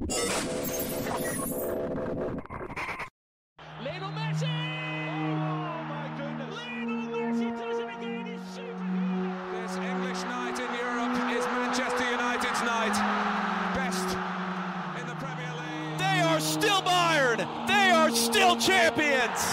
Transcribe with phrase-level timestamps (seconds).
[0.00, 0.14] Lionel
[4.14, 4.46] Messi!
[4.46, 6.54] Oh my goodness!
[6.54, 8.26] Lionel Messi does it again.
[8.26, 9.34] He's superhuman.
[9.50, 12.94] This English night in Europe is Manchester United's night.
[13.74, 14.16] Best
[15.00, 15.98] in the Premier League.
[15.98, 17.38] They are still Bayern.
[17.66, 19.52] They are still champions.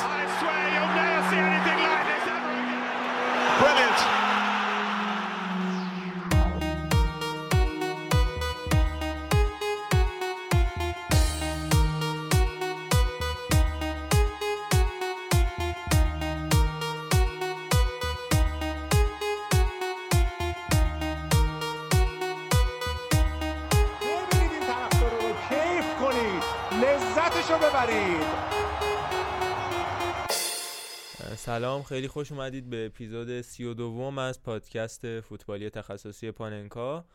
[31.86, 37.06] خیلی خوش اومدید به اپیزود سی و دوم از پادکست فوتبالی تخصصی پاننکا.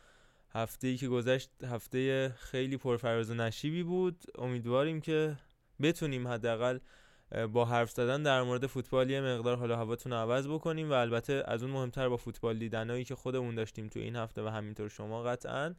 [0.52, 4.25] هفته ای که گذشت هفته خیلی پرفراز و نشیبی بود.
[4.38, 5.36] امیدواریم که
[5.83, 6.78] بتونیم حداقل
[7.53, 11.45] با حرف زدن در مورد فوتبال یه مقدار حالا هواتون رو عوض بکنیم و البته
[11.47, 15.23] از اون مهمتر با فوتبال دیدنایی که خودمون داشتیم تو این هفته و همینطور شما
[15.23, 15.75] قطعا.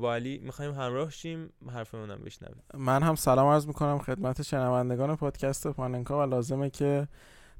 [0.00, 1.52] با علی می‌خوایم همراه شیم.
[1.72, 2.62] حرفمون هم بشنویم.
[2.74, 7.08] من هم سلام عرض می‌کنم خدمت شنوندگان پادکست پاننکا و لازمه که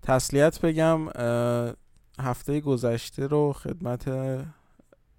[0.03, 1.09] تسلیت بگم
[2.21, 4.09] هفته گذشته رو خدمت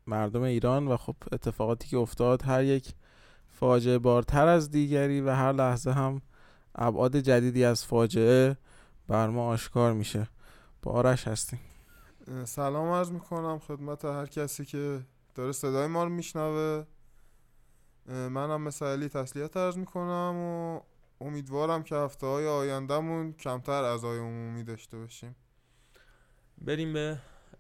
[0.08, 2.94] مردم ایران و خب اتفاقاتی که افتاد هر یک
[3.48, 6.22] فاجعه بارتر از دیگری و هر لحظه هم
[6.75, 8.58] ابعاد جدیدی از فاجعه
[9.08, 10.28] بر ما آشکار میشه.
[10.81, 11.59] با آرش هستیم.
[12.45, 15.00] سلام عرض می‌کنم خدمت هر کسی که
[15.36, 16.83] داره صدای ما رو میشنوه.
[18.08, 20.80] منم مثل علی تسلیت عرض می‌کنم و
[21.21, 25.35] امیدوارم که هفته های آیندهمون کمتر اعضای عمومی داشته باشیم.
[26.61, 27.17] بریم به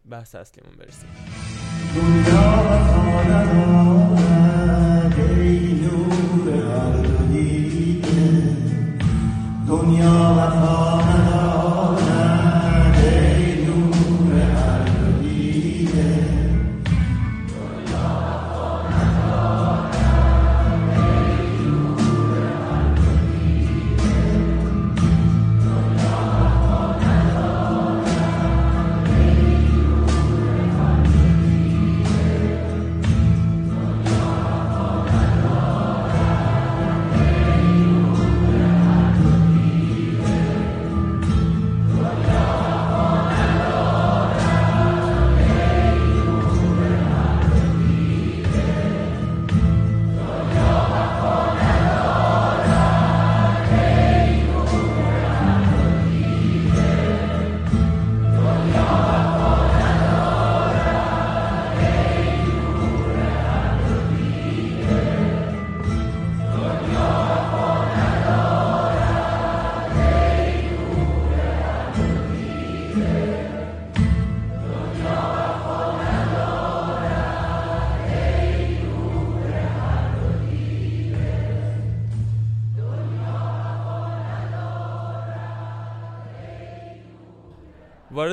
[0.09, 1.09] بحث اصلیمون برسیم.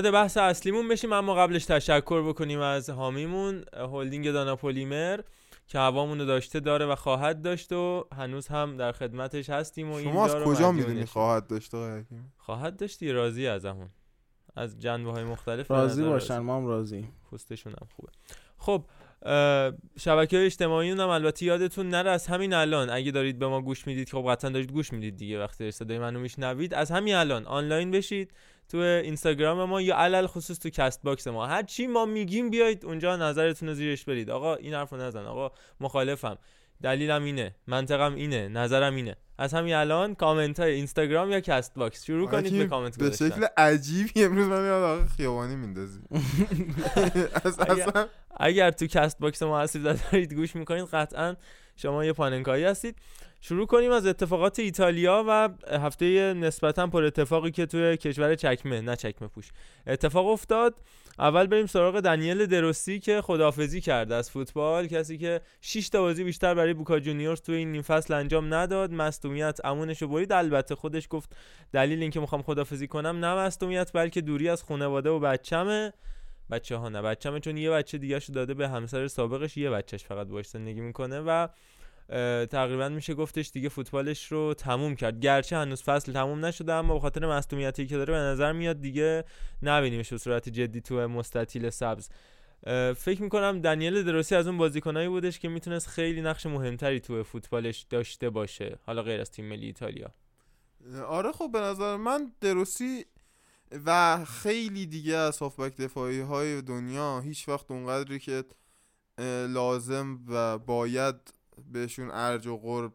[0.05, 5.21] وارد بحث اصلیمون بشیم اما قبلش تشکر بکنیم از حامیمون هلدینگ دانا پلیمر
[5.67, 10.01] که هوامون رو داشته داره و خواهد داشت و هنوز هم در خدمتش هستیم و
[10.01, 13.89] شما از کجا می‌دونی خواهد داشته حکیم؟ خواهد داشتی راضی از همون.
[14.57, 18.13] از جنبه های مختلف راضی باشن ما هم راضی پستشون هم خوبه.
[18.59, 18.85] خب
[19.99, 23.87] شبکه های اجتماعی هم البته یادتون نره از همین الان اگه دارید به ما گوش
[23.87, 27.91] می‌دید خب قطعا دارید گوش می‌دید دیگه وقتی صدای منو میشنوید از همین الان آنلاین
[27.91, 28.33] بشید.
[28.69, 31.47] تو اینستاگرام ما یا علل خصوص تو کست باکس ما.
[31.47, 35.25] هر چی ما میگیم بیاید اونجا نظرتون رو زیرش برید آقا این حرفو نزن.
[35.27, 36.39] آقا مخالفم.
[36.83, 37.55] دلیلم اینه.
[37.67, 38.49] منطقم اینه.
[38.49, 39.17] نظرم اینه.
[39.39, 43.11] از همین الان کامنت های اینستاگرام یا کست باکس شروع کنید به کامنت به.
[43.11, 46.01] شکل عجیبی امروز من یاد آقا خیابانی میندازی.
[47.45, 47.59] از
[48.37, 51.37] اگر- تو کست باکس ما هستید و دارید گوش می‌کنید قطعا
[51.77, 52.97] شما یه پاننکایی هستید.
[53.47, 55.49] شروع کنیم از اتفاقات ایتالیا و
[55.79, 59.51] هفته نسبتا پر اتفاقی که توی کشور چکمه نه چکمه پوش.
[59.87, 60.75] اتفاق افتاد.
[61.19, 66.25] اول بریم سراغ دنیل دروسی که خدافزی کرده از فوتبال کسی که 6 تا بازی
[66.25, 68.93] بیشتر برای بوکا جونیورز توی این نیم فصل انجام نداد.
[68.93, 70.33] مصدومیت امونش رو برید.
[70.33, 71.37] البته خودش گفت
[71.73, 75.93] دلیل اینکه می‌خوام خدافزی کنم نه مصدومیت بلکه دوری از خانواده و بچمه.
[76.51, 80.27] بچه ها نه بچه‌مه چون یه بچه دیگه داده به همسر سابقش یه بچهش فقط
[80.27, 81.49] باش زندگی می‌کنه و
[82.51, 85.21] تقریبا میشه گفتش دیگه فوتبالش رو تموم کرد.
[85.21, 89.25] گرچه هنوز فصل تموم نشده اما به خاطر مصونیتی که داره به نظر میاد دیگه
[89.63, 92.09] نبینیمش به صورت جدی تو مستطیل سبز.
[92.97, 97.87] فکر می‌کنم دنیل دروسی از اون بازیکنایی بودش که می‌تونست خیلی نقش مهمتری تو فوتبالش
[97.91, 100.11] داشته باشه حالا غیر از تیم ملی ایتالیا.
[101.07, 103.05] آره خب به نظر من دروسی
[103.87, 108.45] و خیلی دیگه از هافبک دفاعی های دنیا هیچ وقت اونقدری که
[109.49, 111.17] لازم و باید
[111.73, 112.93] بهشون ارج و قرب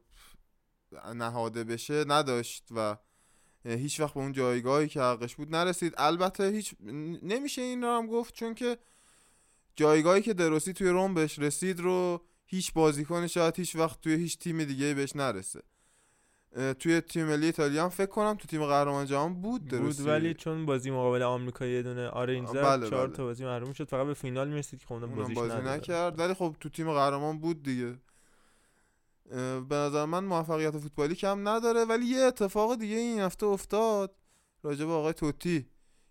[1.15, 2.97] نهاده بشه نداشت و
[3.65, 5.93] هیچ وقت به اون جایگاهی که حقش بود نرسید.
[5.97, 6.73] البته هیچ
[7.23, 8.77] نمیشه این رو هم گفت چون که
[9.75, 14.39] جایگاهی که دروسی توی روم بهش رسید رو هیچ بازیکن شاید هیچ وقت توی هیچ
[14.39, 15.61] تیم دیگه بهش نرسه.
[16.79, 20.33] توی تیم ملی ایتالیا هم فکر کنم تو تیم قهرمان جهان بود دروسی بود ولی
[20.33, 23.15] چون بازی مقابل آمریکا یه دونه آرنج زد بله، چهار بله.
[23.15, 24.99] تا بازی محروم شد فقط به فینال می‌رسید که خب
[25.33, 25.67] بازی.
[25.67, 26.19] نکرد.
[26.19, 27.95] ولی خب تو تیم قهرمان بود دیگه.
[29.69, 34.15] به نظر من موفقیت فوتبالی کم نداره ولی یه اتفاق دیگه این هفته افتاد
[34.63, 35.67] راجع به آقای توتی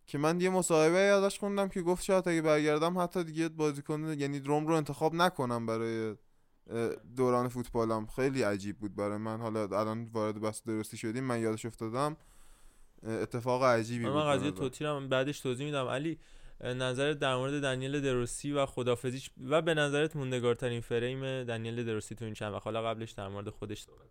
[0.07, 4.41] که من یه مصاحبه ازش خوندم که گفت شاید اگه برگردم حتی دیگه بازیکن یعنی
[4.41, 6.15] روم رو انتخاب نکنم برای
[7.17, 8.07] دوران فوتبالم.
[8.07, 9.41] خیلی عجیب بود برای من.
[9.41, 12.17] حالا الان وارد بحث درستی شدیم من یادش افتادم.
[13.03, 14.59] اتفاق عجیبی بود من به قضیه نظر.
[14.59, 15.87] توتی رو بعدش توضیح میدم.
[15.87, 16.19] علی
[16.61, 22.25] نظر در مورد دنیل دروسی و خدافزیش و به نظرت موندگارترین فریم دنیل دروسی تو
[22.25, 24.09] این چند وقت؟ حالا قبلش در مورد خودش صحبت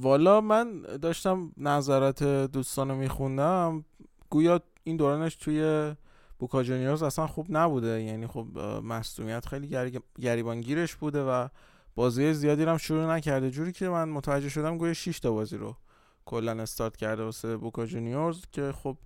[0.00, 3.84] والا من داشتم نظرات دوستان رو میخوندم.
[4.30, 5.92] گویا این دورانش توی
[6.38, 8.02] بوکا جونیورز اصلا خوب نبوده.
[8.02, 8.46] یعنی خب
[8.84, 11.48] مصدومیت خیلی گری- گریبانگیرش بوده و
[11.94, 13.50] بازی زیادی هم شروع نکرده.
[13.50, 15.76] جوری که من متوجه شدم گویا 6 تا بازی رو
[16.24, 18.96] کلا استارت کرده واسه بوکا جونیورز که خب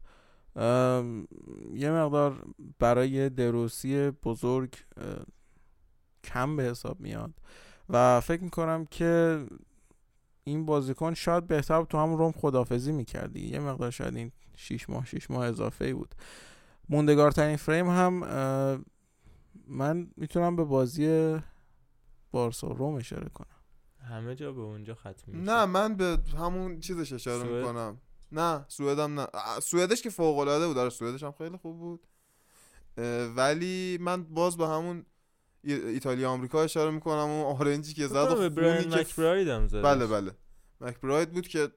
[1.75, 2.45] یه مقدار
[2.79, 4.75] برای دروسی بزرگ
[6.25, 7.35] کم به حساب میاد.
[7.89, 9.45] و فکر می‌کنم که
[10.45, 13.49] این بازیکن شاید بهتر تو همون روم خدافزی می‌کردی.
[13.49, 16.15] یه مقدار شاید این 6 ماه 6 ماه اضافه ای بود.
[16.89, 18.13] موندگارترین فریم هم
[19.67, 21.37] من می‌تونم به بازی
[22.31, 23.47] بارسا و روم اشاره کنم.
[24.01, 25.53] همه جا به اونجا ختم میشه.
[25.53, 27.99] نه من به همون چیزش اشاره سوئد؟ می‌کنم.
[28.33, 29.27] نه سوئدم نه.
[29.63, 30.79] سوئدش که فوق العاده بود.
[30.79, 32.07] آره سوئدش هم خیلی خوب بود.
[33.37, 35.07] ولی من باز به همون
[35.65, 38.45] ای- ایتالیا آمریکا اشاره می‌کنم اون آرنجی که زد و خونی
[39.05, 40.31] که هم زد بله بله.
[40.81, 41.69] مکبراید بود که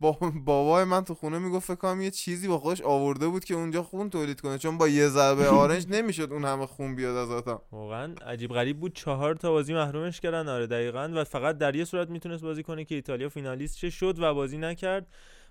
[0.00, 0.12] با
[0.44, 3.82] بابای من تو خونه می‌گفت فکر کنم یه چیزی با خودش آورده بود که اونجا
[3.82, 4.58] خون تولید کنه.
[4.58, 8.80] چون با یه ضربه آرنج نمی‌شد اون همه خون بیاد از آدم واقعا عجیب غریب
[8.80, 8.94] بود.
[8.94, 10.48] چهار تا بازی محرومش کردن.
[10.48, 11.10] آره دقیقا.
[11.14, 13.90] و فقط در یه صورت می‌تونست بازی کنه که ایتالیا فینالیست شه.
[13.90, 15.06] شد و بازی نکرد.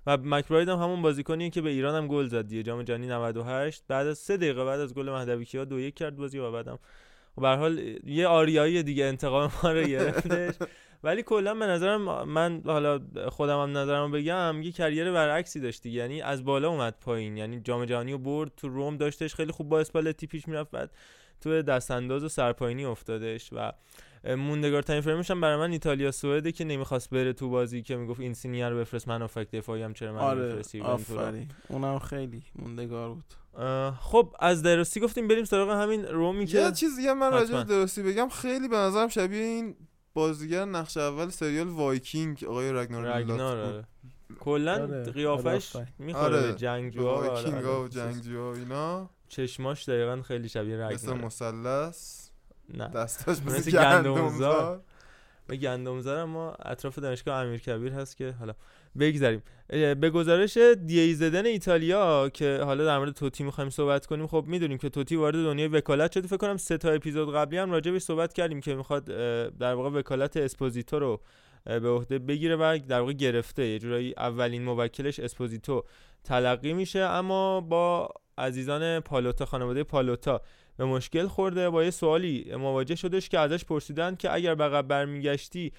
[0.07, 2.63] و مکبراید هم همون بازیکنیه که به ایران هم گل زد دیگه.
[2.63, 6.15] جام جهانی 98 بعد از سه دقیقه بعد از گل مهدوی کیا دو یک کرد
[6.15, 6.79] بازی و بعدم
[7.38, 10.55] به حال یه آریایی دیگه انتقام ما رو گرفتش.
[11.03, 15.85] ولی کلا به نظرم من حالا خودم هم نظرم بگم یه کریر برعکسی داشت.
[15.85, 17.38] یعنی از بالا اومد پایین.
[17.38, 19.35] یعنی جام جهانی رو برد تو روم داشتش.
[19.35, 20.71] خیلی خوب با اسپالتی پیش می‌رفت.
[20.71, 20.91] بعد
[21.44, 23.72] تو دستانداز و سرپاینی افتادش و
[24.36, 28.34] موندگارترین فرمش هم برای من ایتالیا سوئده که نمی‌خواست بره تو بازی که می‌گفت این
[28.34, 30.62] سینیر رو بفرست من افکت دفاعی هم چرا من آره.
[30.84, 33.24] آفرین اونم خیلی موندگار بود
[34.00, 37.63] خب از درستی گفتیم بریم سراغ همین رومی که یه چیز دیگه من راجع.
[37.63, 39.75] درستی بگم خیلی به نظرم شبیه این
[40.13, 43.74] بازیگر نقش اول سریال وایکینگ آقای رگنار رگنار بود.
[43.74, 43.88] آره.
[44.40, 46.51] کلا آره، قیافش می‌خوره آره.
[46.51, 47.86] به جنگجوها و آره، وایکینگا آره.
[47.86, 52.30] و جنگجوها و اینا چشماش دقیقا خیلی شبیه مثل رگنار مثلث؟
[52.74, 52.88] نه.
[52.88, 54.81] دستاش مثل مثل گندمزار.
[55.47, 58.54] به گندمزار ما اطراف دانشگاه امیر کبیر هست که حالا
[58.99, 64.44] بگذریم اه، به گزارش دیایزدن ایتالیا که حالا در مورد توتی می‌خوایم صحبت کنیم خب
[64.47, 66.28] می‌دونیم که توتی وارد دنیای وکالت شده.
[66.28, 69.06] فکر کنم سه تا اپیزود قبلی هم راجع بهش صحبت کردیم که می‌خواد
[69.57, 71.21] در واقع وکالت اسپوزیتو رو
[71.66, 73.66] به عهده بگیره و در واقع گرفته.
[73.66, 75.83] یه جورایی اولین موکلش اسپوزیتو
[76.23, 76.99] تلقی میشه.
[76.99, 80.42] اما با عزیزان پالوتا خانواده پالوتا.
[80.78, 81.69] به مشکل خورده.
[81.69, 85.71] با یه سوالی مواجه شدش که ازش پرسیدن که اگر عقب برمیگشتی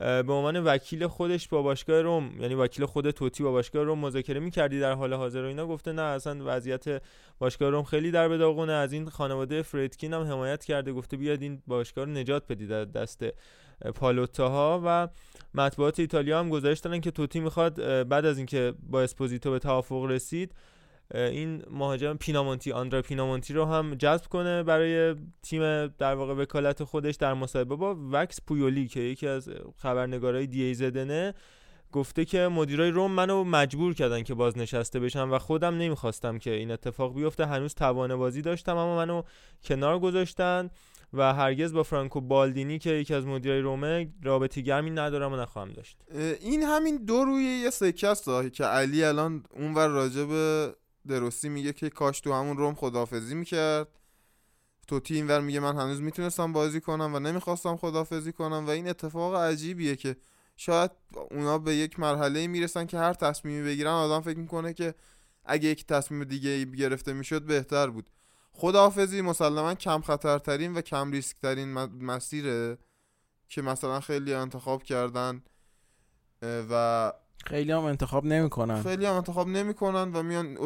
[0.00, 4.40] به عنوان وکیل خودش با باشگاه روم یعنی وکیل خود توتی با باشگاه روم مذاکره
[4.40, 7.02] می‌کردی در حال حاضر و اینا؟ گفته نه اصلا وضعیت
[7.38, 10.92] باشگاه روم خیلی در به داغونه از این خانواده فردکین هم حمایت کرده.
[10.92, 14.82] گفته بیاد این باشگاه رو نجات بدید از دست اه، پالوتاها.
[14.84, 15.08] و
[15.54, 20.04] مطبوعات ایتالیا هم گزارش دادن که توتی می‌خواد بعد از اینکه با اسپوزیتو به توافق
[20.04, 20.54] رسید
[21.14, 27.14] این مهاجم پینامونتی آندرا پینامونتی رو هم جذب کنه برای تیم در واقع وکالت خودش
[27.14, 31.34] در مصاحبه با وکس پویولی که یکی از خبرنگارای DAZN ه
[31.92, 36.70] گفته که مدیرای روم منو مجبور کردن که بازنشسته بشم و خودم نمی‌خواستم که این
[36.70, 37.46] اتفاق بیفته.
[37.46, 39.22] هنوز توان بازی داشتم اما منو
[39.64, 40.70] کنار گذاشتن
[41.12, 45.72] و هرگز با فرانکو بالدینی که یکی از مدیرای رومه رابطه گرمی ندارم و نخواهم
[45.72, 45.98] داشت.
[46.40, 50.24] این همین دو روی یه سکه است که علی الان اونور راجع
[51.10, 53.88] دروسی میگه که کاش تو همون روم خدافزی می‌کرد.
[54.86, 59.34] توتی اینور میگه من هنوز می‌تونستم بازی کنم و نمی‌خواستم خدافزی کنم و این اتفاق
[59.34, 60.16] عجیبیه که
[60.56, 60.90] شاید
[61.30, 64.94] اونا به یک مرحله می‌رسن که هر تصمیمی بگیرن آدم فکر می‌کنه که
[65.44, 68.10] اگه یک تصمیم دیگه گرفته می‌شد بهتر بود.
[68.52, 71.72] خداحافظی مسلما کم خطرترین و کم ریسک ترین
[72.04, 72.78] مسیره
[73.48, 75.42] که مثلا خیلی انتخاب کردن
[76.42, 77.12] و
[77.46, 78.82] خیلی هم انتخاب نمی‌کنن.
[78.82, 80.58] خیلی هم انتخاب نمی‌کنن و میان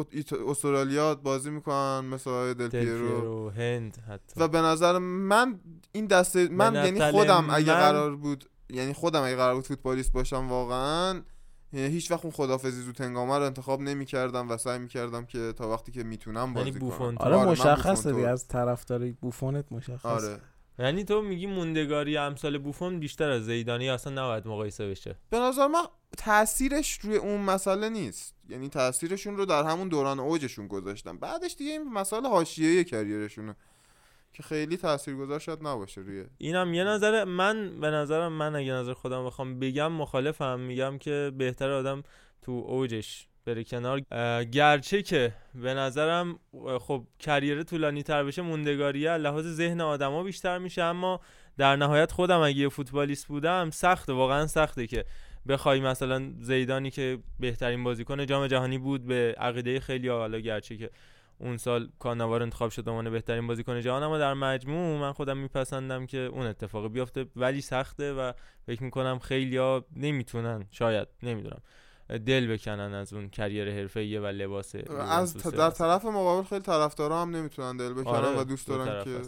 [0.47, 3.49] استرالیا بازی می‌کنن مثل دل پیرو.
[3.49, 4.41] هند حتی.
[4.41, 5.59] و به نظر من
[5.91, 10.49] این دسته من یعنی خودم اگه قرار بود یعنی خودم اگه قرار بود فوتبالیست باشم
[10.49, 11.21] واقعا
[11.73, 15.91] هیچ وقت اون خدافزی زود هنگامه رو انتخاب نمی‌کردم و سعی می‌کردم که تا وقتی
[15.91, 20.09] که می‌تونم بازی یعنی کنم آره, آره مشخصه دیگه از طرفدار بوفونت مشخصه.
[20.09, 20.37] آره.
[20.79, 25.15] یعنی تو میگی موندگاری امثال بوفون بیشتر از زیدانی اصلا نباید مقایسه بشه.
[25.29, 25.83] به نظر من
[26.17, 28.35] تاثیرش روی اون مسئله نیست.
[28.49, 31.17] یعنی تاثیرشون رو در همون دوران اوجشون گذاشتن.
[31.17, 33.55] بعدش دیگه این مسئله حاشیه کریرشونه
[34.33, 38.93] که خیلی تاثیرگذار شاید نباشه روی اینم یه نظر من به نظرم من اگه نظر
[38.93, 40.59] خودم بخوام بگم مخالفم.
[40.59, 42.03] میگم که بهتر آدم
[42.41, 43.99] تو اوجش بره کنار.
[44.43, 46.39] گرچه که به نظرم
[46.79, 51.19] خب کریر طولانی تر بشه موندگاریه لحاظ ذهن آدما بیشتر میشه اما
[51.57, 55.05] در نهایت خودم اگه یه فوتبالیست بودم سخته واقعا سخته که
[55.47, 60.89] بخوای مثلا زیدانی که بهترین بازیکن جام جهانی بود به عقیده خیلی حالا گرچه که
[61.37, 66.05] اون سال کانوار انتخاب شد عنوان بهترین بازیکن جهان اما در مجموع من خودم میپسندم
[66.05, 68.31] که اون اتفاق بیفته ولی سخته و
[68.65, 71.61] فکر می‌کنم خیلیا نمی‌تونن شاید نمی‌دونم.
[72.09, 74.75] دل بکنن از اون کریر حرفه‌ای و لباس
[75.09, 79.19] از در طرف مقابل خیلی طرفدارا هم نمی‌تونن دل بکنن آره و دوست دارن که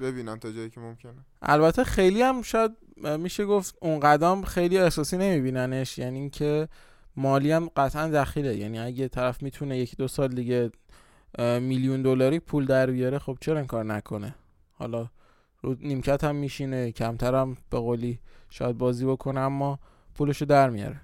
[0.00, 1.12] ببینن تا جایی که ممکنه.
[1.42, 2.72] البته خیلی هم شاید
[3.18, 6.68] میشه گفت اون قدم خیلی احساسی نمیبیننش یعنی اینکه
[7.16, 10.70] مالی هم قطعا دخیله یعنی اگه طرف می‌تونه یکی دو سال دیگه
[11.38, 14.34] میلیون دلاری پول در بیاره خب چرا این کار نکنه؟
[14.72, 15.10] حالا
[15.62, 18.20] رو نیمکت هم میشینه کمتر هم به قولی
[18.50, 19.78] شاید بازی بکنه اما
[20.14, 21.00] پولشو در میاره.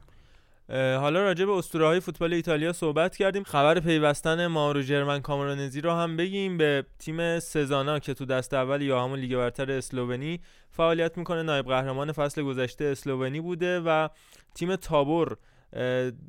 [0.68, 3.42] حالا راجع به اسطوره های فوتبال ایتالیا صحبت کردیم.
[3.42, 6.56] خبر پیوستن مارو جرمن کامرانزی رو هم بگیم.
[6.58, 11.42] به تیم سزانا که تو دست اول یا همون لیگ برتر اسلوونی فعالیت می‌کنه.
[11.42, 14.08] نایب قهرمان فصل گذشته اسلوونی بوده و
[14.54, 15.36] تیم تابور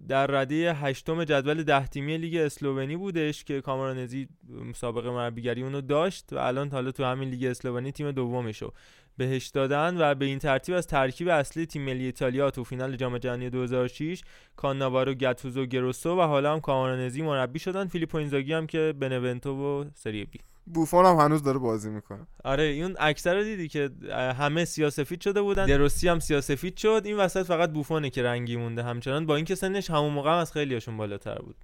[0.08, 4.28] در رده هشتم جدول ده تیمی لیگ اسلوونی بودش که کامرانزی
[4.70, 8.74] مسابقه مربیگری اونو داشت و الان حالا تو همین لیگ اسلوونی تیم دومشو.
[9.18, 13.18] بهش دادن و به این ترتیب از ترکیب اصلی تیم ملی ایتالیا تو فینال جام
[13.18, 14.22] جهانی 2006
[14.56, 17.88] کاناوارو گاتوزو گروسو و حالا هم کامرانزی مربی شدن.
[17.88, 20.40] فیلیپو اینزاگی هم که بنونتو و سری بی.
[20.74, 22.28] بوفون هم هنوز داره بازی می‌کنه.
[22.44, 25.66] آره اون اکثر رو دیدی که همه سیاسفید شده بودن.
[25.66, 27.02] دروسی هم سیاسفید شد.
[27.06, 28.84] این وسط فقط بوفونه که رنگی مونده.
[28.84, 31.56] همچنان با اینکه سنش همون موقع هم از خیلیاشون بالاتر بود.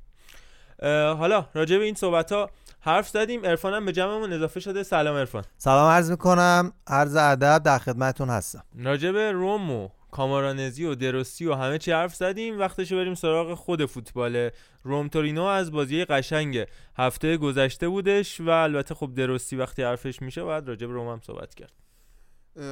[0.91, 2.49] حالا راجع به این صحبت ها
[2.79, 3.45] حرف زدیم.
[3.45, 4.83] عرفان هم به جمعمون اضافه شده.
[4.83, 5.43] سلام عرفان.
[5.57, 6.73] سلام عرض می‌کنم.
[6.87, 8.63] عرض ادب در خدمتتون هستم.
[8.79, 12.59] راجع به روم و کامارانزی و دروسی و همه چی حرف زدیم.
[12.59, 14.49] وقتش بریم سراغ خود فوتبال.
[14.83, 16.65] روم تورینو از بازی قشنگ
[16.97, 21.21] هفته گذشته بودش و البته خب دروسی وقتی حرفش میشه باید راجع به روم هم
[21.23, 21.73] صحبت کرد.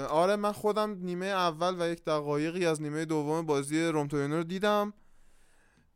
[0.10, 4.44] آره من خودم نیمه اول و یک دقایقی از نیمه دوم بازی روم تورینو رو
[4.44, 4.94] دیدم.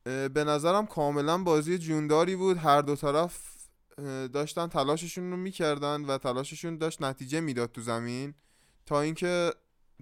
[0.05, 2.57] به نظرم کاملا بازی جونداری بود.
[2.57, 3.55] هر دو طرف
[4.33, 8.33] داشتن تلاششون رو می‌کردن و تلاششون داشت نتیجه می‌داد تو زمین.
[8.85, 9.51] تا اینکه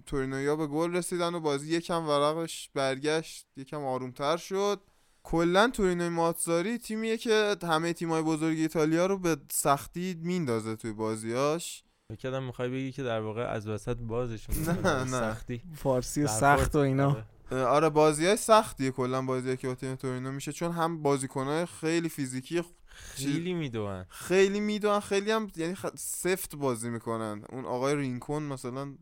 [0.06, 4.80] تورینویا به گل رسیدن و بازی یکم ورقش برگشت یکم آرومتر شد.
[5.22, 11.84] کلا تورینوی ماتزاری تیمیه که همه تیمای بزرگ ایتالیا رو به سختی میندازه توی بازیاش.
[12.12, 15.06] فکر می‌خوای بگی که در واقع از وسط بازشون نه نه.
[15.06, 17.26] سختی فارسی و سخت و اینا.
[17.62, 22.08] آره بازی های سختیه کلا بازی که با تیم تورینو میشه چون هم بازیکنهای خیلی
[22.08, 24.06] فیزیکی خیلی می‌دونن.
[24.08, 27.42] خیلی می‌دونن خیلی هم یعنی سفت بازی می‌کنن.
[27.52, 28.94] اون آقای رینکون مثلا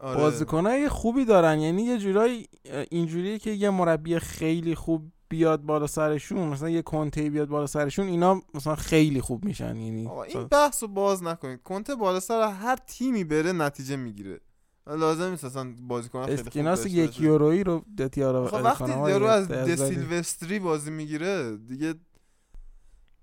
[0.00, 0.20] آره.
[0.20, 1.58] بازیکنای خوبی دارن.
[1.58, 2.48] یعنی یه جورایی
[2.90, 8.06] اینجوریه که یه مربی خیلی خوب بیاد بالا سرشون مثلا یه کنته بیاد بالا سرشون
[8.06, 9.76] اینا مثلا خیلی خوب میشن.
[9.76, 11.62] یعنی این بحث رو باز نکنید.
[11.62, 14.40] کنته بالا سر هر تیمی بره نتیجه می‌گیره.
[14.88, 20.90] لازم نیست اصلا بازیکن خیلی اسکیناس یک یورویی رو دتیارا وقتی یارو از دسیلوستری بازی
[20.90, 21.94] می‌گیره دیگه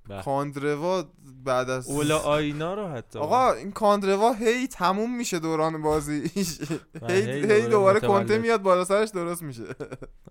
[0.09, 0.21] بله.
[0.21, 1.05] کاندروا
[1.43, 3.19] بعد از اولا آینا رو حتی.
[3.19, 6.31] آقا این کاندروا هی تموم میشه دوران بازی.
[7.09, 9.63] هی, هی دوباره کنته میاد بالا سرش درست میشه.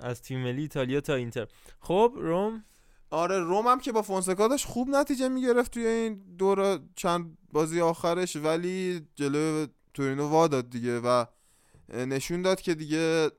[0.00, 1.47] از تیم ملی ایتالیا تا اینتر.
[1.81, 2.64] خب روم؟
[3.11, 7.81] آره روم هم که با فونسکا داشت خوب نتیجه می‌گرفت توی این دور چند بازی
[7.81, 11.25] آخرش ولی جلو تورینو وا داد دیگه و
[11.89, 13.31] نشون داد که دیگه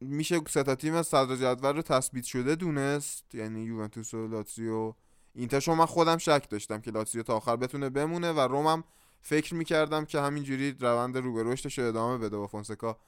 [0.00, 4.94] میشه سه تا تیم صدر جدول رو تثبیت شده دونست یعنی یوونتوس و لاتزیو.
[5.34, 8.84] اینتر چون من خودم شک داشتم که لاتزیو تا آخر بتونه بمونه و رومم
[9.20, 12.98] فکر می‌کردم که همینجوری روند رو به رشدش ادامه بده با فونسکا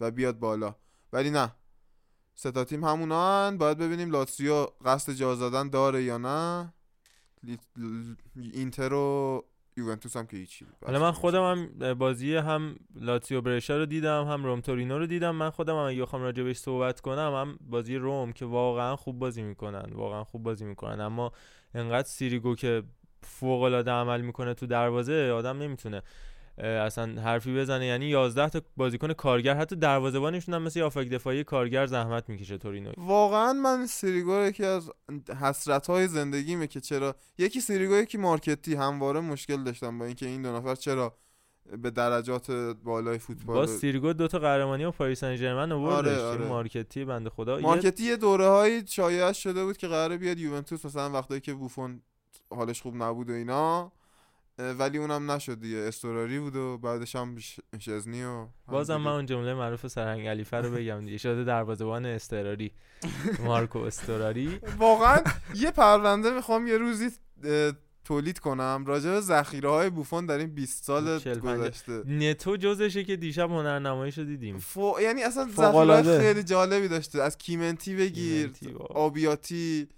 [0.00, 0.74] و بیاد بالا.
[1.12, 1.54] ولی نه.
[2.34, 3.58] سه تا تیم همونان.
[3.58, 6.72] باید ببینیم لاتزیو قصد جا زدن داره یا نه.
[8.52, 9.44] اینتر و
[9.76, 14.44] یوونتوس هم که هیچی حالا من خودم هم بازی هم لاتزیو برشا رو دیدم هم
[14.44, 15.30] روم تورینو رو دیدم.
[15.30, 19.42] من خودم هم اگه راجع بهش صحبت کنم هم بازی روم که واقعا خوب بازی
[19.42, 21.00] می‌کنن واقعا خوب بازی می‌کنن.
[21.00, 21.32] اما
[21.74, 22.82] انقدر سیریگو که
[23.22, 26.02] فوق العاده عمل می‌کنه تو دروازه آدم نمی‌تونه
[26.58, 27.86] اصلا حرفی بزنه.
[27.86, 32.92] یعنی 11 تا بازیکن کارگر حتی دروازه‌بانشون هم مثل هافبک دفاعی کارگر زحمت می‌کشه تورینو
[32.96, 34.90] واقعا من سیریگو رو یکی از
[35.40, 40.42] حسرت های زندگیمه که چرا یکی سیریگو یکی مارکتی همواره مشکل داشتم با اینکه این
[40.42, 41.16] دو نفر چرا
[41.82, 42.50] به درجات
[42.84, 46.18] بالای فوتبال با سیریگو دو تا قهرمانی و پاریس سن ژرمن آوردش.
[46.18, 46.46] آره، آره.
[46.48, 47.58] مارکتی بنده خدا.
[47.58, 52.02] مارکتی یه دوره های شایعه شده بود که قراره بیاد یوونتوس مثلا وقتایی که بوفون
[52.50, 53.92] حالش خوب نبود و اینا.
[54.58, 55.76] ولی اونم نشد دیگه.
[55.76, 57.36] استوراری بود و بعدش هم
[57.78, 59.10] شزنی و بازم من.
[59.10, 61.18] اون جمله معروف سرهنگ علیفه رو بگم دیگه.
[61.18, 62.72] شده دروازه‌بان استراری.
[63.44, 64.60] مارکو استراری.
[64.78, 65.22] واقعا
[65.54, 67.10] یه پرونده می‌خوام یه روزی
[68.04, 68.84] تولید کنم.
[68.86, 72.02] راجع به ذخیره های بوفون در این 20 سال 40 50 گذشته.
[72.06, 74.58] نتو جزشه که دیشب هنرنماییش رو دیدیم.
[74.58, 74.94] فو...
[75.02, 76.20] یعنی اصلا ذخیره.
[76.20, 77.22] خیلی جالبی داشته.
[77.22, 78.74] از کیمنتی بگیر کیمنتی،.
[78.90, 79.88] آبیاتی.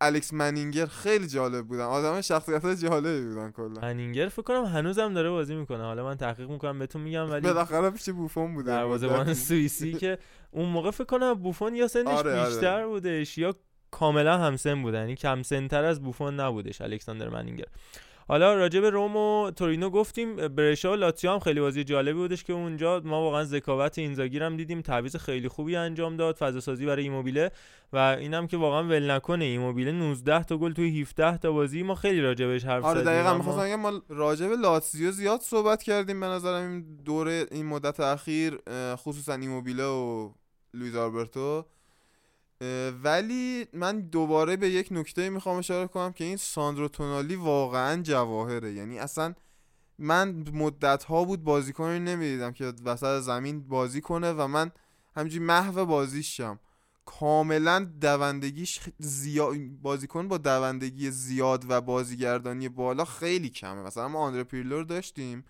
[0.00, 1.84] الکس منینگر خیلی جالب بودن.
[1.84, 3.80] آدم شخصیت های جالبی بودن کلا.
[3.80, 5.82] هنینگر فکر کنم هنوزم داره بازی می‌کنه.
[5.82, 8.70] حالا من تحقیق می‌کنم بهتون میگم ولی بالاخره پیش بوفون بوده.
[8.70, 10.18] دروازه‌بان سوئیسی که
[10.50, 12.50] اون موقع فکر کنم بوفون یا سنش آره، آره.
[12.50, 13.54] بیشتر بودش یا
[13.90, 15.00] کاملا همسن بودن.
[15.00, 17.66] یعنی کم سنتر از بوفون نبودش الکساندر منینگر.
[18.30, 22.44] حالا راجع به روم و تورینو گفتیم برشا و لاتزیو هم خیلی بازی جالبی بودش
[22.44, 26.86] که اونجا ما واقعا ذکاوت اینزاگی هم دیدیم تعویض خیلی خوبی انجام داد فضا سازی
[26.86, 27.50] برای ایموبیله
[27.92, 29.44] و اینم که واقعا ول نکنه.
[29.44, 33.34] ایموبیله 19 تا گل توی 17 تا بازی ما خیلی راجع بهش حرف آره دقیقا
[33.34, 38.00] می‌خواستم بگم ما راجع به لاتزیو زیاد صحبت کردیم به نظرم این دوره این مدت
[38.00, 38.58] اخیر
[38.96, 40.30] خصوصا ایموبیله و
[40.74, 41.64] لویز آلبرتو.
[43.02, 48.72] ولی من دوباره به یک نکته می‌خوام اشاره کنم که این ساندرو تونالی واقعا جواهره.
[48.72, 49.34] یعنی اصلا
[49.98, 54.70] من مدت ها بود بازیکنی نمی‌دیدم که وسط زمین بازی کنه و من
[55.16, 56.60] همینجوری محو بازیشم.
[57.04, 63.82] کاملا دوندگیش زیاد بازیکن با دوندگی زیاد و بازیگردانی بالا خیلی کمه.
[63.82, 65.44] مثلا ما آندره پیرلو داشتیم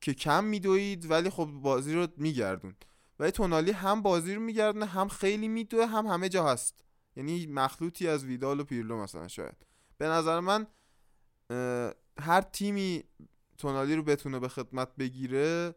[0.00, 2.74] که کم میدوید ولی خب بازی رو میگردون
[3.18, 6.84] ولی تونالی هم بازی رو میگردونه هم خیلی میدوه هم همه جا هست.
[7.16, 9.66] یعنی مخلوطی از ویدال و پیرلو مثلا شاید.
[9.98, 10.66] به نظر من
[12.20, 13.04] هر تیمی
[13.58, 15.74] تونالی رو بتونه به خدمت بگیره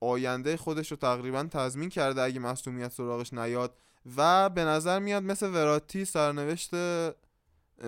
[0.00, 3.78] آینده خودش رو تقریبا تضمین کرده اگه مصونیت سراغش نیاد.
[4.16, 6.70] و به نظر میاد مثل وراتی سرنوشت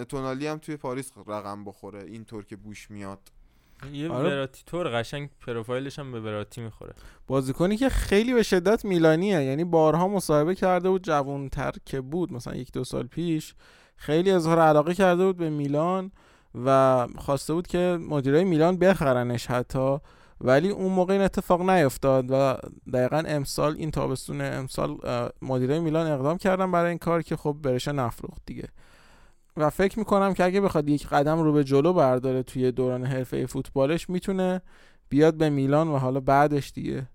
[0.08, 3.30] تونالی هم توی پاریس رقم بخوره اینطور که بوش میاد.
[3.92, 4.28] یه آره.
[4.28, 6.94] وراتی طور قشنگ پروفایلش هم به وراتی می‌خوره.
[7.26, 9.42] بازیکنی که خیلی به شدت میلانیه.
[9.42, 13.54] یعنی بارها مصاحبه کرده بود جوانتر که بود مثلا یک دو سال پیش.
[13.96, 16.12] خیلی اظهار علاقه کرده بود به میلان
[16.64, 19.98] و خواسته بود که مدیرای میلان بخرنش حتی.
[20.40, 22.56] ولی اون موقع این اتفاق نیفتاد و
[22.92, 24.98] دقیقا امسال این تابستون امسال
[25.42, 28.68] مدیرای میلان اقدام کردن برای این کار که خب برشا نفروخت دیگه.
[29.56, 33.46] و فکر می‌کنم که اگه بخواد یک قدم رو به جلو برداره توی دوران حرفه
[33.46, 34.62] فوتبالش می‌تونه
[35.08, 37.08] بیاد به میلان و حالا بعدش دیگه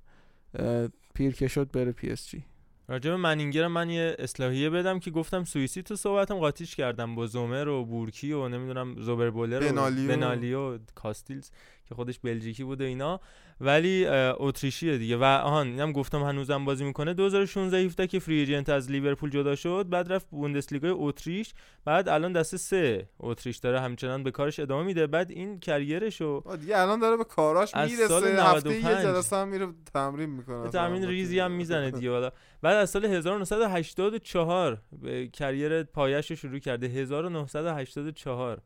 [1.14, 2.44] پیر که شد بره پی اس جی.
[2.88, 7.28] راجع به منینگر من یه اصلاحیه بدم که گفتم سوئیسی تو صحبتم قاطیش کردم با
[7.28, 11.50] زومر و بورکی و نمی‌دونم زوبربولر و بنالی و- بنالی و کاستیلز.
[11.92, 13.20] که خودش بلژیکی بوده اینا.
[13.62, 15.18] ولی اتریشیه دیگه.
[15.18, 17.14] و آهان اینم گفتم هنوزم بازی می‌کنه.
[17.14, 21.54] 2016 17 که فری ایجنت از لیورپول جدا شد بعد رفت بوندسلیگای اتریش.
[21.86, 25.08] بعد الان دسته سه اتریش داره همچنان به کارش ادامه میده.
[25.08, 28.08] بعد این کریرشو دیگه الان داره به کاراش از می‌رسه.
[28.08, 29.06] سال هفته یه 95.
[29.06, 32.12] جلسه هم میره تمرین می‌کنه تمرین ریزی هم می‌زنه دیگه.
[32.12, 36.88] حالا بعد از سال 1984 به کریر پایش رو شروع کرده.
[36.88, 38.62] 1984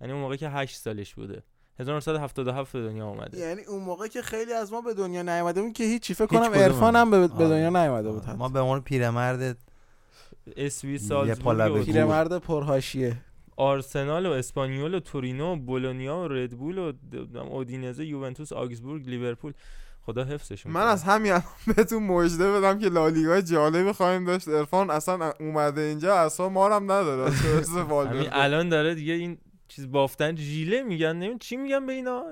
[0.00, 1.42] یعنی اون موقع که 8 سالش بوده.
[1.80, 5.72] 1977 به دنیا اومده یعنی اون موقع که خیلی از ما به دنیا نیومده بود
[5.72, 7.48] که هیچی فکر کنم عرفان هم به, به آره.
[7.48, 8.48] دنیا نیومده بود ما.
[8.48, 9.56] به عنوان پیرمرد
[10.56, 11.82] اسوی گور.
[11.82, 13.16] پیرمرد پرهاشیه
[13.56, 16.92] آرسنال و اسپانیول و تورینو و بولونیا و ردبول و
[17.38, 19.52] اودینزه یوونتوس آگزبورگ لیورپول
[20.06, 20.80] خدا حفظشون من.
[20.80, 21.44] از همین الان
[21.76, 26.74] بهتون مژده بدم که لالیگا جالبی خواهیم داشت ارفان اصلا اومده اینجا اصلا ما رو
[26.74, 27.30] هم نداره
[28.10, 28.28] همین.
[28.32, 29.38] الان داره دیگه این
[29.70, 32.24] چیز بافتن ژیله میگن نمیم چی میگن به اینا؟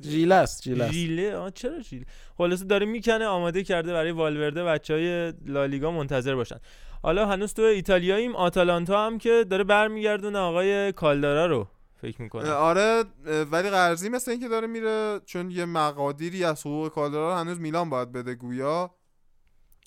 [0.00, 2.06] جیلس جیلس ژیله آه چرا ژیله؟
[2.38, 6.56] خلاصه داره می‌کنه آماده کرده برای والورده بچه های لالیگا منتظر باشن.
[7.02, 11.66] حالا هنوز تو ایتالیاییم آتالانتا هم که داره برمیگردونه آقای کالدارا رو
[12.02, 12.50] فکر می‌کنم.
[12.50, 13.04] آره
[13.50, 17.90] ولی قرضی مثل اینکه داره میره چون یه مقادیری از حقوق کالدرا رو هنوز میلان
[17.90, 18.90] باید بده گویا.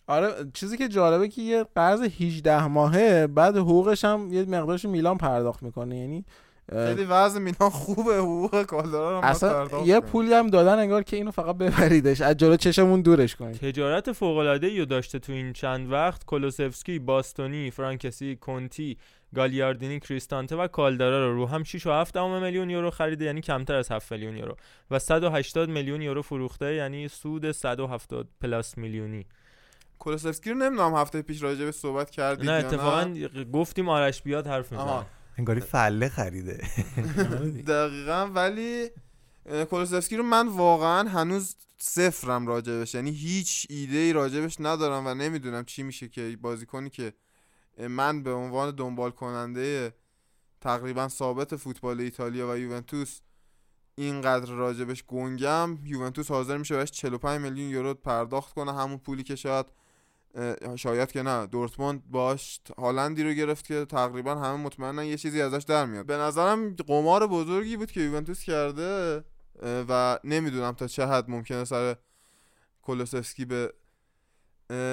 [0.08, 5.18] آره چیزی که جالبه که یه قرض 18 ماهه بعد حقوقش هم یه مقدارش میلان
[5.18, 6.26] پرداخت می‌کنه یعنی
[6.72, 10.10] خیلی وضع میلان خوبه حقوق کالدرا رو اصلا یه کنه.
[10.10, 12.22] پولی هم دادن انگار که اینو فقط ببریدش.
[12.22, 17.00] از جلو چشمون دورش کنید تجارت فوق العاده رو داشته تو این چند وقت کولوسفسکی،
[17.00, 18.98] باستونی، فرانکسی، کنتی،
[19.36, 23.42] گالیاردینی، کریستانته و کالدارا رو رو هم 6 و 7 دهم میلیون یورو خریده یعنی
[23.42, 24.56] کمتر از 7 میلیون یورو.
[24.92, 29.26] و 180 میلیون یورو فروخته یعنی سود 170 پلاس میلیونی.
[30.00, 33.14] کولوسفسکی رو نمی‌دونم هفته پیش راجع به صحبت کردید نه اتفاقا
[33.54, 34.72] گفتیم آرش بیاد حرف.
[34.72, 35.06] می‌زنه.
[35.38, 36.68] انگاری فله خریده.
[37.68, 38.90] دقیقا ولی
[39.70, 45.66] کولوسفسکی رو من واقعا هنوز صفرم راجبش یعنی هیچ ایده ای راجبش ندارم و نمی‌دونم
[45.66, 47.14] چی میشه که بازیکنی که
[47.78, 49.94] اه، من به عنوان دنبال کننده
[50.62, 53.20] تقریبا ثابت فوتبال ایتالیا و یوونتوس
[53.96, 59.36] اینقدر راجبش گنگم یوونتوس حاضر میشه بهش 45 میلیون یورو پرداخت کنه همون پولی که
[59.36, 59.66] شاید
[60.76, 61.46] شاید که نه.
[61.46, 66.06] دورتموند باش هالندی رو گرفت که تقریبا همه مطمئنن یه چیزی ازش در میاد.
[66.06, 69.24] به نظرم قمار بزرگی بود که یوونتوس کرده
[69.64, 71.96] و نمی‌دونم تا چه حد ممکنه سر
[72.82, 73.74] کولوسفسکی به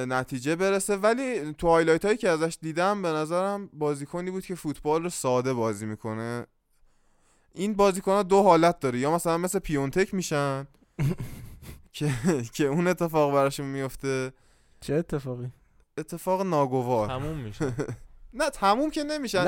[0.07, 0.97] نتیجه برسه.
[0.97, 5.53] ولی تو highlight هایی که ازش دیدم به نظرم بازیکنی بود که فوتبال رو ساده
[5.53, 6.47] بازی می‌کنه.
[7.55, 8.99] این بازیکن ها دو حالت داره.
[8.99, 10.67] یا مثلا مثل پیونتک میشن
[11.93, 12.13] که
[12.53, 14.33] که اون اتفاق براشون میفته
[14.81, 15.53] چه اتفاقی؟
[15.99, 17.09] اتفاق ناگوار.
[17.09, 17.73] تموم میشه.
[18.33, 19.45] نه تموم که نمیشن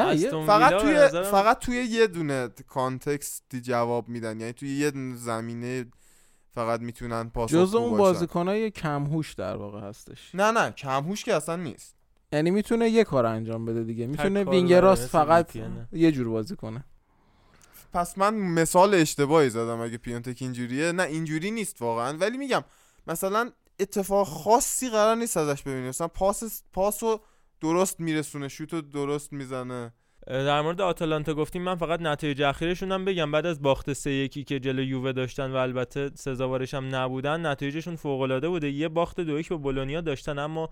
[0.46, 4.40] فقط توی نظرم- فقط توی یه دونه کانتکستی جواب میدن.
[4.40, 5.86] یعنی توی یه دونه زمینه
[6.54, 10.34] فقط می‌تونن پاسخ جز اون بازیکنای کمهوش در واقع هستش.
[10.34, 11.96] نه نه کمهوش که اصلا نیست.
[12.32, 14.06] یعنی می‌تونه یه کار انجام بده دیگه.
[14.06, 15.56] می‌تونه کار وینگ داره، راست فقط.
[15.92, 16.84] یه جور بازی کنه.
[17.92, 20.92] پس من مثال اشتباهی زدم اگه پیونتک اینجوریه.
[20.92, 22.16] نه اینجوری نیست واقعا.
[22.18, 22.64] ولی میگم
[23.06, 23.50] مثلا
[23.82, 27.20] اتفاق خاصی قرار نیست ازش ببینیم مثلا پاس پاسو
[27.60, 29.92] درست میرسونه شوتو درست می‌زنه.
[30.26, 33.32] در مورد آتالانتا گفتیم من فقط نتایج اخیرشون هم بگم.
[33.32, 37.96] بعد از باخت سه یکی که جلو یووه داشتن و البته سزاوارش هم نبودن نتایجشون
[37.96, 38.70] فوق العاده بوده.
[38.70, 40.70] یه باخت دو به بولونیا داشتن اما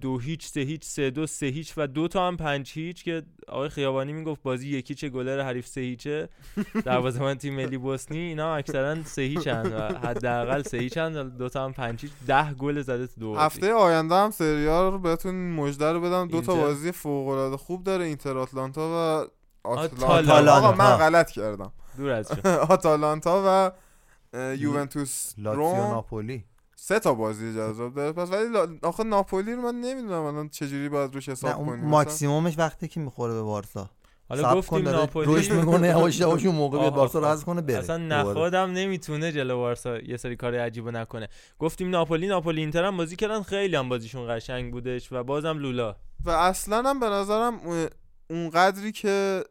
[0.00, 3.22] دو هیچ سه هیچ سه دو سه هیچ و دو تا هم پنج هیچ که
[3.48, 6.28] آقای خیابانی می‌گفت بازی یکی چه گلر حریف سه هیچه.
[6.84, 11.72] دروازه‌بان تیم ملی بوسنی اینا اکثرا سه هیچن و حداقل سه هیچن دو تا هم
[11.72, 12.10] پنج هیچ.
[12.26, 13.40] ده گل زده تو دو بازی.
[13.44, 16.28] هفته آینده هم سریال رو بهتون مژده رو بدم.
[16.28, 16.54] دو تا.
[16.54, 19.26] بازی فوق العاده خوب داره اینتر آتلانتا و
[19.68, 20.06] آتلانتا.
[20.06, 20.52] آتالانتا.
[20.56, 21.72] آقا من غلط کردم.
[21.96, 22.30] دور از
[22.74, 23.72] آتالانتا و
[24.56, 25.76] یوونتوس لاتزیو روم.
[25.90, 26.44] ناپولی.
[26.82, 28.12] سه تا بازی جذاب داره.
[28.12, 32.88] پس ولی آخه ناپولی رو من نمی‌دونم الان چجوری باید روش حساب کنیم ماکسیمومش وقتی
[32.88, 33.90] که می‌خوره به بارسا.
[34.28, 37.32] حالا گفتیم ناپولی روش می‌کنه یواش یواش اون موقع بیاد بارسا.
[37.32, 37.78] حذف کنه بره.
[37.78, 37.96] اصلا.
[37.96, 41.28] نخودم نمی‌تونه جلو بارسا یه سری کار عجیبو نکنه.
[41.58, 45.96] گفتیم ناپولی ناپولی اینتر هم بازی کردن خیلی هم بازیشون قشنگ بودش و بازم لولا.
[46.24, 47.60] و اصلا هم به نظرم
[48.30, 49.44] اون قدری که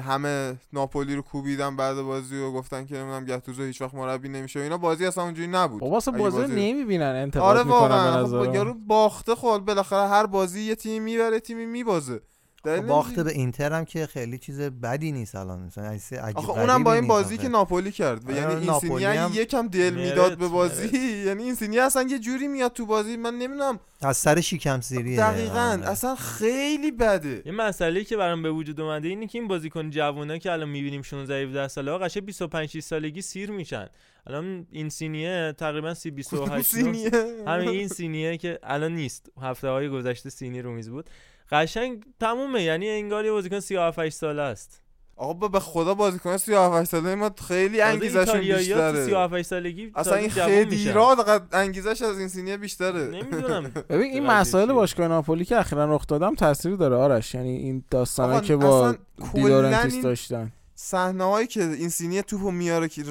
[0.00, 4.60] همه ناپولی رو کوبیدن بعد بازی و گفتن که نمی‌دونم گتوزو هیچ وقت مربی نمیشه
[4.60, 4.78] و اینا.
[4.78, 5.80] بازی اصلا اونجوری نبود.
[5.80, 8.44] بابا اصلا بازی بازی- نمی‌بینن انتقاد آره می‌کنن واقعا.
[8.46, 12.20] خب یارو باخته خب بالاخره هر بازی یه تیمی می‌بره تیمی میبازه.
[12.64, 15.60] دلیل خب باخته نمیشه- به اینتر هم که خیلی چیز بدی نیست الان.
[15.62, 17.38] مثلا عجیب آخه اونم با این بازی.
[17.38, 18.28] که ناپولی کرد.
[18.28, 20.94] و آره، یعنی این ناپولی سینی اگه هم یکم دل می‌داد به بازی مرد.
[21.26, 23.16] یعنی این سینی اصلا یه جوری میاد تو بازی.
[23.16, 23.80] من نمی‌دونم.
[24.02, 25.16] از سر شیکم سیریه.
[25.16, 25.60] دقیقا.
[25.60, 25.88] آره.
[25.90, 27.42] اصلا خیلی بده.
[27.46, 31.02] یه مسئله که برام به وجود اومده اینه که این بازیکن جوونا که الان می‌بینیم
[31.02, 33.86] 16 17 ساله ها قشنگ 25 6 سالگی سیر میشن.
[34.26, 37.10] الان این سینیه تقریبا 30 28 سینیه
[37.46, 39.26] همین اینسینیه که الان نیست.
[39.42, 41.10] هفته های گذشته سینی رو میز بود.
[41.52, 44.78] قشنگ تمومه یعنی انگار یه بازیکن 37 ساله است.
[45.16, 49.04] آقا با- به خدا بازیکن 37 ساله ما خیلی انگیزشون بیشتره.
[49.04, 50.92] 37 سالگی اصلا این خیلی.
[50.92, 51.16] را
[51.52, 53.04] انگیزش از اینسینیه بیشتره.
[53.04, 53.62] نمی‌دونم.
[53.90, 57.34] ببین این مسائل؟ باشگاه ناپولی که اخیرا رخ داد هم تاثیر داره آرش.
[57.34, 58.94] یعنی این داستانایی آقا که با
[59.34, 60.52] دیلورنتیس داشتن.
[60.74, 63.04] صحنه هایی که اینسینیه توپو میاره که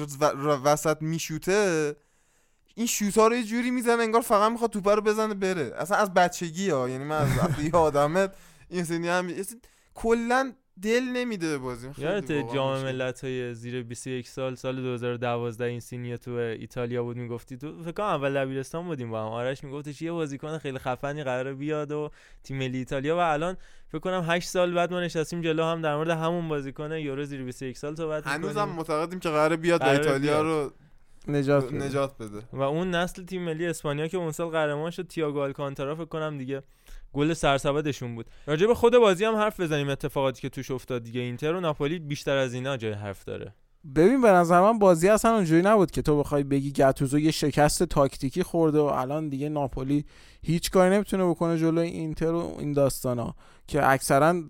[0.64, 1.94] وسط میشوته
[2.74, 5.72] این شوت ها رو یه جوری می‌زنه انگار فقط می‌خواد توپه رو بزنه بره.
[5.76, 8.28] اصلا از بچگی ها یعنی من از وقتی یادمه
[8.70, 9.30] این سینیه هم
[9.94, 11.88] کلا دل نمیده به بازی.
[11.98, 12.82] یادت جام.
[12.82, 17.92] ملت های زیر 21 سال سال 2012 این سینیه تو ایتالیا بود می‌گفتی تو فکر
[17.92, 19.28] کنم اول دبیرستان بودیم با هم.
[19.32, 22.10] آرش میگفتش یه بازیکن خیلی خفنی قراره بیاد و
[22.44, 23.16] تیم ملی ایتالیا.
[23.16, 23.56] و الان
[23.88, 27.44] فکر کنم 8 سال بعد ما نشستیم جلو هم در مورد همون بازیکن یورو زیر
[27.44, 30.44] 21 سال صحبت هنوزم می‌کنیم معتقدیم که قراره بیاد و ایتالیا بیاد.
[30.44, 30.72] رو
[31.28, 31.84] نجات بده.
[31.84, 32.42] نجات بده.
[32.52, 36.38] و اون نسل تیم ملی اسپانیا که اون سال قهرمان شد تییاگو آلکانتارا فکر کنم
[36.38, 36.62] دیگه
[37.12, 38.26] گل سرسبدشون بود.
[38.46, 41.20] راجع به خود بازی هم حرف بزنیم اتفاقاتی که توش افتاد دیگه.
[41.20, 43.54] اینتر و ناپولی بیشتر از اینا جای حرف داره.
[43.94, 47.82] ببین به نظر من بازی اصلا اونجوری نبود که تو بخوای بگی گتوزو یه شکست
[47.82, 50.04] تاکتیکی خورده و الان دیگه ناپولی
[50.42, 53.34] هیچ کاری نمی‌تونه بکنه جلوی اینتر و این داستانا.
[53.66, 54.42] که اکثرا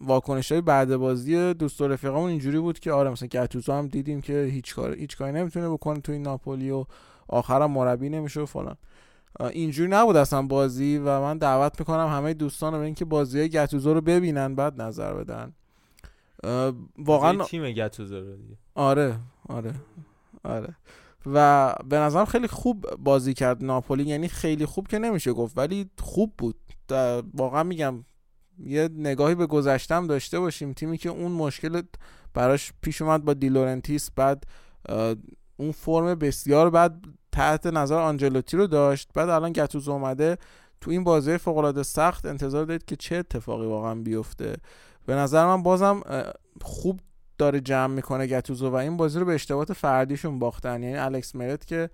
[0.00, 4.20] واکنش های بعد بازی دوست و رفیقامون اینجوری بود که آره مثلا گتوزو هم دیدیم
[4.20, 6.84] که هیچ کار هیچ کاری نمی‌تونه بکنه تو این ناپولی و
[7.28, 8.76] آخرم مربی نمیشه و فلان.
[9.40, 13.48] اینجوری نبود اصلا بازی و من دعوت می‌کنم همه دوستان رو به اینکه بازی های
[13.48, 15.52] گتوزو رو ببینن بعد نظر بدن.
[16.98, 18.56] واقعا تیم گتوزو رو دیگه.
[18.74, 19.18] آره
[19.48, 19.74] آره
[20.44, 20.76] آره.
[21.26, 25.90] و به نظرم خیلی خوب بازی کرد ناپولی یعنی خیلی خوب که نمیشه گفت ولی
[25.98, 26.56] خوب بود.
[27.34, 28.04] واقعا میگم
[28.64, 30.72] یه نگاهی به گذشتم داشته باشیم.
[30.72, 31.82] تیمی که اون مشکل
[32.34, 34.44] براش پیش اومد با دیلورنتیس بعد
[35.56, 39.08] اون فرم بسیار بعد تحت نظر آنجلوتی رو داشت.
[39.14, 40.38] بعد الان گتوز اومده
[40.80, 42.26] تو این بازی فوق سخت.
[42.26, 44.56] انتظار دارید که چه اتفاقی واقعا بیفته.
[45.06, 46.02] به نظر من بازم
[46.62, 47.00] خوب
[47.38, 50.82] داره جمع می‌کنه گتوزو و این بازی رو به اشتباهات فردیشون باختن.
[50.82, 51.90] یعنی الکس مرت که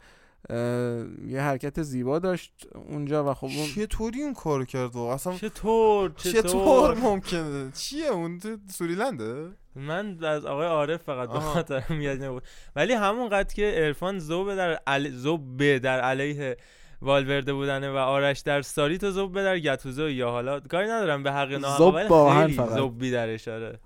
[1.28, 6.12] یه حرکت زیبا داشت اونجا و خب اون چطوری اون کارو کرد؟ واقعا اصلا چطور؟
[6.16, 12.42] چطور؟ ممکنه؟ چیه اون؟ سوریلنده؟ من از آقای عارف فقط به خاطر میاد نبود.
[12.76, 15.10] ولی همون قد که عرفان زوب در علی...
[15.10, 16.56] زوب در علیه
[17.02, 21.32] والورده بودنه و آرش در ساری تو زوب در گتوزو یا حالا کاری ندارم به
[21.32, 23.78] حق خیلی زوب در اشاره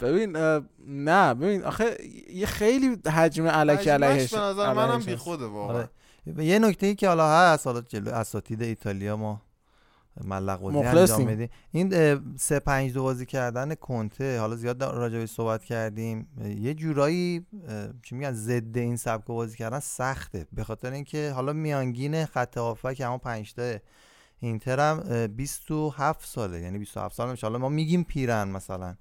[0.00, 0.36] ببین
[0.86, 1.96] نه ببین آخه
[2.30, 5.76] یه خیلی حجم علکی علیهش به نظر منم بی خوده واقعا.
[5.76, 5.88] آره.
[6.36, 9.42] یه نکته ای که حالا هست حالا جلو اساتید ایتالیا ما
[10.24, 16.28] ملق انجام بدیم این سه پنج دو بازی کردن کنته حالا زیاد راجبش صحبت کردیم.
[16.44, 17.46] یه جورایی
[18.02, 20.46] چی میگن ضد این سبک بازی کردن سخته.
[20.52, 23.74] به خاطر اینکه حالا میانگین خط هافک همون 5 تا
[24.40, 26.60] اینتر هم 27 ساله.
[26.60, 28.94] یعنی 27 سال میشه حالا ما میگیم پیرن مثلا.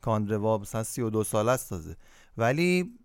[0.00, 1.96] کاندروا مثلا 32 سال است تازه.
[2.36, 2.98] ولی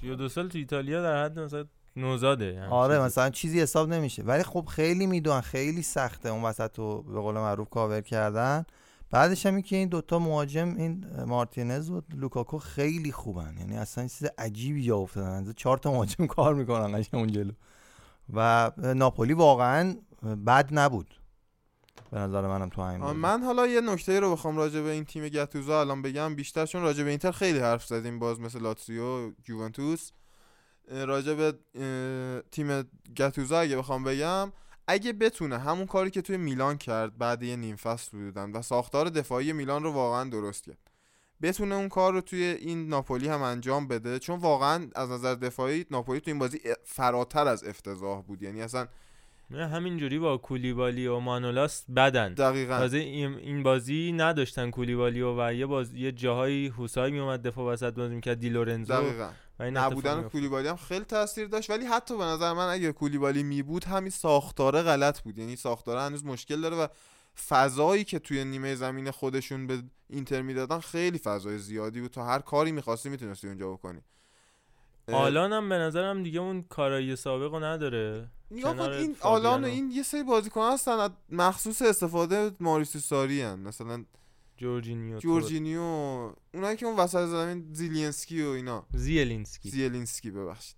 [0.00, 1.64] 32 سال تو ایتالیا در حد مثلا
[1.96, 4.22] نوزاده یعنی آره مثلا چیزی حساب نمیشه.
[4.22, 8.64] ولی خب خیلی می‌دونن خیلی سخته اون وسط رو به قول معروف کاور کردن.
[9.10, 13.56] بعدش هم که این دوتا مهاجم این مارتینز و لوکاکو خیلی خوبن.
[13.58, 15.52] یعنی اصلا چیز عجیبی جا افتادن.
[15.52, 17.52] چهار تا مهاجم کار می‌کنن قشنگ اون جلو.
[18.34, 19.94] و ناپولی واقعا
[20.46, 21.14] بد نبود.
[22.10, 25.28] به نظر منم تو همین من حالا یه نکته رو بخوام راجع به این تیم
[25.28, 26.34] گتوزا الان بگم.
[26.34, 30.10] بیشتر چون راجع به اینتر خیلی حرف زدیم باز مثل لاتسیو یوونتوس
[30.90, 31.54] راجع به
[32.50, 32.82] تیم
[33.16, 34.52] گتوزا اگه بخوام بگم
[34.86, 39.08] اگه بتونه همون کاری که توی میلان کرد بعد یه نیم فصل بودن و ساختار
[39.08, 40.78] دفاعی میلان رو واقعا درست کرد.
[41.42, 45.86] بتونه اون کار رو توی این ناپولی هم انجام بده چون واقعا از نظر دفاعی
[45.90, 48.42] ناپولی توی این بازی فراتر از افتضاح بود.
[48.42, 48.86] یعنی اصلا
[49.50, 52.34] همینجوری با کولیبالی و مانولاس بدن.
[52.34, 52.78] دقیقا.
[52.78, 57.94] تازه این بازی نداشتن کولیبالی و, و یه باز یه جاهایی هوسای میومد دفاع وسط
[57.94, 59.30] بازی می‌کرد دیلورنزو دقیقا.
[59.60, 63.84] نبودن کولیبالی هم خیلی تاثیر داشت ولی حتی به نظر من اگه کولیبالی می بود
[63.84, 65.38] همین ساختاره غلط بود.
[65.38, 66.86] یعنی ساختاره هنوز مشکل داره و
[67.48, 72.10] فضایی که توی نیمه زمین خودشون به اینتر می‌دادن خیلی فضای زیادی بود.
[72.10, 74.00] تا هر کاری می‌خواستی می‌تونستی اونجا بکنی.
[75.12, 78.28] آلان هم به نظرم دیگه اون کارایی سابق رو نداره.
[78.50, 83.58] نگاه این آلان این یه سری بازیکن هستن مخصوص استفاده ماریتسیو ساری هن.
[83.58, 84.04] مثلا
[84.56, 85.80] جورجینیو جورجینیو
[86.54, 88.86] اونایی که اون وسط زمین زیلینسکی و اینا.
[88.94, 89.70] زیلینسکی.
[89.70, 90.76] زیلینسکی ببخشید.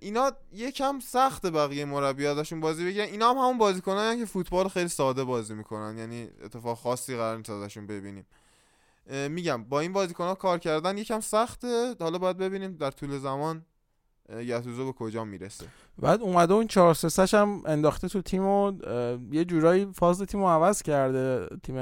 [0.00, 3.06] اینا یکم سخت بقیه مربی ازشون بازی بگیرن.
[3.06, 5.98] اینا هم همون بازیکنان که فوتبال خیلی ساده بازی می‌کنن.
[5.98, 8.26] یعنی اتفاق خاصی قرار نیست ازشون ببینیم.
[9.06, 11.94] میگم با این بازیکن ها کار کردن یکم سخته.
[12.00, 13.64] حالا باید ببینیم در طول زمان
[14.36, 15.64] یتوزو به کجا می‌رسه.
[15.98, 18.72] بعد اومده اون 4 3 هم انداخته تو تیم و
[19.32, 21.76] یه جورایی فاز تیم رو عوض کرده تیم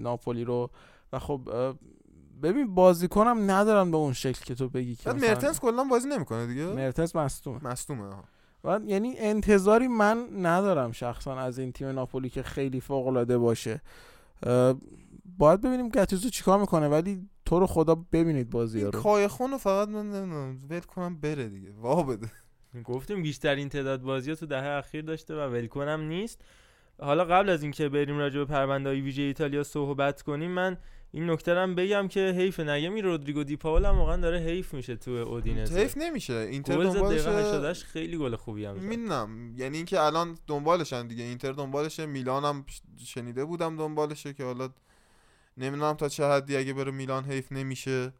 [0.00, 0.70] ناپولی رو.
[1.12, 1.48] و خب
[2.42, 6.64] ببین بازیکنم ندارن به اون شکل که تو بگی که مرتنس کلا بازی نمی‌کنه دیگه؟
[6.64, 7.64] مرتنس مصدومه.
[7.64, 8.10] مصدومه
[8.64, 13.80] و یعنی انتظاری من ندارم شخصا از این تیم ناپولی که خیلی فوق العاده باشه
[15.38, 18.90] باید ببینیم گتوزو چیکار می‌کنه ولی تو رو خدا ببینید بازی رو.
[18.90, 21.70] کایخون رو فقط من نمی‌دونم ول کنم بره دیگه.
[21.70, 22.32] وا بده.
[22.84, 26.40] گفتیم بیشتر این تعداد بازی تو دهه اخیر داشته و ولکنم نیست.
[26.98, 30.76] حالا قبل از اینکه بریم راجع به پرونده های ویژه ایتالیا صحبت کنیم من
[31.10, 34.96] این نکته هم بگم که حیف نگمی رودریگو دی پاول هم واقعا داره حیف میشه
[34.96, 35.80] تو اودینزه.
[35.80, 36.34] حیف نمیشه.
[36.34, 39.54] اینتر دنبالش خیلی گل خوبی هم می‌دونم.
[39.56, 41.24] یعنی اینکه الان دنبالشن دیگه.
[41.24, 42.06] اینتر دنبالشه.
[42.06, 42.64] میلان هم
[43.04, 44.68] شنیده بودم دنبالشه که حالا
[45.56, 48.12] نمی‌دونم تا چه حدی اگه بره میلان حیف نمیشه.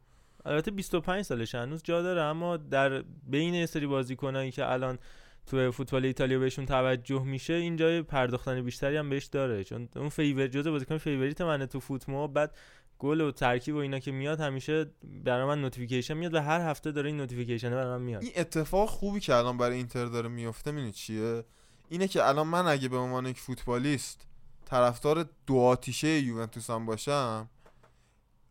[0.45, 4.99] البته 25 سالش هنوز جا داره اما در بین سری بازیکنایی که الان
[5.45, 9.63] تو فوتبال ایتالیا بهشون توجه میشه این جای پرداختن بیشتری هم بهش داره.
[9.63, 12.55] چون اون favor جزء بازیکن favorite منه تو فوتموب بعد
[12.99, 14.85] گل و ترکیب و اینا که میاد همیشه
[15.23, 18.23] برای من notification میاد و هر هفته داره این notification برای من میاد.
[18.23, 21.43] این اتفاق خوبی که الان برای اینتر داره میفته می‌دونی چیه؟
[21.89, 24.27] اینه که الان من اگه به عنوان یک فوتبالیست
[24.65, 27.49] طرفدار دو آتیشه یوونتوس هم باشم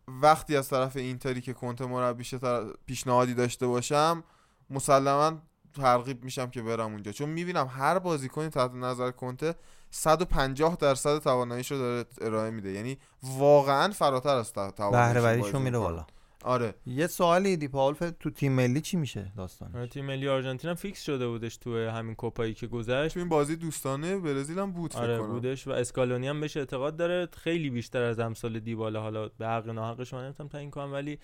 [0.08, 2.38] وقتی از طرف اینتری که کنت مربیشه
[2.86, 4.24] پیشنهادی داشته باشم
[4.70, 5.32] مسلما
[5.76, 7.12] ترغیب میشم که برم اونجا.
[7.12, 9.54] چون می‌بینم هر بازیکنی تحت نظر کنته
[9.90, 12.72] 150 درصد تواناییش رو داره ارائه میده.
[12.72, 16.06] یعنی واقعا فراتر از تواناییش بهره میره بالا.
[16.44, 16.74] آره.
[16.86, 20.76] یه سوالی دی پاول تو تیم ملی چی میشه داستان آره تیم ملی آرژانتین هم
[20.76, 23.16] fix شده بودش تو همین کوپایی که گذشت.
[23.16, 27.28] این بازی دوستانه برزیل هم بود آره بودش و اسکالونی هم بهش اعتقاد داره.
[27.36, 31.18] خیلی بیشتر از امسال دیبالا حالا به حق ناحقش من نمی‌تونم تعیین کنم ولی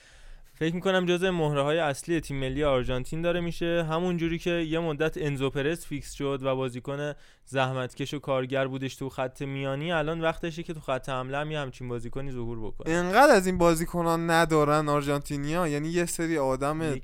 [0.61, 3.87] فکر می‌کنم جزء مهره های اصلی تیم ملی آرژانتین داره میشه.
[3.91, 7.13] همون جوری که یه مدت انزو پرز fix شد و بازیکن
[7.47, 11.59] زحمتکش و کارگر بودش تو خط میانی الان وقتشه که تو خط حمله هم یه
[11.59, 12.95] همچین بازیکنی ظهور بکنه.
[12.95, 16.95] انقدر از این بازیکنان ندارن آرژانتینیا؟ یعنی یه سری آدم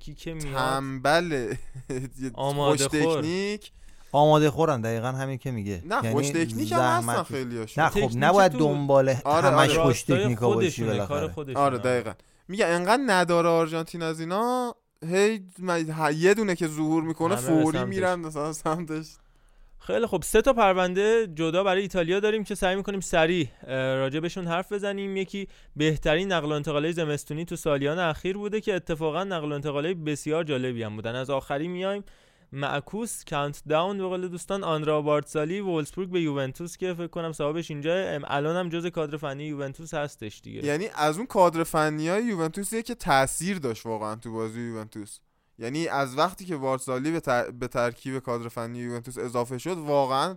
[0.55, 1.55] تنبل
[2.35, 3.73] آماده تکنیک.
[4.12, 5.83] آماده خورن دقیقا همین که میگه.
[5.87, 10.03] نه یعنی خوش تکنیک هم هستن خیلی نه خب نباید دنبال آره همش آره خوش
[10.03, 11.33] تکنیکا باشی بالاخره.
[11.55, 12.12] آره دقیقا.
[12.48, 14.74] میگه انقدر نداره آرژانتین از اینا.
[15.09, 15.40] هی
[16.14, 19.06] یه دونه که ظهور می‌کنه فوری میرن مثلا سمتش.
[19.78, 24.72] خیلی خب سه تا پرونده جدا برای ایتالیا داریم که سعی می‌کنیم سریع راجبشون حرف
[24.72, 25.16] بزنیم.
[25.16, 29.96] یکی بهترین نقل و انتقالات زمستونی تو سالیان اخیر بوده که اتفاقا نقل و انتقالات
[29.96, 31.14] بسیار جالبی هم بودن.
[31.14, 32.04] از آخری میایم.
[32.57, 37.71] معکوس کانت داون به قول دوستان آنرا بارتسالی وولسبورگ به یوونتوس که فکر کنم صاحبش
[37.71, 40.64] اینجا الان هم جز کادر فنی یوونتوس هستش دیگه.
[40.64, 45.19] یعنی از اون کادر فنی های یوونتوسیه که تاثیر داشت واقعا تو بازی یوونتوس.
[45.59, 50.37] یعنی از وقتی که بارتسالی به, به ترکیب کادر فنی یوونتوس اضافه شد واقعا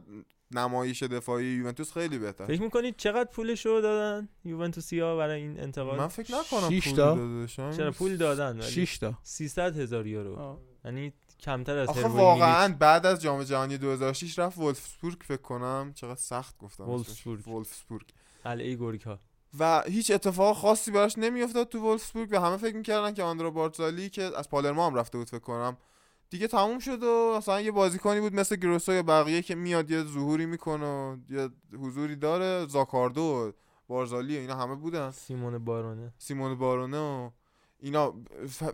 [0.52, 2.46] نمایش دفاعی یوونتوس خیلی بهتر.
[2.46, 7.48] فکر می‌کنید چقدر پولش رو دادن یوونتوسیا برای این انتقال من فکر نکنم پول داده
[7.48, 9.14] چرا پول دادن 6 تا.
[9.24, 10.60] 300 هزار یورو.
[10.86, 15.91] یعنی کمتر از آخه واقعا بعد از جام جهانی 2006 رفت ولفسبورگ فکر کنم.
[15.95, 17.47] چقدر سخت گفتم ولفسبورگ.
[17.47, 18.06] ولفسبورگ.
[18.43, 19.19] قلعه ها
[19.60, 24.10] و هیچ اتفاق خاصی براش نمیافتاد تو ولفسبورگ و همه فکر می‌کردن که آندرا بارتزالی
[24.10, 25.78] که از پالرما هم رفته بود فکر کنم.
[26.30, 30.04] دیگه تموم شد و مثلا یه بازیکنی بود مثل گروسو یا بقیه که میاد یه
[30.04, 31.49] ظهوری می‌کنه و یه
[31.80, 32.67] حضوری داره.
[32.67, 33.52] زاکاردو و
[33.88, 35.12] بارزالی اینا همه بودن.
[35.12, 36.13] سیمون بارونه.
[36.17, 37.30] سیمون بارونه و
[37.80, 38.13] اینا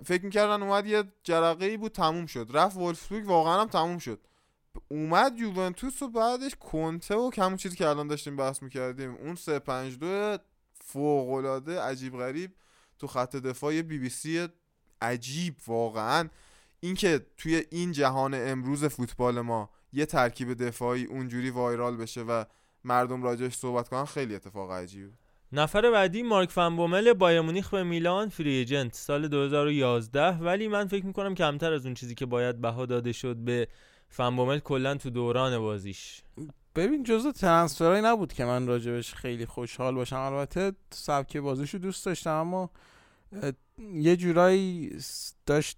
[0.06, 2.50] فکر می‌کردن اومد یه جرقه ای بود تموم شد.
[2.54, 4.20] رفت وولفسبورگ واقعا هم تموم شد.
[4.88, 9.15] اومد یوونتوس و بعدش کنته و کمون چیزی که الان داشتیم بحث می‌کردیم.
[9.15, 10.38] اون 3 5 2
[10.74, 12.52] فوق العاده عجیب غریب
[13.00, 14.48] تو خط دفاع بی بی سی
[15.02, 16.30] عجیب واقعا.
[16.80, 22.44] اینکه توی این جهان امروز فوتبال ما یه ترکیب دفاعی اونجوری وایرال بشه و
[22.84, 25.13] مردم راجعش صحبت کنن خیلی اتفاق عجیبه.
[25.52, 28.94] نفر بعدی مارک فنبومل بایر مونیخ به میلان فری ایجنت.
[28.94, 33.36] سال 2011 ولی من فکر می‌کنم کمتر از اون چیزی که باید بها داده شد
[33.36, 33.68] به
[34.10, 36.22] فنبومل کلا تو دوران بازیش.
[36.76, 40.20] ببین جزء ترنسفرایی نبود که من راجبش خیلی خوشحال باشم.
[40.20, 42.70] البته سبک بازیشو دوست داشتم اما
[43.93, 44.91] یه جورایی
[45.45, 45.78] داشت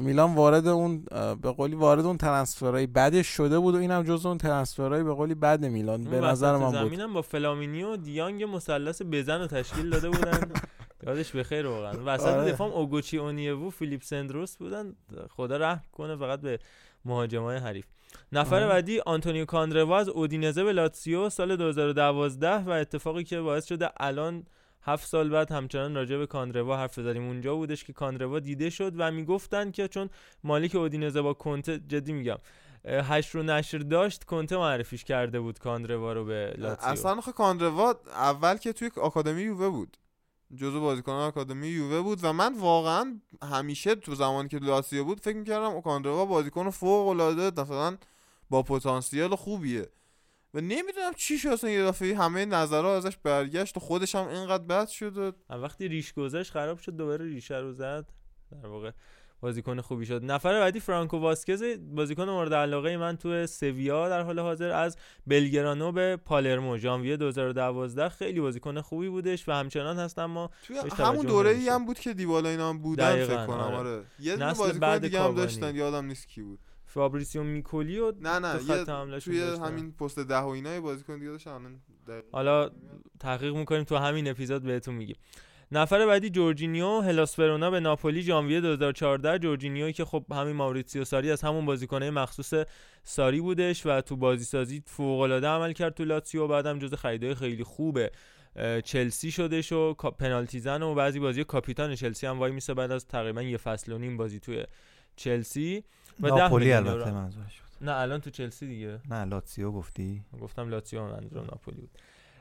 [0.00, 1.04] میلان وارد اون
[1.42, 5.34] به قولی وارد اون ترنسفرای بعدش شده بود و اینم جز اون ترنسفرای به قولی
[5.34, 6.88] بعد میلان به نظر من بود.
[6.88, 10.52] زمینم با فلامینی و دیانگ مثلث بزن و تشکیل داده بودن.
[11.06, 11.92] یادش بخیر واقعا.
[12.06, 12.52] وسط آره.
[12.52, 14.94] دفاع اوگوچی اونیوو فیلیپ سندروس بودن.
[15.30, 16.58] خدا رحم کنه فقط به
[17.04, 17.84] مهاجمای حریف.
[18.32, 18.68] نفر آه.
[18.68, 24.44] بعدی آنتونیو کاندروا از اودینزه به لاتسیو سال 2012 و اتفاقی که باعث شده الان
[24.82, 27.26] هفت سال بعد همچنان راجع به کاندروا حرف بزنیم.
[27.26, 30.10] اونجا بودش که کاندروا دیده شد و می‌گفتن که چون
[30.44, 32.38] مالک اودینزه با کنته جدی میگم
[32.84, 36.90] هشت رو نشر داشت کنته معرفیش کرده بود کاندروا رو به لاتزیو.
[36.90, 39.96] اصلا خب کاندروا اول که توی آکادمی یووه بود.
[40.56, 45.36] جزو بازیکنان آکادمی یووه بود و من واقعا همیشه تو زمانی که لاتزیو بود فکر
[45.36, 47.96] می‌کردم کاندروا بازیکن فوق العاده مثلا
[48.50, 49.88] با پتانسیل خوبیه.
[50.54, 54.64] و نمی‌دونم چی شد اصلا یه دفعه همه نظرها ازش برگشت و خودش هم اینقدر
[54.64, 58.06] بد شد و وقتی ریش گذاشت خراب شد دوباره ریشه رو زد.
[58.50, 58.90] در واقع
[59.40, 60.24] بازیکن خوبی شد.
[60.24, 64.96] نفر بعدی فرانکو واسکز بازیکن مورد علاقه من تو سویا در حال حاضر از
[65.26, 66.76] بلگرانو به پالرمو.
[66.76, 70.50] ژانویه 2012 خیلی بازیکن خوبی بودش و همچنان هست اما
[70.96, 74.04] همون دوره ای هم بود که دیبالا اینا هم بودن فکر کنم آره, آره.
[74.20, 76.58] یه بازیکن دیگه هم داشتن یادم نیست کی بود.
[76.88, 78.84] فابریسیو میکولی و نه نه یه
[79.18, 81.80] توی همین پست ده و اینا بازیکن دیگه داشتن.
[82.32, 82.70] حالا
[83.20, 85.16] تحقیق می‌کنیم تو همین اپیزود بهتون میگیم.
[85.72, 91.30] نفر بعدی جورجینیو هلاس ورونا به ناپولی ژانویه 2014 جورجینیو که خب همین ماوریتسیو ساری
[91.30, 92.54] از همون بازیکنه مخصوص
[93.02, 96.46] ساری بودش و تو بازی سازی فوق العاده عمل کرد تو لاتسیو.
[96.46, 98.10] بعدم جز خریدای خیلی خوبه
[98.84, 103.06] چلسی شدش و پنالتی زن و بعضی بازی کاپیتان چلسی هم وای میسه بعد از
[103.06, 104.64] تقریبا یه فصل و نیم بازی توی
[105.18, 105.84] چلسی
[106.20, 109.00] و ناپولی البته منظورش نه الان تو چلسی دیگه.
[109.10, 111.90] نه لاتسیو گفتی؟ گفتم لاتسیو منظورم ناپولی بود.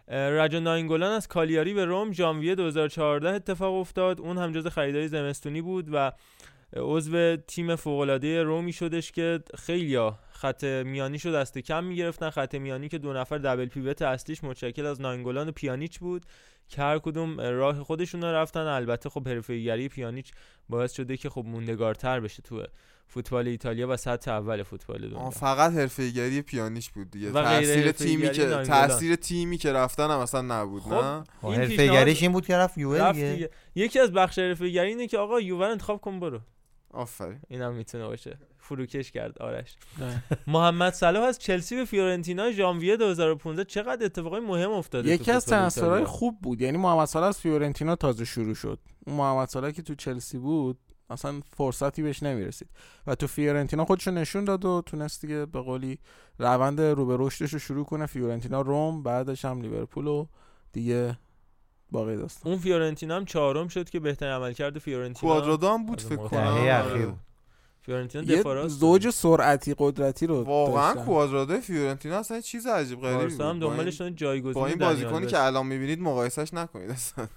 [0.08, 4.22] رجا ناینگولان از کالیاری به روم ژانویه 2014 اتفاق افتاد.
[4.22, 6.12] اون هم جز خریدای زمستونی بود و
[6.76, 12.30] عضو تیم فوق‌العاده رومی شدش که خیلیا خط میانی شد دست کم می‌گرفتن.
[12.30, 16.26] خط میانی که دو نفر دبل پیوت اصلیش متشکل از ناینگولان و پیانیچ بود.
[16.70, 18.60] که هر کدوم راه خودشون رو رفتن.
[18.68, 20.32] البته خب حرفه‌ایگری پیانیچ
[20.70, 22.64] باعث شده که خب موندگارتر بشه تو
[23.08, 25.30] فوتبال ایتالیا و سطح اول فوتبال دنیا.
[25.30, 27.32] فقط حرفه‌ایگری پیانیش بود دیگه.
[27.32, 32.32] تاثیر تیمی که تاثیر تیمی که رفتن هم اصلا نبود خب نه؟ خب، حرفه‌ایگریش این
[32.32, 33.50] بود که رفت یووه دیگه.
[33.76, 36.40] یکی از بخش حرفه‌ایگری اینه که آقا یووه انتخاب کن برو.
[36.92, 37.40] آفرین.
[37.48, 38.38] اینم می‌تونه باشه.
[38.68, 39.42] فروکش کرد.
[39.42, 39.76] آرش.
[40.48, 46.06] محمد صلاح از چلسی به فیورنتینا ژانویه 2015 چقدر اتفاقای مهم افتاده یکی از ترنسفرهای
[46.06, 46.62] خوب بود.
[46.62, 48.80] یعنی محمد صلاح از فیورنتینا تازه شروع شد.
[49.08, 50.78] اون محمد صلاح که تو چلسی بود
[51.10, 52.70] اصلا فرصتی بهش نمی‌رسید.
[53.08, 56.00] و تو فیورنتینا خودشو نشون داد و تونست دیگه به قولی
[56.40, 58.06] روند رو به رشدش رو شروع کنه.
[58.06, 60.26] فیورنتینا روم بعدش هم لیورپول و
[60.74, 61.18] دیگه
[61.92, 62.52] باقی داستان.
[62.52, 67.18] اون فیورنتینا هم چهارم شد که بهترین عملکرد فیورنتینا کوادرادو هم بود فکر کنم.
[67.88, 73.42] فیورنتینا دفاع راست زوج سرعتی قدرتی رو واقعا کوادرادو فیورنتینا اصلا چیز عجیب غریبی بود.
[73.42, 77.28] هم دنبالش جایگزین با این بازیکنی که الان می‌بینید مقایسش نکنید اصلا.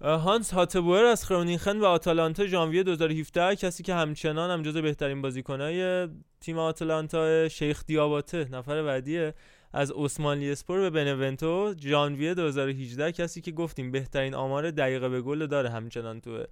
[0.00, 6.08] هانس هاتبوئر از خرونینخن و آتالانتا ژانویه 2017 کسی که همچنان هم جز بهترین بازیکنای
[6.40, 9.34] تیم آتالانتا شیخ دیاباته نفر بعدیه
[9.72, 15.46] از عثمانی اسپور به بنونتو ژانویه 2018 کسی که گفتیم بهترین آمار دقیقه به گل
[15.46, 16.44] داره همچنان تو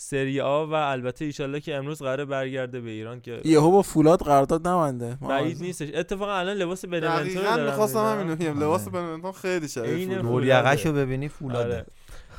[0.00, 4.18] سری آ و البته ایشالله که امروز قراره برگرده به ایران که یهو با فولاد
[4.18, 5.88] قرارداد نمونده بعید نیستش.
[5.94, 8.60] اتفاقا الان لباس بنونتو دارم می‌خواستم همینو بگم.
[8.60, 11.74] لباس بنونتو خیلی شبیه فولاد رو ببینی فولاده.
[11.74, 11.86] آره.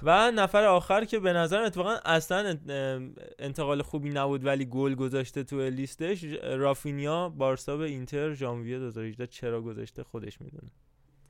[0.03, 2.57] و نفر آخر که به نظرم اتفاقا اصلا
[3.39, 6.23] انتقال خوبی نبود ولی گل گذاشته تو لیستش
[6.57, 10.71] رافینیا بارسا به اینتر ژانویه 2018 چرا گذاشته خودش می‌دونه.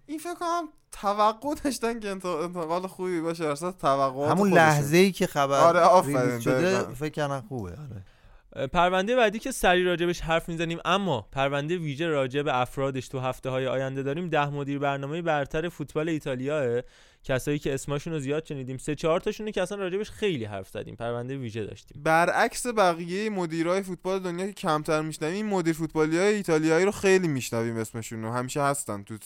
[0.10, 5.28] این فکر کنم توقع داشتن که انتقال خوبی باشه اصلا توقع همون لحظه ای که
[5.28, 8.68] خبر آره شده فکر کنم خوبه آره.
[8.68, 13.68] پرونده بعدی که سری راجبش حرف می‌زنیم اما پرونده ویژه راجب افرادش تو هفته های
[13.68, 16.82] آینده داریم ده مدیر برنامه برتر فوتبال ایتالیاه
[17.24, 20.95] کسایی که اسمشون رو زیاد شنیدیم سه چهار تاشونه که اصلا راجبش خیلی حرف زدیم
[20.95, 22.03] پرونده ویژه داشتیم.
[22.03, 27.28] برعکس بقیه مدیرای فوتبال دنیا که کمتر میشنویم این مدیر فوتبالی های ایتالیایی رو خیلی
[27.28, 28.32] میشنویم اسمشون رو.
[28.32, 29.17] همیشه هستن تو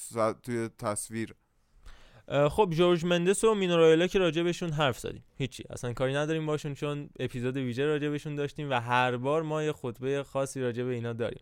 [0.44, 1.36] توی تصویر.
[2.50, 5.24] خب جورج مندس و مینورایلا که راجبشون حرف زدیم.
[5.38, 5.64] هیچی.
[5.70, 10.24] اصلا کاری نداریم باشون چون اپیزود ویژه راجبشون داشتیم و هر بار ما یه خطبه
[10.24, 11.42] خاصی راجب اینا داریم.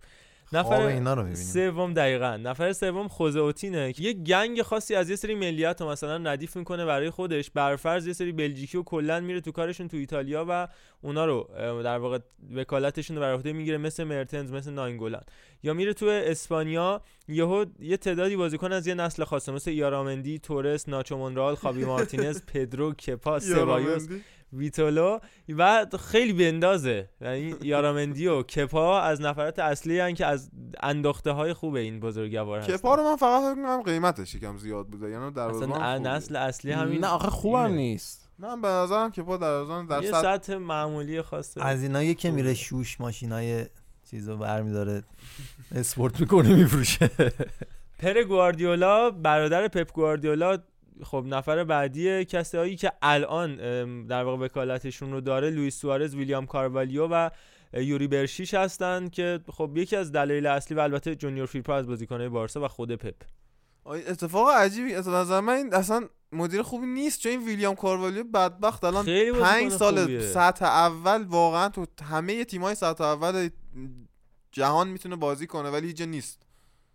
[0.53, 2.37] نفر اینا رو سوم دقیقا.
[2.37, 6.85] نفر سوم خوزه که یه گنگ خاصی از یه سری ملیت رو مثلا ردیف می‌کنه
[6.85, 7.49] برای خودش.
[7.49, 10.67] برفرض یه سری بلژیکی و کلا میره تو کارشون تو ایتالیا و
[11.01, 11.49] اونا رو
[11.83, 12.19] در واقع
[12.55, 15.21] وکالتشون رو بر عهده می‌گیره مثل مرتنز مثل ناینگولان
[15.63, 20.89] یا میره تو اسپانیا یهو یه تعدادی بازیکن از یه نسل خاصه مثل یارامندی تورس
[20.89, 24.07] ناچو مونرال خابی مارتینز پدرو کپا سبایوس
[24.53, 25.19] ویتولو
[25.57, 30.49] و خیلی بندازه یعنی یارامندی و کپا از نفرات اصلی هن که از
[30.83, 34.87] انداخته های خوب این بزرگوار هست کپا رو من فقط فکر کنم قیمتش یکم زیاد
[34.87, 35.09] بوده.
[35.09, 38.29] یعنی در اصلا نسل اصلی همین نه آخه خوبم نیست.
[38.39, 41.65] من به نظرم کپا در در یه سطح معمولی خاصه.
[41.65, 43.65] از اینایی که میره شوش ماشینای
[44.11, 45.03] چیزو برمیداره
[45.75, 47.09] اسپورت می‌کنه میفروشه.
[47.99, 50.57] پر گواردیولا برادر پپ گواردیولا
[51.03, 53.55] خب نفر بعدی کسایی که الان
[54.07, 57.29] در واقع وکالتشون رو داره لوئیس سوارز ویلیام کاروالیو و
[57.73, 62.29] یوری برشیش هستن که خب یکی از دلایل اصلی و البته جونیور فیرپا از بازیکنهای
[62.29, 63.15] بارسا و خود پپ.
[63.85, 68.83] اتفاق عجیبی از نظر من این اصلا مدیر خوبی نیست چون این ویلیام کاروالیو بدبخت
[68.83, 69.05] الان
[69.41, 73.49] 5 سال سطح اول واقعا تو همه تیم‌های سطح اول
[74.51, 76.50] جهان می‌تونه بازی کنه ولی هیچ نیست.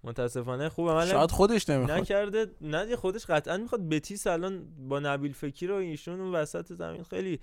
[0.07, 0.69] متاسفانه.
[0.69, 1.99] خوب عمل شاید خودش نمی‌خواد.
[1.99, 3.89] نکرده نه خودش قطعا می‌خواد.
[3.89, 7.41] بتیس الان با نبیل فکیر و ایشون اون وسط زمین خیلی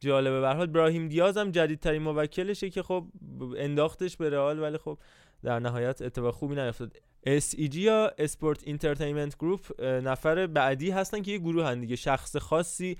[0.00, 0.40] جالبه.
[0.40, 3.06] به حال براهیم دیاز هم جدیدترین موکلشه که خب
[3.56, 4.98] انداختش به رئال ولی خب
[5.42, 6.96] در نهایت اتفاق خوبی نیفتاد.
[7.26, 11.96] SEG یا Sport Entertainment Group نفر بعدی هستن که یه گروه هن دیگه.
[11.96, 12.96] شخص خاصی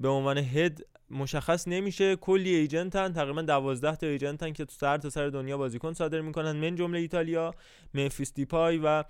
[0.00, 0.80] به عنوان head
[1.10, 2.16] مشخص نمیشه.
[2.16, 3.12] کلی ایجنتن.
[3.12, 6.52] تقریبا 12 تا ایجنتن که تو سر تا سر دنیا بازیکن صادر می‌کنن.
[6.52, 7.54] من جمله ایتالیا
[7.94, 9.04] ممفیس دیپای و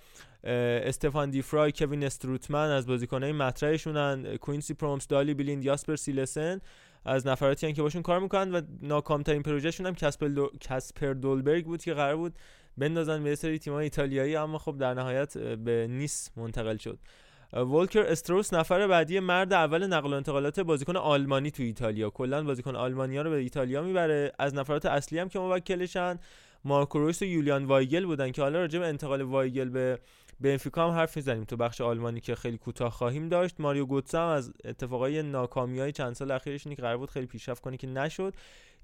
[0.44, 4.36] استفان دیفرای کوین استروتمن از بازیکنهای مطرحشونن.
[4.36, 6.60] کوینسی پرومس دالی بیلیند یاسپر سیلسن
[7.04, 9.94] از نفراتی که باشون کار می‌کنن و ناکامترین پروژهشون هم
[10.60, 12.34] کسپر دولبرگ بود که قرار بود
[12.78, 14.36] بندازن به سری تیم‌های ایتالیایی.
[14.36, 16.98] اما خب در نهایت به نیس منتقل شد.
[17.52, 22.10] ولکر استروس نفر بعدی مرد اول نقل و انتقالات بازیکن آلمانی تو ایتالیا.
[22.10, 24.32] کلا بازیکن آلمانیا رو به ایتالیا می‌بره.
[24.38, 26.18] از نفرات اصلی هم که موکلشن
[26.64, 29.98] مارکو رویس و یولیان وایگل بودن که حالا راجع به انتقال وایگل به
[30.40, 31.44] بنفیکا هم حرف می‌زنیم.
[31.44, 35.92] تو بخش آلمانی که خیلی کوتاه خواهیم داشت ماریو گوتسا هم از اتفاقای ناکامی های
[35.92, 38.34] چند سال اخیرش که قرار بود خیلی پیشرفت کنه که نشد.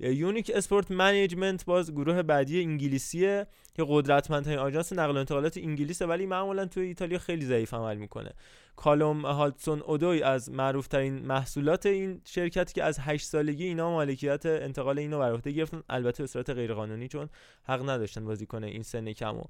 [0.00, 6.26] Unique Sport Management باز گروه بعدی انگلیسیه که قدرتمندترین آژانس نقل و انتقالات انگلیسه ولی
[6.26, 8.32] معمولا تو ایتالیا خیلی ضعیف عمل می‌کنه.
[8.76, 14.46] کالوم هادسون اودوی از معروف ترین محصولات این شرکت که از 8 سالگی اینا مالکیت
[14.46, 15.82] انتقال اینو بر عهده گرفتن.
[15.88, 17.28] البته به صورت غیرقانونی چون
[17.64, 19.44] حق نداشتن بازیکن این سن کمو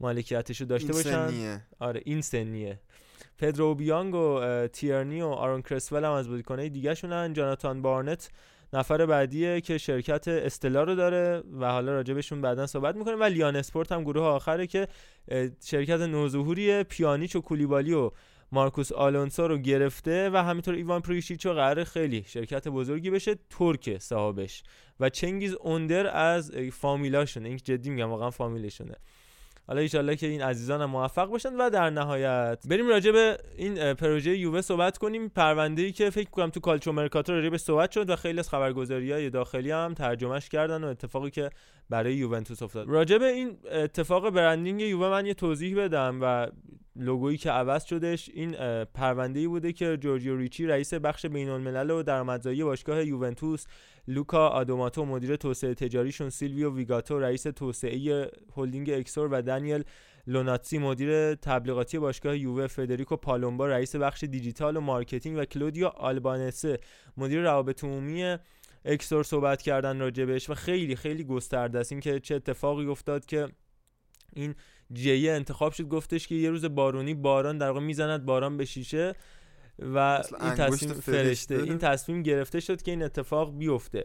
[0.00, 1.28] مالکیتشو داشته این باشن.
[1.28, 1.62] سنیه.
[1.78, 2.80] آره این سنیه.
[3.38, 8.30] پدرو بیانگ و تیرنی و آرون کرسول هم از بازیکنهای دیگه شونن جاناتان بارنت
[8.72, 13.56] نفر بعدیه که شرکت استلا رو داره و حالا راجبشون بعدا صحبت می‌کنه و لیان
[13.56, 14.88] اسپورت هم گروه آخره که
[15.64, 18.10] شرکت نوظهوری پیانیچ و کولیبالی و
[18.52, 23.98] مارکوس آلونسو رو گرفته و همینطور ایوان پریشیچ رو قرار خیلی شرکت بزرگی بشه ترک
[23.98, 24.62] صاحبش.
[25.00, 27.48] و چنگیز اوندر از فامیلاشونه.
[27.48, 28.94] این جدی میگم واقعا فامیلشونه.
[29.70, 34.36] حالا ایشالله که این عزیزان موفق باشن و در نهایت بریم راجع به این پروژه
[34.38, 35.28] یووه صحبت کنیم.
[35.28, 38.48] پرونده ای که فکر کنم تو کالچو مرکاتو راجع به صحبت شد و خیلی از
[38.48, 41.50] خبرگزاری های داخلی هم ترجمهش کردن و اتفاقی که
[41.90, 42.88] برای یوونتوس افتاد.
[42.88, 46.46] راجع به این اتفاق برندینگ یووه من یه توضیح بدم و
[46.96, 48.30] لوگویی که عوض شدش.
[48.34, 53.64] این پرونده ای بوده که جورجیو ریچی رئیس بخش بین الملل و درآمدزایی باشگاه یوونتوس
[54.10, 59.84] لوکا آدوماتو مدیر توسعه تجاریشون سیلویو ویگاتو رئیس توسعه هلدینگ اکسور و دانیل
[60.26, 66.78] لوناتسی مدیر تبلیغاتی باشگاه یووه فدریکو پالومبا رئیس بخش دیجیتال و مارکتینگ و کلودیو آلبانسه.
[67.16, 68.36] مدیر روابط عمومی
[68.84, 71.92] اکسور صحبت کردن راجبش و خیلی خیلی گسترده است.
[71.92, 73.48] اینکه چه اتفاقی افتاد که
[74.36, 74.54] این
[74.92, 78.64] J ه انتخاب شد گفتش که یه روز بارونی باران در واقع می‌زند باران به
[78.64, 79.14] شیشه.
[79.80, 84.04] و این تصمیم فرشته این تصمیم گرفته شد که این اتفاق بیفته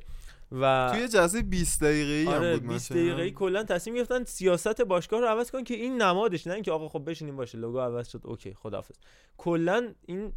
[0.52, 5.20] و توی جلسه 20 دقیقه‌ای آره هم بود 20 دقیقه‌ای کلا تصمیم گرفتن سیاست باشگاه
[5.20, 8.22] رو عوض کن که این نمادش نه اینکه آقا خب بشینیم باشه لوگو عوض شد
[8.24, 8.96] اوکی خداحافظ.
[9.38, 10.34] کلا این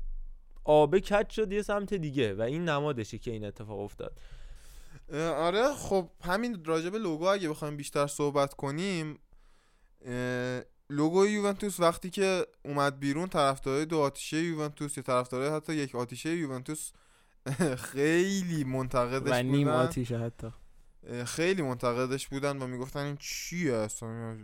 [0.65, 4.19] آبه کج شد یه سمت دیگه و این نمادشه که این اتفاق افتاد.
[5.15, 9.19] آره خب همین راجب لوگو اگه بخوایم بیشتر صحبت کنیم
[10.91, 16.37] لوگو یوونتوس وقتی که اومد بیرون طرفدارای دو آتیشه یوونتوس یا طرفدارای حتی یک آتیشه
[16.37, 16.93] یوونتوس
[17.93, 19.77] خیلی منتقدش و نیم بودن.
[19.77, 20.49] آتیشه حتی.
[21.27, 24.37] خیلی منتقدش بودن و می‌گفتن این چیه اصلا؟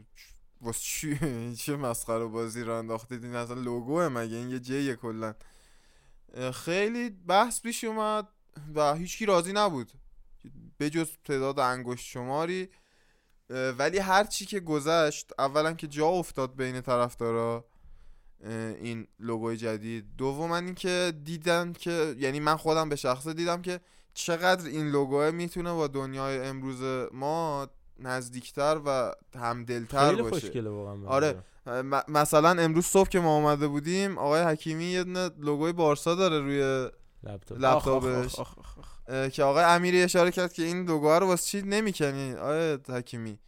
[0.60, 1.18] واسه چی؟
[1.62, 5.34] چه مسخره بازی رو انداختید؟ این اصلا لوگوه مگه؟ این یه جیه کلا.
[6.52, 8.28] خیلی بحث پیش اومد
[8.74, 9.92] و هیچکی راضی نبود.
[10.78, 12.68] به جز تعداد انگشت شماری.
[13.50, 17.64] ولی هر چی که گذشت اولا که جا افتاد بین طرفدارا
[18.80, 20.04] این لوگوی جدید.
[20.18, 23.80] دوما اینکه دیدن که یعنی من خودم به شخصه دیدم که
[24.14, 27.68] چقدر این لوگو می‌تونه با دنیای امروز ما
[27.98, 30.46] نزدیکتر و همدلتر خیلی باشه.
[31.08, 36.14] آره م- مثلا امروز صبح که ما اومده بودیم آقای حکیمی یه دونه لوگوی بارسا
[36.14, 36.90] داره روی
[37.24, 37.58] لپتاپ.
[37.58, 38.38] لپتاپش.
[39.32, 43.38] که آقای امیری اشاره کرد که این لوگوها رو واسه چی نمی‌کنی؟ آقای حکیمی.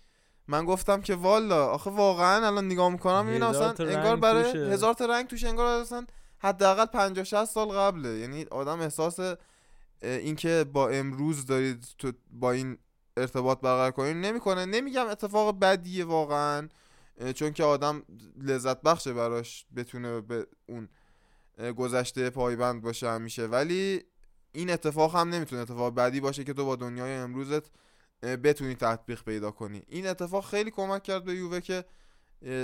[0.49, 4.59] من گفتم که والا آخه واقعا الان نگاه می‌کنم می‌بینم اصلا انگار برای توشه.
[4.59, 6.07] هزار تا رنگ توش انگار اصلا
[6.39, 8.09] حداقل 50 60 سال قبله.
[8.09, 9.37] یعنی آدم احساس
[10.03, 12.79] اینکه با امروز دارید تو با این
[13.17, 14.67] ارتباط برقرار کنید نمی‌کنه.
[14.67, 16.69] نمیگم اتفاق بدیه واقعا
[17.35, 18.03] چون که آدم
[18.43, 20.89] لذت بخشه براش بتونه به اون
[21.73, 23.47] گذشته پایبند باشه همیشه.
[23.47, 24.05] ولی
[24.57, 27.71] این اتفاق هم نمی‌تونه اتفاق بدی باشه که تو با دنیای امروزت
[28.23, 29.83] بتونی تطبیق پیدا کنی.
[29.89, 31.85] این اتفاق خیلی کمک کرد به یووه که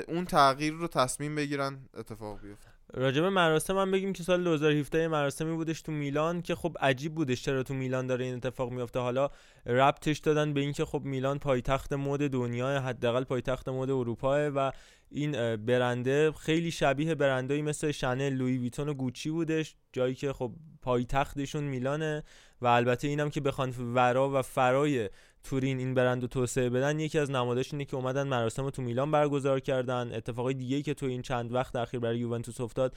[0.09, 2.71] اون تغییر رو تصمیم بگیرن اتفاق بیفته.
[2.95, 7.14] راجب مراسم هم بگیم که سال 2017 یه مراسمی بودش تو میلان که خب عجیب
[7.14, 9.30] بودش چرا تو میلان داره این اتفاق میفته حالا
[9.66, 14.72] ربطش دادن به اینکه خب میلان پایتخت مد دنیا حداقل پایتخت مد اروپا و
[15.11, 20.53] این برنده خیلی شبیه برندایی مثل شنل لویی ویتون و گوچی بودش جایی که خب
[20.82, 22.22] پایتختشون میلانه
[22.61, 25.11] و البته اینم که بخوان ورا و فرای
[25.45, 29.11] تورین این برند رو توسعه بدن یکی از نماداش اینه که اومدن مراسم تو میلان
[29.11, 30.14] برگزار کردن.
[30.14, 32.93] اتفاقای دیگه که تو این چند وقت اخیر برای یوونتوس افتاد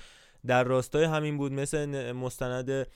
[0.45, 2.87] در راستای همین بود مثل مستند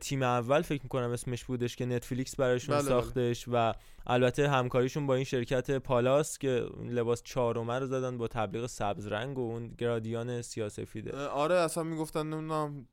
[0.00, 2.88] تیم اول فکر می‌کنم اسمش بودش که نتفلیکس براشون بله, بله.
[2.88, 3.72] ساختش و
[4.06, 9.38] البته همکاریشون با این شرکت پالاس که لباس چهارمه رو زدن با تبلیغ سبز رنگ
[9.38, 12.86] و اون گرادیان سیاسفیده آره اصلا می‌گفتن نمی‌دونم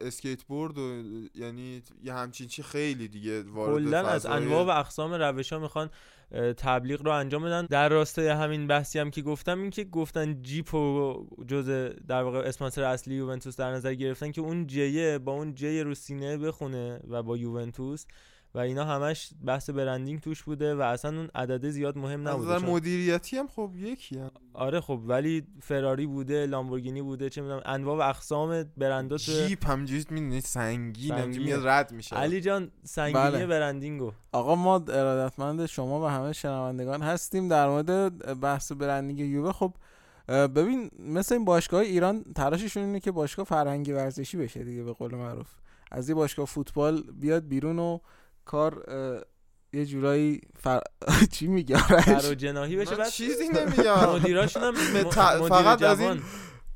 [0.00, 1.02] اسکیت بورد و
[1.34, 5.90] یعنی یه همچین چی خیلی دیگه وارد از انواع و اقسام روش ها می‌خوان
[6.56, 10.74] تبلیغ رو انجام بدن در راستای همین بحثی هم که گفتم این که گفتن جیپ
[10.74, 15.32] و جزء در واقع اسپانسر اصلی یوونتوس در نظر گرفتن که اون J ه با
[15.32, 18.06] اون J رو سینه بخونه و با یوونتوس
[18.54, 22.64] و اینا همش بحث برندینگ توش بوده و اصلا اون عدد زیاد مهم نبوده از
[22.64, 24.30] مدیریتی هم خب یکی هم.
[24.54, 30.04] آره خب ولی فراری بوده لامبورگینی بوده چه می‌دونم انواع و اقسام برندات جیپ همجوری
[30.10, 32.16] می‌دونی سنگین میاد رد میشه.
[32.16, 33.46] علی جان سنگینی بله.
[33.46, 34.12] برندینگو.
[34.32, 39.52] آقا ما ارادتمند شما و همه شنوندگان هستیم در مورد بحث برندینگ یووه.
[39.52, 39.74] خب
[40.28, 45.14] ببین مثل این باشگاه ایران تراششون اینه که باشگاه فرهنگی ورزشی بشه دیگه به قول
[45.14, 45.48] معروف.
[45.90, 47.98] از این باشگاه فوتبال بیاد بیرون و
[48.44, 48.86] کار
[49.72, 50.80] یه جورایی فر...
[51.32, 54.14] چی میگه فرو جناهی بشه بعد چیزی نمیگم.
[54.14, 54.74] مدیراشون هم
[55.48, 56.22] فقط از این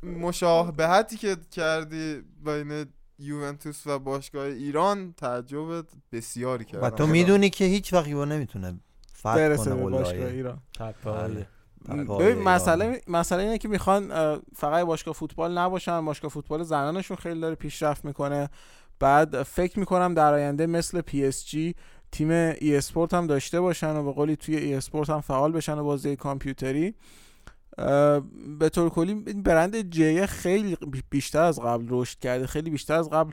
[0.03, 2.87] مشابهتی که کردی بین
[3.19, 8.81] یوونتوس و باشگاه ایران تعجب بسیاری کرد و تو می‌دونی که هیچ وقت یو نمی‌تونه
[9.13, 10.63] فرق کنه باشگاه ایران.
[11.05, 11.47] بله.
[11.89, 14.09] ببین مسئله مسئله اینه که می‌خوان
[14.57, 16.05] فقط باشگاه فوتبال نباشن.
[16.05, 18.49] باشگاه فوتبال زنانشون خیلی داره پیشرفت می‌کنه.
[19.01, 21.75] بعد فکر می‌کنم در آینده مثل PSG
[22.13, 26.17] تیم e-sport هم داشته باشن و به قولی توی e-sport هم فعال بشن و بازی
[26.17, 26.95] کامپیوتری.
[28.59, 30.77] به طور کلی برند J خیلی
[31.11, 33.33] بیشتر از قبل رشد کرده خیلی بیشتر از قبل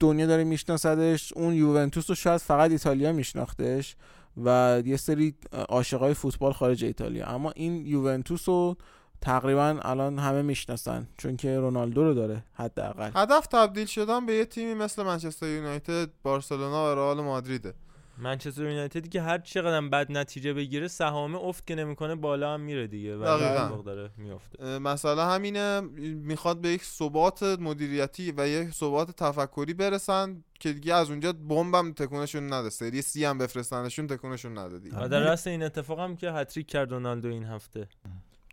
[0.00, 1.32] دنیا داره میشناسدش.
[1.32, 3.96] اون یوونتوس رو شاید فقط ایتالیا میشناختش
[4.44, 7.26] و یه سری عاشقای فوتبال خارج ایتالیا.
[7.26, 8.76] اما این یوونتوس رو
[9.20, 13.10] تقریبا الان همه می‌شناسن چون که رونالدو رو داره حداقل.
[13.14, 17.74] هدف تبدیل شدن به یه تیمی مثل منچستر یونایتد بارسلونا و رئال مادریده.
[18.20, 22.86] منچستر یونایتد که هر چقدر بد نتیجه بگیره سهام افت که نمی‌کنه بالا هم میره
[22.86, 29.74] دیگه و داره میفته مثلا همینه می‌خواد به یک ثبات مدیریتی و یک ثبات تفکری
[29.74, 35.08] برسن که دیگه از اونجا بمبم تکونشون نده سری سی هم بفرستنشون تکونشون نده دیگه.
[35.08, 37.88] در راست این اتفاق هم که هتریک کرد رونالدو این هفته.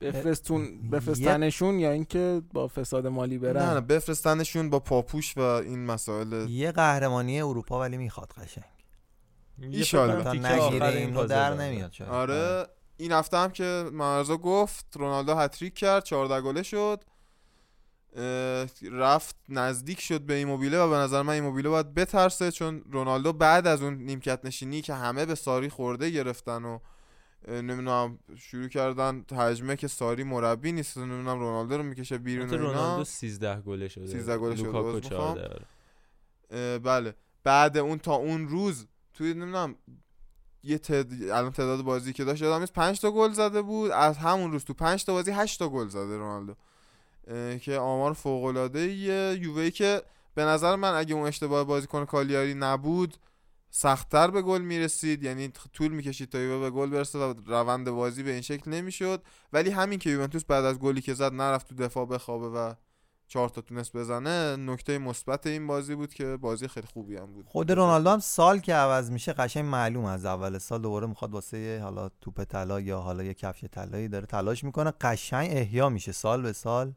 [0.01, 5.85] بفرستون بفرستنشون یا اینکه با فساد مالی برن؟ نه نه بفرستنشون با پاپوش و این
[5.85, 6.49] مسائل.
[6.49, 8.63] یه قهرمانی اروپا ولی می‌خواد قشنگ.
[9.59, 12.09] ایشالله تا نگیره اینو در نمیاد شاید.
[12.09, 12.67] آره.
[12.97, 17.03] این هفته هم که مرزا گفت رونالدو هتریک کرد 14 گله شد.
[18.91, 22.83] رفت نزدیک شد به این موبیله و به نظر من این موبیله باید بترسه چون
[22.91, 26.79] رونالدو بعد از اون نیمکت نشینی که همه به ساری خورده گرفتن و
[27.47, 30.97] نمی‌دونم شروع کردن تجمه که ساری مربی نیست.
[30.97, 32.63] نمی‌دونم رونالدو رو می‌کشه بیرون اینا.
[32.63, 34.07] رونالدو 13 گله شده.
[34.07, 35.59] 13 گله شده.
[36.79, 37.15] بله.
[37.43, 39.75] بعد اون تا اون روز توی نمی‌دونم
[40.63, 41.13] یه تعد...
[41.23, 43.91] الان تعداد بازی که داشت یادم 5 تا گل زده بود.
[43.91, 46.55] از همون روز تو 5 تا بازی 8 تا گل زده رونالدو.
[47.59, 50.01] که آمار فوق العاده یه یووه که
[50.35, 53.17] به نظر من اگه اون اشتباه بازیکن کالیاری نبود
[53.77, 58.23] سختتر به گل می‌رسید یعنی طول می‌کشید تا یووه به گل برسه و روند بازی
[58.23, 59.23] به این شکل نمی‌شد.
[59.53, 62.73] ولی همین که یوونتوس بعد از گلی که زد نرفت تو دفاع بخوابه و
[63.27, 67.45] چهار تا تونست بزنه نکته مثبت این بازی بود که بازی خیلی خوبی هم بود.
[67.47, 71.79] خود رونالدو هم سال که عوض میشه قشنگ معلوم از اول سال دوباره می‌خواد واسه
[71.83, 74.91] حالا توپ طلا یا حالا یه کفش طلایی داره تلاش می‌کنه.
[75.01, 76.93] قشنگ احیا میشه سال به سال.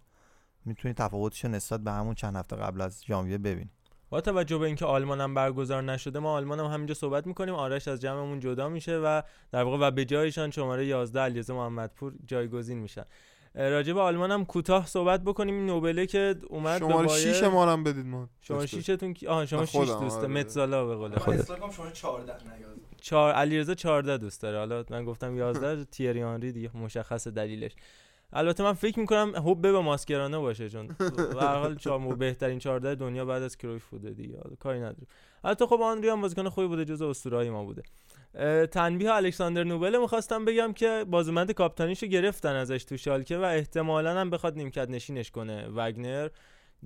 [0.65, 3.71] می‌تونی تفاوتش نسبت به همون چند هفته قبل از ژانویه ببینی.
[4.11, 7.55] با توجه به اینکه آلمان هم برگزار نشده ما آلمان هم همینجا صحبت می‌کنیم.
[7.55, 12.13] آرش از جمعمون جدا میشه و در واقع و به جایشان شماره 11 علیرضا محمدپور
[12.27, 13.05] جایگزین میشن.
[13.55, 15.55] راجع به آلمان هم کوتاه صحبت بکنیم.
[15.55, 18.29] این نوبله که اومد شماره به 6 ما هم بدید ما.
[18.41, 20.21] شماره 6 تون آها شما 6 دوسته.
[20.21, 20.29] آره.
[20.29, 21.47] متزالا به قول خودت.
[21.73, 22.35] شماره 14
[23.01, 24.59] 4 علیرضا 14 دوست داره.
[24.59, 27.73] حالا من گفتم 11 تیری آنری دیگه مشخص دلیلش.
[28.33, 30.87] البته من فکر می‌کنم حب به ماسکرانه باشه چون
[31.35, 35.07] به هر حال چهار بهترین 14 دنیا بعد از کرویف بوده دیگه کاری نداره
[35.45, 37.83] البته خب آنری هم بازیکن خوبی بوده جزو اسطوره‌های ما بوده.
[38.67, 44.31] تنبیه الکساندر نوبل می‌خواستم بگم که بازومند کاپتانیشو گرفتن ازش تو شالکه و احتمالا هم
[44.31, 45.69] بخواد نیمکت نشینش کنه.
[45.75, 46.29] وگنر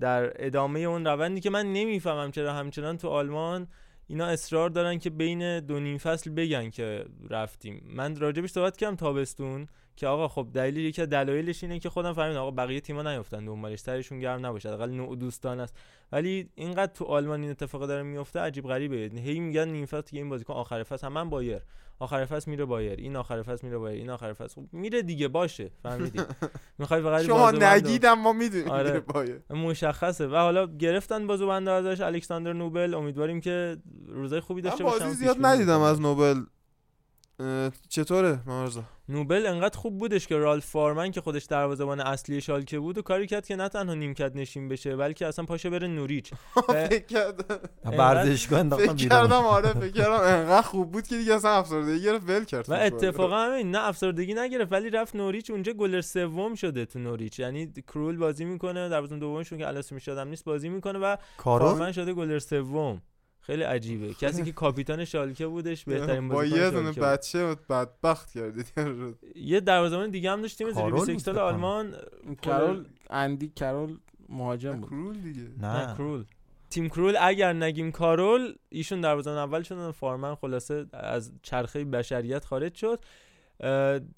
[0.01, 3.69] در ادامه اون روندی که من نمی‌فهمم چرا همچنان تو آلمان
[4.07, 7.83] اینا اصرار دارن که بین دو نیم فصل بگن که رفتیم.
[7.87, 9.67] من راجبش صحبت کردم تابستون.
[9.97, 13.79] که آقا خب دلیل یکی دلایلش اینه که خودم فهمیدم آقا بقیه تیم‌ها نیافتن دنبالش
[13.79, 15.77] سرشون گرم نباشه حداقل نوع دوستان است.
[16.13, 19.21] ولی اینقدر تو آلمان این اتفاق داره میفته عجیب غریبه.
[19.21, 21.61] هی میگن نیم فصل این بازیکن آخر فصل هم من بایر.
[21.99, 24.55] آخر فصل میره بایر این آخر فصل میره بایر این آخر فصل.
[24.55, 26.21] خب میره دیگه باشه فهمیدی.
[26.79, 29.01] می‌خوای فقط شما نگیدم ما می‌دونیم آره.
[29.01, 29.41] بایر.
[29.51, 30.27] مشخصه.
[30.27, 32.95] و حالا گرفتن بازو بنده ازش الکساندر نوبل.
[32.95, 33.77] امیدواریم که
[34.07, 36.41] روزای خوبی داشته باشه بازی زیاد ندیدم از نوبل.
[37.89, 42.99] چطوره مرزا نوبل انقدر خوب بودش که رالف فارمن که خودش دروازه‌بان اصلی شالکه بود
[42.99, 46.31] و کاری کرد که نه تنها نیمکت نشین بشه بلکه اصلا پاشه بره نوریچ.
[46.69, 47.59] فکر کردم.
[47.85, 50.13] ورزشگاه انداختم فکر کردم آره فکر کردم.
[50.13, 54.35] انقدر خوب بود که دیگه اصلا افسردگی گرفت ول کرد و اتفاقا همین نه افسردگی
[54.35, 55.51] نگرفت ولی رفت نوریچ.
[55.51, 57.39] اونجا گلر سوم شده تو نوریچ.
[57.39, 62.13] یعنی کرول بازی می‌کنه دروازه دومشون که الاس می‌شدم نیست بازی می‌کنه و فارمن شده
[62.13, 63.03] گلر سوم.
[63.47, 64.15] خیلی عجیبه.
[64.15, 68.73] کسی که کاپیتان شالکه بودش بهترین با یه دونه بچه بدبخت کردید.
[69.53, 71.95] یه دروازه‌بان دیگه هم داشت تیم زیر 21 سال آلمان
[72.43, 74.89] کرول اندی کرول مهاجم بود.
[74.91, 75.49] کرول دیگه.
[75.61, 75.95] نه.
[75.95, 76.25] کرول
[76.71, 82.75] تیم کرول اگر نگیم کارول ایشون دروازه‌بان اول شدن فارمن خلاصه از چرخه بشریت خارج
[82.75, 83.01] شد.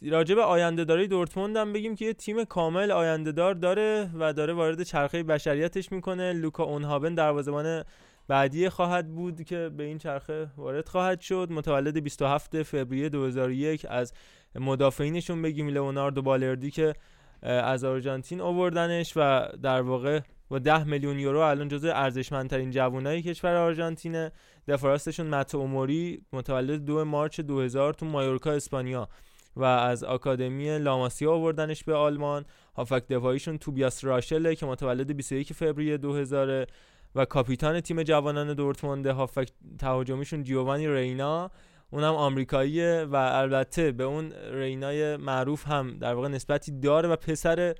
[0.03, 4.33] راجع به آینده داری دورتموند هم بگیم که یه تیم کامل آینده دار داره و
[4.33, 6.33] داره وارد چرخه بشریتش می‌کنه.
[6.33, 7.85] لوکا اونهابن دروازه‌بان
[8.29, 11.49] بعدی خواهد بود که به این چرخه وارد خواهد شد.
[11.51, 14.13] متولد 27 فوریه 2001 از
[14.55, 16.95] مدافعینشون بگیم لئوناردو بالردی که
[17.43, 23.57] از آرژانتین آوردنش و در واقع با 10 میلیون یورو الان جزو ارزشمندترین جوانای کشور
[23.57, 24.33] آرژانتینه.
[24.69, 29.09] دفراستشون مت اوموری متولد 2 مارچ 2000 تو مایورکا اسپانیا.
[29.57, 32.45] و از آکادمی لاماسیا آوردنش به آلمان.
[32.77, 36.67] هافک دفاعیشون توبیاس راشله که متولد 21 فوریه 2000
[37.15, 39.49] و کاپیتان تیم جوانان دورتموند هافبک
[39.79, 41.51] تهاجمیشون جیوانی رینا
[41.91, 47.75] اونم آمریکاییه و البته به اون رینای معروف هم در واقع نسبتی داره و پسر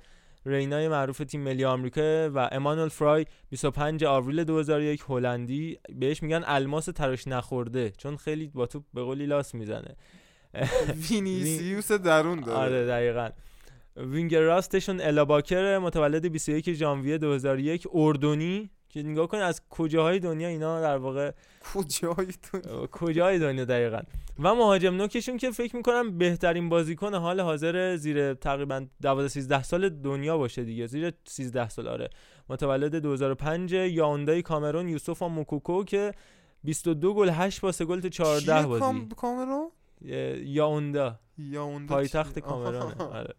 [0.45, 6.85] رینای معروف تیم ملی آمریکا و امانوئل فرای 25 آوریل 2001 هلندی بهش میگن الماس
[6.85, 9.95] تراش نخورده چون خیلی با توپ به قولی لاس می‌زنه.
[11.09, 12.59] وینیسیوس درون داره.
[12.59, 13.29] آره دقیقاً.
[13.97, 18.69] وینگر راستشون الاباکر متولد 21 ژانویه 2001 اردنی.
[18.95, 21.31] که نگاه کن از کجاهای دنیا اینا در واقع
[21.73, 23.99] کجاهای دنیا؟ کجاهای دنیا دقیقا.
[24.39, 29.89] و مهاجم نوکشون که فکر می‌کنم بهترین بازیکن حال حاضر زیر تقریبا 12 13 سال
[29.89, 32.09] دنیا باشه دیگه زیر 13 سال آره.
[32.49, 36.11] متولد 2005 یاوندای کامرون یوسف موکوکو که
[36.63, 39.07] 22 گل 8 پاس گل تو 14 بازی.
[39.17, 39.71] کامرون؟
[40.45, 41.19] یاوندا.
[41.37, 43.33] یاوندا پایتخت کامرون آره.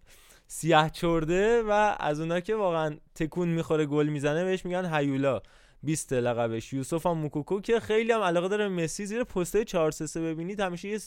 [0.48, 5.40] سیاه چرده و از اونا که واقعا تکون می‌خوره گل می‌زنه بهش میگن هیولا.
[5.82, 6.72] 20 لقبش.
[6.72, 10.60] یوسف هم موکوکو که خیلی هم علاقه داره مسی زیر پسته 4 3 ببینید.
[10.60, 10.98] همیشه یه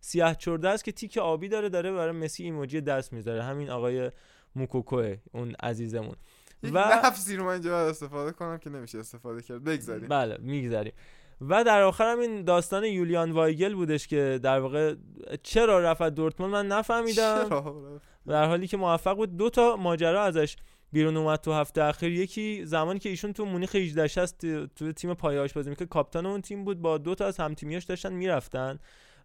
[0.00, 3.42] سیاه چرده است که تیک آبی داره داره برای مسی ایموجی دست می‌ذاره.
[3.42, 4.10] همین آقای
[4.56, 6.16] موکوکوه اون عزیزمون.
[6.62, 9.64] و لفظی رو من اینجا استفاده کنم که نمیشه استفاده کرد.
[9.64, 10.08] بگذاریم.
[10.08, 10.92] بله می‌گذاریم.
[11.40, 14.94] و در آخر هم این داستان یولیان وایگل بودش که در واقع
[15.42, 17.48] چرا رفت دورتموند؟ من نفهمیدم.
[18.26, 19.36] در حالی که موفق بود.
[19.36, 20.56] دو تا ماجرا ازش
[20.92, 22.12] بیرون اومد تو هفته اخیر.
[22.12, 26.40] یکی زمانی که ایشون تو مونیخ 18 است تو تیم پایه‌اش بازی می‌کرد کاپیتان اون
[26.40, 26.82] تیم بود.
[26.82, 28.78] با دو تا از همتیمیاش داشتن می‌رفتن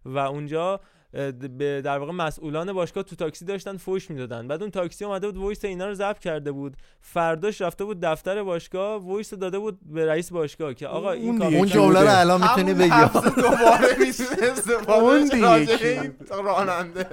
[0.04, 0.80] و اونجا
[1.12, 4.48] در واقع مسئولان باشگاه تو تاکسی داشتن فوش می‌دادن.
[4.48, 6.76] بعد اون تاکسی اومده بود voice اینا رو ضبط کرده بود.
[7.00, 11.66] فرداش رفته بود دفتر باشگاه voice داده بود به رئیس باشگاه که آقا این اون
[11.66, 12.88] جمله رو الان می‌تونی بگی.
[13.36, 13.96] دوباره
[14.88, 17.06] اون دیگه راننده.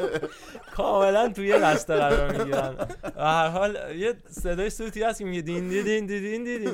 [0.75, 2.75] کاملا توی قصد قرار می‌گیرن.
[3.17, 6.71] هر حال یه صدای صوتی هست که میگه دین دین دین دین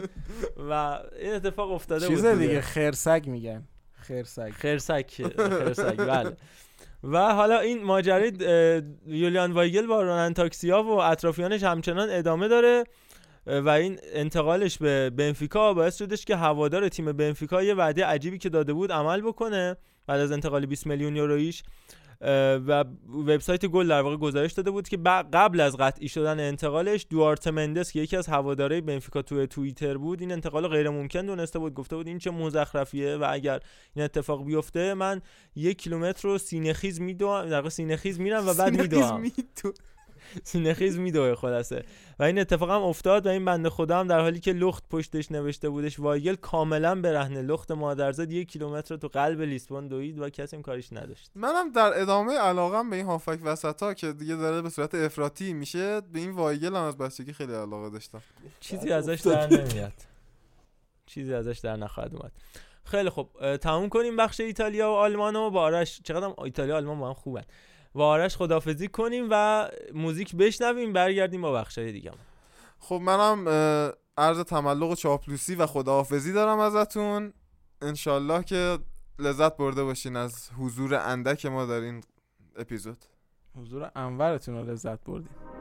[0.70, 2.62] و این اتفاق افتاده بود چیز دیگه.
[2.62, 3.64] خرسک میگن.
[4.02, 6.38] خرسک خرسک خرسک بله.
[7.04, 8.32] و حالا این ماجرای
[9.08, 12.84] یولیان وایگل با رونان تاکسیا و اطرافیانش همچنان ادامه داره
[13.48, 18.50] و این انتقالش به بنفیکا باعث شدش که هوادار تیم بنفیکا یه وعده عجیبی که
[18.50, 19.76] داده بود عمل بکنه.
[20.08, 21.64] بعد از انتقال 20 میلیون یورویش
[22.22, 24.98] و وبسایت گل در واقع گزارش داده بود که
[25.34, 30.22] قبل از قطعی شدن انتقالش دوارت مندس که یکی از هوادارهای بنفیکا تو توییتر بود
[30.22, 31.74] این انتقال غیر ممکن دونسته بود.
[31.74, 33.60] گفته بود این چه مزخرفیه و اگر
[33.96, 35.22] این اتفاق بیفته من
[35.56, 39.32] یک کیلومتر رو سینه خیز میدوام در واقع سینه خیز میرم و بعد میدوام.
[40.44, 41.84] سینه‌خیز میدوه خلاصه.
[42.20, 45.32] و این اتفاق هم افتاد و این بنده خدا هم در حالی که لخت پشتش
[45.32, 50.62] نوشته بودش وایگل کاملا برهنه لخت مادرزاد یک کیلومتر تو قلب لیسبون دوید و کسی
[50.62, 51.32] کاریش نداشت.
[51.36, 56.02] منم در ادامه علاقم به این هافک وسطا که دیگه داره به صورت افراطی میشه
[56.02, 58.22] به این وایگل هم از بچگی خیلی علاقه داشتم.
[58.60, 59.94] چیزی ازش در نمیاد.
[61.06, 62.32] چیزی ازش در نخواهد اومد.
[62.86, 63.28] خیلی خب
[63.62, 67.44] تموم کنیم بخش ایتالیا و آلمان و با آرش چقدر ایتالیا آلمان با هم خوبن.
[67.96, 72.12] و آرش خدافزی کنیم و موزیک بشنویم برگردیم با بخشای دیگه.
[72.80, 73.48] خب منم
[74.18, 77.34] عرض تملق و چاپلوسی و خداحافظی دارم ازتون.
[77.82, 78.80] انشالله که
[79.20, 82.04] لذت برده باشین از حضور اندک ما در این
[82.56, 82.98] اپیزود.
[83.56, 85.53] حضور انورتون رو لذت بردیم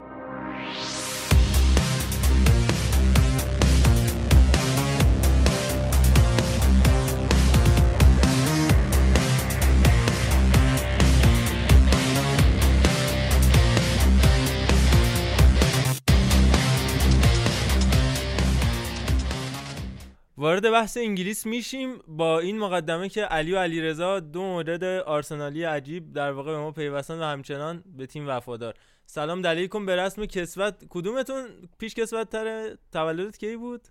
[20.43, 26.13] وارد بحث انگلیس میشیم با این مقدمه که علی و علیرضا دو مورد آرسنالی عجیب
[26.13, 28.73] در واقع به ما پیوستن و همچنان به تیم وفادار.
[29.05, 30.83] سلام دلیلکم به رسم کسوت.
[30.89, 33.87] کدومتون پیش کسوت تره تولدت کی بود؟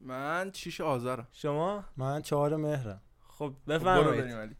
[0.00, 1.28] من چیش آذرم.
[1.32, 3.00] شما؟ من چهار مهرم.
[3.28, 4.56] خب بفرمایید.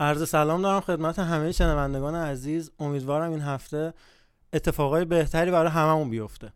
[0.00, 2.72] عرض سلام دارم خدمت همه شنوندگان عزیز.
[2.78, 3.94] امیدوارم این هفته
[4.52, 6.52] اتفاقای بهتری برای هممون بیفته.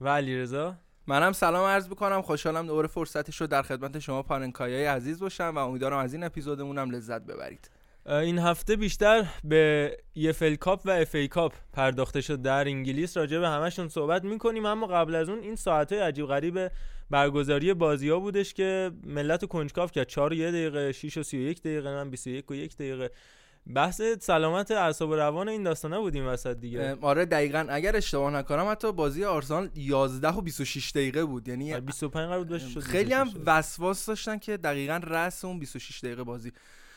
[0.00, 0.76] و علیرضا؟
[1.08, 5.58] منم سلام عرض بکنم خوشحالم دوباره فرصتش رو در خدمت شما پاننکایی عزیز باشم و
[5.58, 7.70] امیدوارم از این اپیزودمون لذت ببرید.
[8.06, 13.16] این هفته بیشتر به EFL Cup و FA Cup پرداخته شد در انگلیس.
[13.16, 16.70] راجع به همشون صحبت می‌کنیم اما قبل از اون این ساعت های عجیب غریب
[17.10, 20.06] برگزاری بازی ها بودش که ملت کنجکاو کرد.
[20.06, 23.10] 4 و 1 دقیقه 6 و 31 دقیقه من 21 و 1 دقیقه.
[23.74, 26.96] بحث سلامت اعصاب و روان این داستانه بودیم وسط دیگه.
[27.00, 27.66] آره دقیقا.
[27.68, 31.48] اگر اشتباه نکنم حتی بازی آرسنال 11 و 26 دقیقه بود.
[31.48, 36.24] یعنی 25 قرار بود شد خیلی هم وسواس داشتن که دقیقا رأس اون 26 دقیقه
[36.24, 36.52] بازی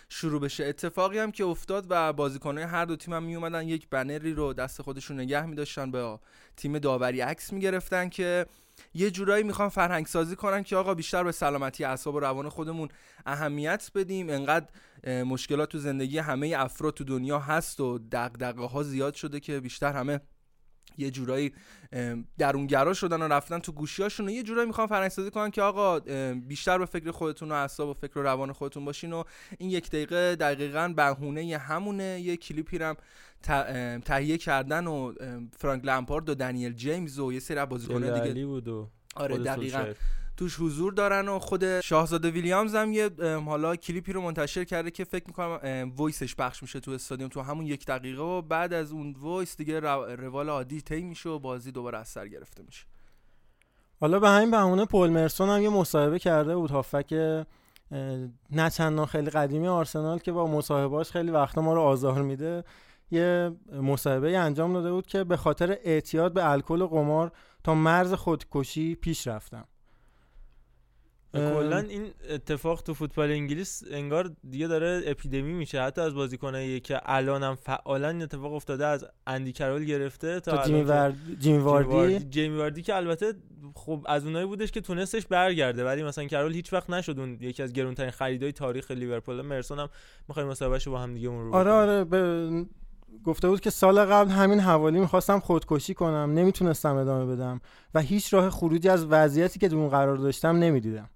[0.10, 0.66] شروع بشه.
[0.66, 4.54] اتفاقی هم که افتاد و بازیکنان هر دو تیم هم می اومدن یک بنری رو
[4.54, 6.20] دست خودشون نگه می داشتن به
[6.58, 8.46] تیم داوری عکس می گرفتن که
[8.94, 12.90] یه جورایی می‌خوان فرهنگ سازی کنن که آقا بیشتر به سلامتی اعصاب و روان خودمون
[13.26, 14.30] اهمیت بدیم.
[14.30, 14.68] انقدر
[15.24, 19.94] مشکلات تو زندگی همه افراد تو دنیا هست و دغدغه ها زیاد شده که بیشتر
[19.94, 20.22] همه
[21.00, 21.54] یه جورایی
[22.38, 26.00] درونگرا شدن و رفتن تو گوشیاشون و یه جورایی می‌خوان فرهنگسازی کنن که آقا
[26.34, 29.24] بیشتر به فکر خودتون و اعصاب و فکر و روان خودتون باشین و
[29.58, 32.96] این یک دقیقه دقیقا بهونه همونه یه کلیپی هم
[34.00, 35.14] تهیه کردن و
[35.58, 38.46] فرانک لمپارد و دنیل جیمز و یه سری بازیکن‌ها دیگه.
[38.46, 39.86] بود و آره دقیقا.
[40.40, 43.10] توش حضور دارن و خود شاهزاده ویلیام هم یه
[43.46, 47.42] حالا کلیپی رو منتشر کرده که فکر می‌کنم voice ش پخش میشه تو استادیوم تو
[47.42, 51.72] همون یک دقیقه و بعد از اون voice دیگه روال عادی طی میشه و بازی
[51.72, 52.86] دوباره از سر گرفته میشه.
[54.00, 57.14] حالا به همین بهونه پل مرسون هم یه مصاحبه کرده بود هافبک
[58.52, 62.64] نه چندان خیلی قدیمی آرسنال که با مصاحبهاش خیلی وقتا ما رو آزار میده.
[63.12, 67.32] یه مصاحبه انجام داده بود که به خاطر اعتیاد به الکل و قمار
[67.64, 69.68] تا مرز خودکشی پیش رفتم.
[71.34, 75.82] کلا این اتفاق تو فوتبال انگلیس انگار دیگه داره اپیدمی میشه.
[75.82, 80.82] حتی از بازیکنایی که الانم فعالا این اتفاق افتاده از اندی کرول گرفته تا جیمی,
[80.82, 81.16] ورد...
[81.40, 83.34] جیمی واردی؟ جیمی واردی که البته
[83.76, 87.64] خب از اونایی بودش که تونستش برگرده ولی مثلا کرول هیچ وقت نشد اون یکی
[87.64, 89.42] از گرونترین خریدای تاریخ لیورپول.
[89.42, 89.90] مرسون هم
[90.28, 92.50] می‌خوایم مصاحبهشو با هم دیگه مرور آره آره به...
[93.24, 97.62] گفته بود که سال قبل همین حوالی می‌خواستم خودکشی کنم نمی‌تونستم ادامه بدم
[97.94, 101.10] و هیچ راه خروجی از وضعیتی که اون قرار داشتم نمی‌دیدم.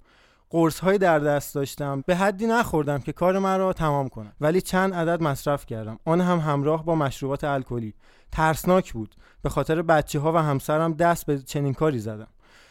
[0.55, 2.03] قرص های در دست داشتم.
[2.07, 4.33] به حدی نخوردم که کار من را تمام کنم.
[4.41, 5.99] ولی چند عدد مصرف کردم.
[6.05, 7.93] آن هم همراه با مشروبات الکلی.
[8.31, 9.15] ترسناک بود.
[9.41, 12.27] به خاطر بچه ها و همسرم دست به چنین کاری زدم.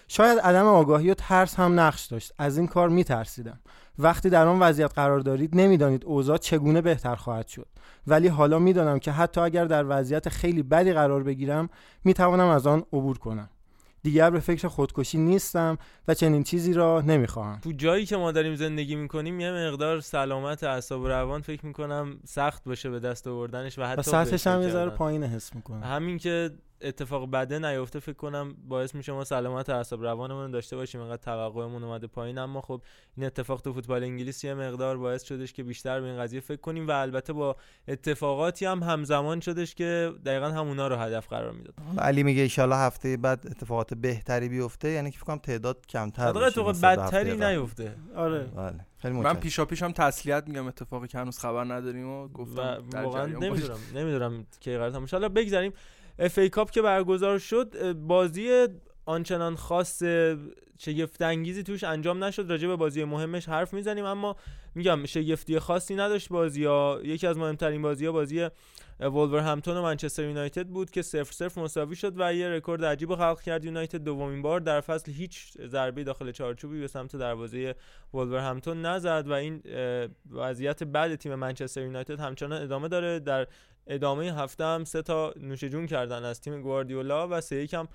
[0.09, 2.33] شاید عدم آگاهی و ترس هم نقش داشت.
[2.39, 3.61] از این کار میترسیدم.
[3.99, 7.67] وقتی در آن وضعیت قرار دارید نمی‌دانید اوضاع چگونه بهتر خواهد شد.
[8.07, 11.69] ولی حالا می‌دانم که حتی اگر در وضعیت خیلی بدی قرار بگیرم
[12.05, 13.49] می‌توانم از آن عبور کنم.
[14.03, 15.79] دیگر به فکر خودکشی نیستم
[16.09, 17.61] و چنین چیزی را نمی‌خواهم.
[17.61, 22.17] تو جایی که ما داریم زندگی می‌کنیم یه مقدار سلامت اعصاب و روان فکر می‌کنم
[22.25, 25.83] سخت باشه به دست آوردنش و حتی و سطحش هم یه ذره پایین حس می‌کنم.
[25.83, 26.51] همین که
[26.83, 31.85] اتفاق بده نیفته فکر کنم باعث میشه ما سلامت اعصاب روانمون داشته باشیم انقدر توقعمون
[31.85, 32.39] اومده پایین.
[32.39, 32.83] اما خب
[33.17, 36.61] این اتفاق تو فوتبال انگلیس یه مقدار باعث شدش که بیشتر به این قضیه فکر
[36.61, 37.57] کنیم و البته با
[37.89, 41.75] اتفاقاتی هم همزمان شدش که دقیقا همونا رو هدف قرار می‌داد.
[41.99, 46.45] علی میگه ان هفته بعد اتفاقات بهتری بیفته یعنی که فکر کنم تعداد کمتر بشه
[46.45, 47.97] اتفاق بدتری نیفته.
[48.17, 48.45] آره.
[48.45, 48.87] بله.
[48.99, 53.79] خیلی من پیشا پیشم تسلیت میگم اتفاقی که هنوز خبر نداریم و گفتم واقعا نمی‌دونم
[53.95, 55.73] نمی‌دونم که قرار تموم حالا بگذاریم
[56.23, 58.69] اف ای کاپ که برگزار شد بازی
[59.07, 60.03] آنچنان خاص
[60.79, 62.51] شگفت انگیزی توش انجام نشد.
[62.51, 64.37] راجع به بازی مهمش حرف می‌زنیم اما
[64.75, 68.49] میگم شگفتی خاصی نداشت بازی ها یکی از مهمترین بازی ها بازی
[69.11, 73.41] همتون و منچستر یونایتد بود که صفر صفر مساوی شد و یه رکورد عجیب خلق
[73.41, 73.65] کرد.
[73.65, 77.75] یونایتد دومین بار در فصل هیچ ضربه داخل چارچوبی به سمت دروازه
[78.15, 79.63] همتون نزد و این
[80.31, 83.19] وضعیت بعد تیم منچستر یونایتد همچنان ادامه داره.
[83.19, 83.47] در
[83.87, 87.89] ادامه هفته هم سه تا نوش جون کردن از تیم گواردیولا و سه یکم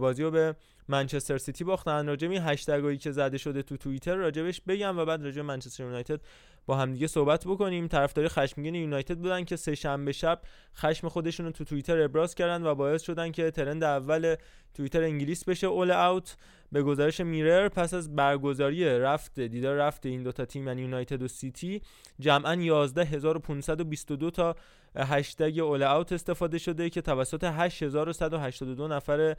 [0.00, 0.54] بازی رو به
[0.90, 2.06] منچستر سیتی باختن.
[2.06, 6.20] راجع به هشتگایی که زده شده تو توییتر راجبش بگم و بعد راجع منچستر یونایتد
[6.66, 7.88] با همدیگه صحبت بکنیم.
[7.88, 10.40] طرفدار خشمگین یونایتد بودن که سه شنبه شب
[10.76, 14.36] خشم خودشون رو تو توییتر ابراز کردن و باعث شدن که ترند اول
[14.74, 15.66] توییتر انگلیس بشه.
[15.66, 16.36] اول اوت
[16.72, 21.28] به گزارش میرر پس از برگزاری رفت دیدار رفت این دوتا تیم یعنی یونایتد و
[21.28, 21.82] سیتی
[22.20, 24.56] جمعا 11522 تا
[24.96, 29.36] هشتگ اول اوت استفاده شده که توسط 8182 نفر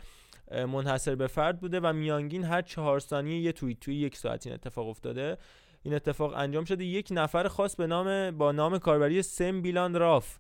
[0.52, 4.56] منحصر به فرد بوده و میانگین هر چهار ثانیه یه توییت توی یک ساعت این
[4.56, 5.38] اتفاق افتاده.
[5.84, 6.86] این اتفاق انجام شده.
[6.86, 10.38] یک نفر خاص به نام با نام کاربری سم بیلان راف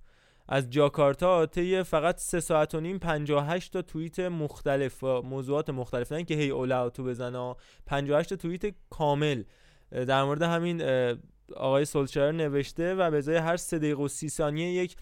[0.47, 6.12] از جاکارتا طی فقط سه ساعت و نیم 58 تا توییت مختلف موضوعات مختلف.
[6.12, 7.55] نه که هی اولا تو بزنه
[7.86, 9.43] 58 تا توییت کامل.
[9.91, 10.82] در مورد همین
[11.56, 14.95] آقای سولشایر نوشته و به جای هر 3 دقیقه و 30 ثانیه یک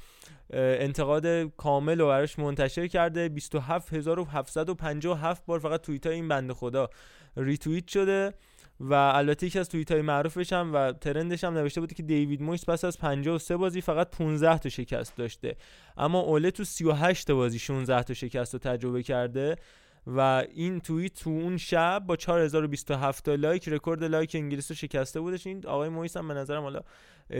[0.53, 3.29] انتقاد کامل و براش منتشر کرده.
[3.29, 6.89] 27757 بار فقط توییت این بنده خدا
[7.37, 8.33] ریتوییت شده
[8.79, 12.03] و البته یکی از توییت های معروفش هم و trend ش هم نوشته بوده که
[12.03, 15.55] دیوید مویس پس از 53 بازی فقط 15 تا شکست داشته.
[15.97, 19.55] اما اوله تو 38 تا بازی 16 تا شکست رو تجربه کرده.
[20.17, 25.19] و این توییت تو اون شب با 4027 تا لایک رکورد لایک انگلیس رو شکسته
[25.19, 25.47] بودش.
[25.47, 26.81] این آقای مویس هم به نظرم حالا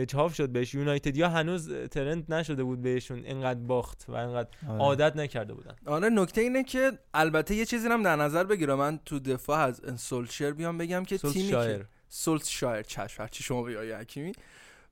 [0.08, 0.74] چاپ شد بهش.
[0.74, 4.78] یونایتد یا هنوز ترند نشده بود بهشون اینقدر باخت و اینقدر آره.
[4.78, 5.74] عادت نکرده بودن.
[5.86, 8.78] آره نکته اینه که البته یه چیزی هم در نظر بگیرم.
[8.78, 13.62] من تو دفاع از سولشر بیام بگم که تیمی که سولت شایر چشم چی شما
[13.62, 14.32] بیای حکیمی.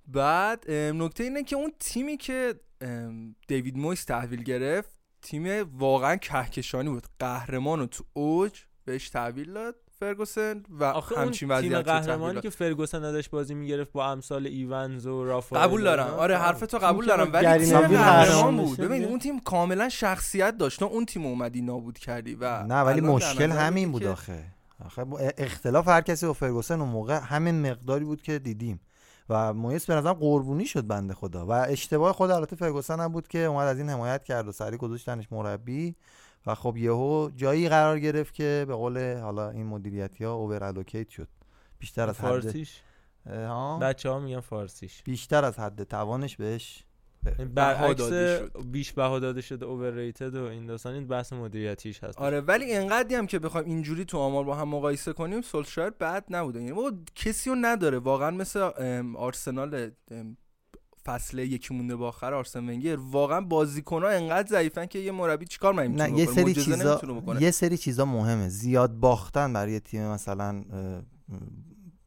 [0.06, 2.54] بعد نکته اینه که اون تیمی که
[3.48, 7.06] دیوید مویس تحویل گرفت تیم واقعا کهکشانی بود.
[7.18, 8.52] قهرمان رو تو اوج
[8.84, 14.10] بهش تحویل داد فرگوسن و همچین وضعیت تیم قهرمانی که فرگوسن ازش بازی می‌گرفت با
[14.10, 16.06] امثال ایونز و رافائل قبول دارم.
[16.06, 17.32] آره حرف تو قبول دارم.
[17.32, 18.80] ولی تیم قهرمان بود.
[18.80, 20.82] ببین اون تیم کاملا شخصیت داشت.
[20.82, 24.44] اون تیم اومدی نابود کردی و نه ولی مشکل همین بود آخه.
[24.84, 25.06] آخه
[25.38, 28.80] اختلاف هر کسی با فرگوسن اون موقع همین مقداری بود که دیدیم.
[29.28, 31.46] و مویس به نظرم قربونی شد بنده خدا.
[31.46, 34.76] و اشتباه خود البته فرگوسن هم بود که اومد از این حمایت کرد و سری
[34.76, 35.96] گذاشتنش مربی.
[36.46, 41.08] و خب یهو جایی قرار گرفت که به قول حالا این مدیریتی ها اوور الوکیت
[41.08, 41.28] شد.
[41.78, 42.54] بیشتر از حد
[43.26, 45.02] ها بچه ها؟ میگن فارسیش.
[45.02, 46.84] بیشتر از حد توانش بهش
[47.54, 48.12] برعکس
[48.66, 52.18] بیش بها داده شده اوورریتد و این داستان این بحث مدیریتیش هست.
[52.18, 56.24] آره ولی اینقدی هم که بخوایم اینجوری تو آمار با هم مقایسه کنیم سولشایر بد
[56.30, 56.62] نبوده.
[56.62, 57.98] یعنی کسی رو نداره.
[57.98, 58.60] واقعا مثل
[59.16, 59.90] آرسنال
[61.04, 62.96] فصل یکی مونده با آخر آرسن ونگر.
[63.00, 67.00] واقعا بازیکن ها انقدر ضعیفن که یه مربی چیکار من نه یه سری چیزا
[67.40, 68.48] یه سری چیزا مهمه.
[68.48, 70.64] زیاد باختن برای تیم مثلا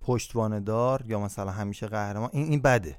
[0.01, 2.97] پشتوانه دار یا مثلا همیشه قهرمان این این بده.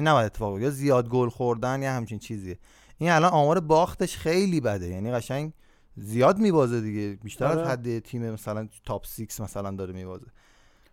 [0.00, 2.58] این نباید اتفاق یا زیاد گل خوردن یا همچین چیزیه.
[2.98, 4.88] این الان آمار باختش خیلی بده.
[4.88, 5.52] یعنی قشنگ
[5.96, 7.18] زیاد میبازه دیگه.
[7.22, 7.68] بیشتر از آره.
[7.68, 10.26] حد تیم مثلا top 6 مثلا داره میبازه.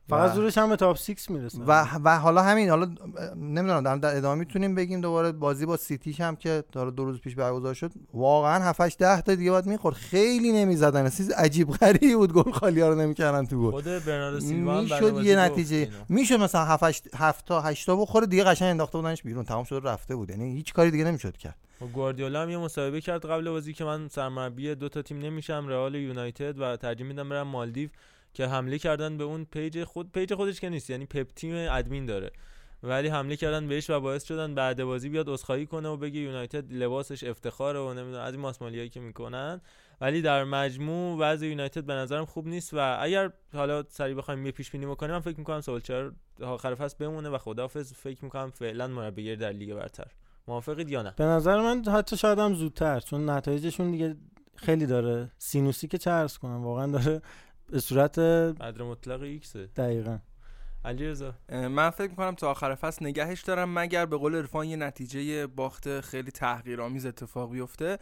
[0.10, 1.62] فقط زورش هم به top 6 می‌رسه.
[1.68, 2.86] و و حالا همین حالا
[3.36, 7.36] نمی‌دونم در ادامه می‌تونیم بگیم دوباره بازی با سیتیش هم که داره دو روز پیش
[7.36, 9.96] برگزار شد واقعا 7 8 10 تا دیگه باید می‌خورد.
[9.96, 11.10] خیلی نمی‌زدن.
[11.10, 13.72] چیز عجیب غریبی بود گل خالی ها رو نمی‌کردن تو گل.
[13.72, 15.90] خود برناردو سیلوا می‌شد یه نتیجه.
[16.10, 19.44] می‌شد مثلا 7 8 7 تا 8 تا بخوره دیگه قشنگ انداخته بودنش بیرون.
[19.44, 20.30] تمام شد رفته بود.
[20.30, 21.56] یعنی هیچ کاری دیگه نمی‌شد کرد.
[21.82, 25.68] و گواردیولا هم یه مصاحبه کرد قبل بازی که من سرمربی دو تا تیم نمیشم
[25.68, 27.90] رئال یونایتد و ترجیح میدم برم مالدیو.
[28.38, 32.06] که حمله کردن به اون پیج خود پیج خودش که نیست یعنی پپ تیم ادمین
[32.06, 32.32] داره.
[32.84, 36.74] ولی حمله کردن بهش و باعث شدن بعد بازی بیاد عذرخواهی کنه و بگه یونایتد
[36.74, 39.62] لباسش افتخاره و نمی‌دونم از این ماسمالیایی که می‌کنن.
[40.02, 44.52] ولی در مجموع وضع یونایتد به نظرم خوب نیست و اگر حالا سری بخوایم یه
[44.52, 46.12] پیش بینی بکنیم من فکر می‌کنم سولشایر
[46.42, 47.94] آخر فصل بمونه و خداحافظ.
[47.94, 50.08] فکر می‌کنم فعلا مربیگری در لیگ برتر.
[50.48, 54.16] موافقید یا نه؟ به نظر من حتی شاید هم زودتر چون نتایجشون دیگه
[54.56, 55.32] خیلی داره.
[55.38, 57.22] سینوسی که چرس کنم واقعا داره
[57.72, 60.18] به صورت قدر مطلق x دقیقا.
[60.86, 61.34] علیرضا.
[61.50, 66.02] من فکر می‌کنم تا آخر فصل نگهش دارم مگر به قول عرفان یه نتیجه باخت
[66.02, 67.98] خیلی تحقیرآمیز اتفاق بیفته.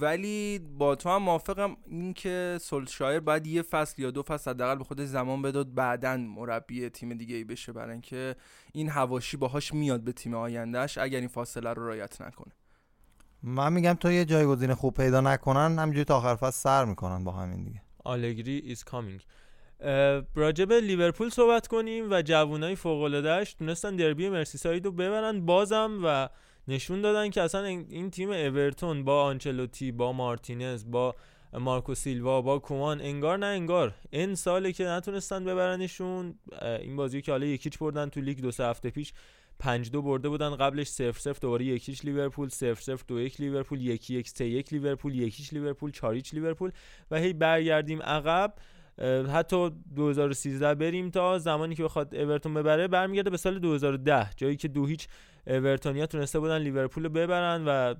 [0.00, 4.84] ولی با تو هم موافقم اینکه سولشایر باید یه فصل یا دو فصل حداقل به
[4.84, 8.36] خودش زمان بده بعدا مربی تیم دیگه ای بشه برای اینکه
[8.72, 12.52] این حواشی باهاش میاد به تیم آیندهش اگر این فاصله رو رعایت نکنه.
[13.42, 17.32] من میگم تو یه جایگزین خوب پیدا نکنن همینجوری تا آخر فصل سر می‌کنن با
[17.32, 17.82] همین دیگه.
[18.04, 19.20] آلگری is coming
[20.34, 25.46] راجب لیورپول صحبت کنیم و جوانای فوق العادهش تونستن دربی مرسیساید رو ببرن.
[25.46, 26.28] بازم و
[26.68, 31.14] نشون دادن که اصلا این تیم اورتون با آنچلوتی با مارتینز با
[31.52, 33.94] مارکو سیلوا با کومان انگار نه انگار.
[34.10, 38.50] این ساله که نتونستن ببرنشون این بازی که حالا یک هیچ بردن تو لیگ دو
[38.50, 39.12] سه هفته پیش.
[39.62, 43.40] 5 دو برده بودن قبلش 0 0 دوباره یک هیچ لیورپول 0 0 2 1
[43.40, 46.70] لیورپول 1 1 3 1 لیورپول یک هیچ لیورپول 4 1 لیورپول
[47.10, 48.54] و هی برگردیم عقب.
[49.32, 54.68] حتی 2013 بریم تا زمانی که بخواد اورتون ببره برمیگرده به سال 2010 جایی که
[54.68, 55.08] دو هیچ
[55.46, 57.94] اورتونیا تونسته بودن لیورپول رو ببرن و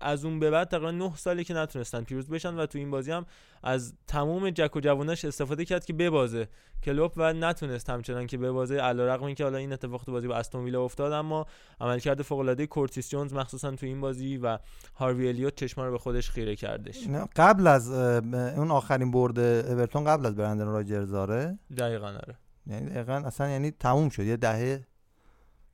[0.00, 3.12] از اون به بعد تقریبا 9 سالی که نتونستن پیروز بشن و تو این بازی
[3.12, 3.26] هم
[3.62, 6.48] از تمام جک و جووناش استفاده کرد که ببازه.
[6.84, 10.64] کلوب و نتونست همچنان که ببازه علیرغم اینکه حالا این اتفاق تو بازی با استون
[10.64, 11.46] ویلا افتاد اما
[11.80, 14.58] عملکرد فوق العاده کورتیس جونز مخصوصا تو این بازی و
[14.94, 17.08] هاروی الیوت چشما رو به خودش خیره کردش.
[17.36, 22.38] قبل از اون آخرین برد اورتون قبل از برندن راجرز آره؟ دقیقاً آره.
[22.66, 24.86] یعنی دقیقاً اصلا یعنی تموم شد یه دهه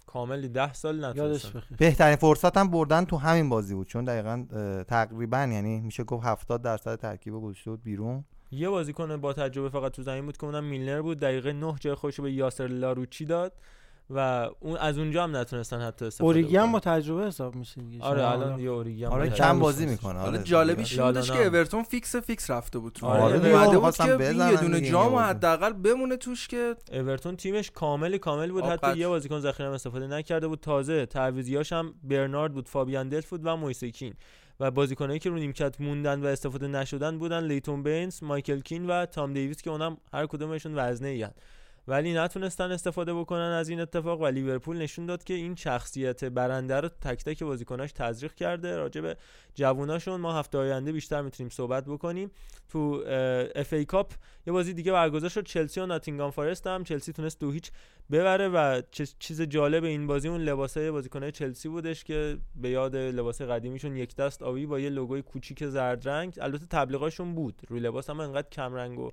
[0.06, 4.44] کاملی ده سال نتونستن بهترین فرصت هم بردن تو همین بازی بود چون دقیقا
[4.88, 8.24] تقریبا یعنی میشه گفت 70 درصد ترکیب گذاشته بود بیرون.
[8.50, 11.94] یه بازیکن با تجربه فقط تو زمین بود که اونم میلنر بود دقیقه 9 جای
[11.94, 13.52] خودش به یاسر لاروچی داد.
[14.10, 18.04] و اون از اونجا هم نتونستن حتی استفاده اوریگی هم با تجربه حساب میشه دیگه.
[18.04, 20.18] آره الان یه اوریگی هم آره کم بازی می‌کنه.
[20.18, 24.34] آره جالبیش این بودش که اورتون فیکس فیکس رفته بود تو آره اومده بود که
[24.34, 28.64] یه دونه جام حداقل بمونه توش که اورتون تیمش کامل کامل بود.
[28.64, 30.60] حتی یه بازیکن ذخیره استفاده نکرده بود.
[30.60, 34.14] تازه تعویضیاش هم برنارد بود فابیان دلف بود و مویس کین
[34.60, 39.06] و بازیکنایی که رو نیمکت موندن و استفاده نشدن بودن لیتون بینز، مایکل کین و
[39.06, 41.26] تام دیویس که اونم هر کدومشون وزنه ای
[41.88, 46.80] ولی نتونستن استفاده بکنن از این اتفاق و لیورپول نشون داد که این شخصیت برنده
[46.80, 48.76] رو تک تک بازیکناش تزریق کرده.
[48.76, 49.16] راجع به
[49.54, 52.30] جووناشون ما هفته آینده بیشتر می‌تونیم صحبت بکنیم.
[52.68, 53.02] تو
[53.54, 54.12] FA Cup
[54.46, 55.44] یه بازی دیگه برگزار شد.
[55.44, 56.84] چلسی و ناتینگام فارست هم.
[56.84, 57.70] چلسی تونست دو هیچ
[58.12, 58.82] ببره و
[59.18, 64.16] چیز جالب این بازی اون لباسه بازیکنای چلسی بودش که به یاد لباس قدیمیشون یک
[64.16, 66.38] دست آبی با یه لوگوی کوچیک زرد رنگ.
[66.40, 67.62] البته تبلیغاشون بود.
[67.68, 69.10] روی لباس هم انقدر کم رنگ و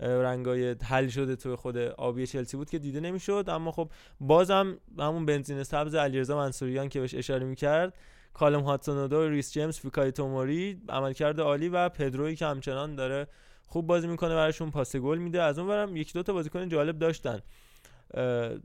[0.00, 3.44] رنگای حل شده تو خود آبی چلسی بود که دیده نمی‌شد.
[3.48, 3.90] اما خب
[4.20, 7.94] بازم همون بنزین سبز علیرضا منصوریان که بهش اشاره می‌کرد
[8.34, 13.26] کالم هاتسونودو ریس جیمز فیکای توموری عملکرد عالی و پدروی که همچنان داره
[13.66, 15.42] خوب بازی می‌کنه براشون پاس گل میده.
[15.42, 17.40] از اون برم یک دو تا بازیکن جالب داشتن.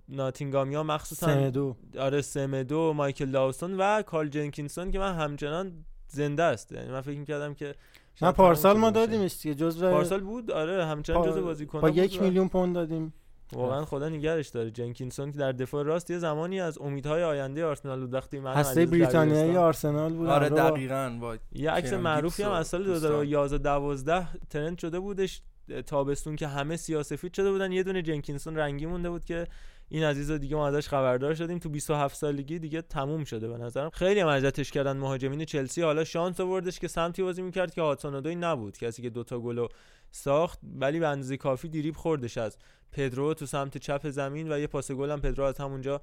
[0.09, 1.75] ناتینگامیا مخصوصا سمدو.
[1.99, 6.71] آره سمدو مایکل داوسون و کارل جنکینسون که من همچنان زنده است.
[6.71, 7.75] یعنی من فکر می‌کردم که
[8.21, 12.47] نه پارسال ما دادیمش دیگه جزو پارسال بود؟ آره همچنان جزو بازیکن با یک میلیون
[12.47, 13.13] پوند دادیم.
[13.53, 14.71] واقعا خدا نگرش داره.
[14.71, 18.13] جنکینسون که در دفاع راست یه زمانی از امیدهای آینده آرسنال بود.
[18.13, 20.27] وقتی من هسته بریتانیایی آرسنال بود.
[20.27, 25.41] آره دقیقاً با یه عکس معروفی هم از سال 2011 12 ترند شده بودش.
[25.85, 27.71] تابستون که همه سیاسفید شده بودن.
[27.71, 29.47] یه دونه جنکینسون رنگی مونده بود که
[29.93, 31.59] این عزیز دیگه ما ازش خبردار شدیم.
[31.59, 33.89] تو 27 سالگی دیگه تموم شده به نظرم.
[33.89, 35.81] خیلی هم ازتش کردن مهاجمین چلسی.
[35.81, 38.77] حالا شانس آوردش که سمتی بازی می‌کرد که هاتسون نبود.
[38.77, 39.67] کسی که دوتا گل
[40.11, 42.57] ساخت ولی به اندازه کافی دریبل خوردش از
[42.91, 46.01] پدرو تو سمت چپ زمین و یه پاس گل هم پدرو از همونجا.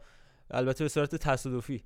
[0.51, 1.85] البته به صورت تصادفی.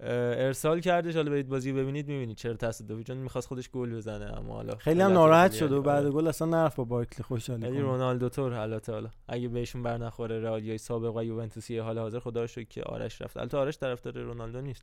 [0.00, 1.16] ارسال کردش.
[1.16, 5.00] حالا برید بازی ببینید می‌بینید چرا تصادفی چون می‌خواست خودش گل بزنه اما حالا خیلی
[5.00, 7.80] هم ناراحت شد و بعد گل اصلا نرفت با بارکلی خوشحال کنه.
[7.80, 9.08] رونالدو تور البته حالا.
[9.28, 13.36] اگه بهشون بر نخوره رئالیای سابق و یوونتوسی حال حاضر خدا شکر که آرش رفت.
[13.36, 14.82] البته آرش طرفدار رونالدو نیست.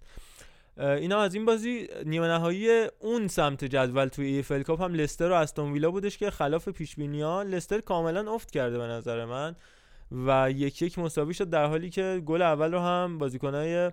[0.77, 5.33] اینا از این بازی نیمه نهایی اون سمت جدول توی EFL Cup هم لستر و
[5.33, 9.55] استون ویلا بودش که خلاف پیش‌بینی‌ها لستر کاملا افت کرده به نظر من.
[10.11, 13.91] و یک یک مساوی شد در حالی که گل اول رو هم بازیکنای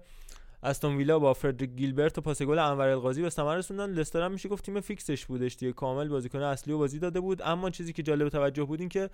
[0.63, 3.91] استون ویلا با فردریک گیلبرت و پاس گل انور القاضی به ثمر رسوندن.
[3.91, 5.73] لستر هم میشه گفت تیم فیکسش بودش دیگه.
[5.73, 7.43] کامل بازیکن اصلی و بازی داده بود.
[7.45, 9.11] اما چیزی که جالب توجه بود این که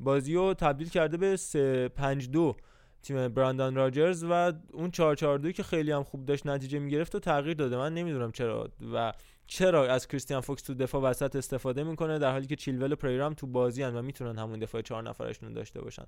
[0.00, 2.56] بازی رو تبدیل کرده به 3 5 2
[3.02, 7.14] تیم براندان راجرز و اون 4 4 2 که خیلی هم خوب داشت نتیجه می‌گرفت
[7.14, 7.76] و تغییر داده.
[7.76, 8.70] من نمی‌دونم چرا.
[8.92, 9.12] و
[9.46, 13.34] چرا از کریستیان فوکس تو دفاع وسط استفاده می‌کنه؟ در حالی که چیلول و پریرام
[13.34, 16.04] تو بازی هن و می‌تونن همون دفاع چهار نفرشون داشته باشن.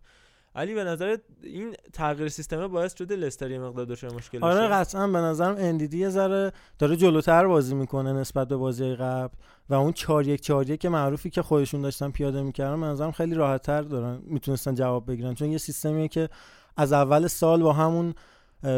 [0.55, 5.07] علی به نظر این تغییر سیستم باعث شده لستر یه مقدار دچار مشکل آره قطعا
[5.07, 9.35] به نظرم اندیدی یه ذره داره جلوتر بازی می‌کنه نسبت به بازی قبل
[9.69, 13.13] و اون 4 1 4 1 که معروفی که خودشون داشتن پیاده می‌کردن به نظرم
[13.13, 15.35] خیلی راحت تر دارن می‌تونستن جواب بگیرن.
[15.35, 16.29] چون یه سیستمیه که
[16.77, 18.15] از اول سال با همون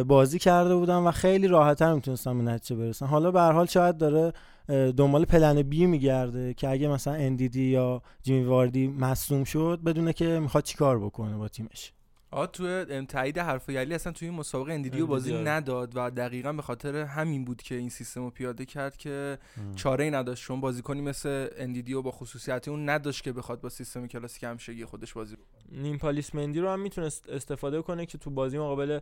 [0.07, 3.99] بازی کرده بودن و خیلی راحتتر می‌تونستن به نتیجه برسن حالا به هر حال شاید
[3.99, 4.33] داره
[4.69, 10.41] دنبال پلن بی میگرده که اگه مثلا اندیدی یا جیمی واردی مصوم شد بدونه که
[10.41, 11.93] می‌خواد چیکار بکنه با تیمش.
[12.33, 16.63] آ تو تایید حرف یلی اصلا توی این مسابقه اندیدیو بازی نداد و دقیقا به
[16.63, 19.39] خاطر همین بود که این سیستم رو پیاده کرد که
[19.77, 20.45] چاره ای نداشت.
[20.45, 25.13] چون بازیکنی مثل اندیدیو با خصوصیت اون نداشت که بخواد با سیستم کلاسیک همشگی خودش
[25.13, 25.83] بازی بکنه.
[25.83, 29.01] نیم پالیس مندی رو هم می‌تونست استفاده کنه که تو بازی مقابل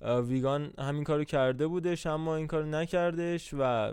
[0.00, 3.92] ویگان همین کارو کرده بودش اما این کارو نکردش و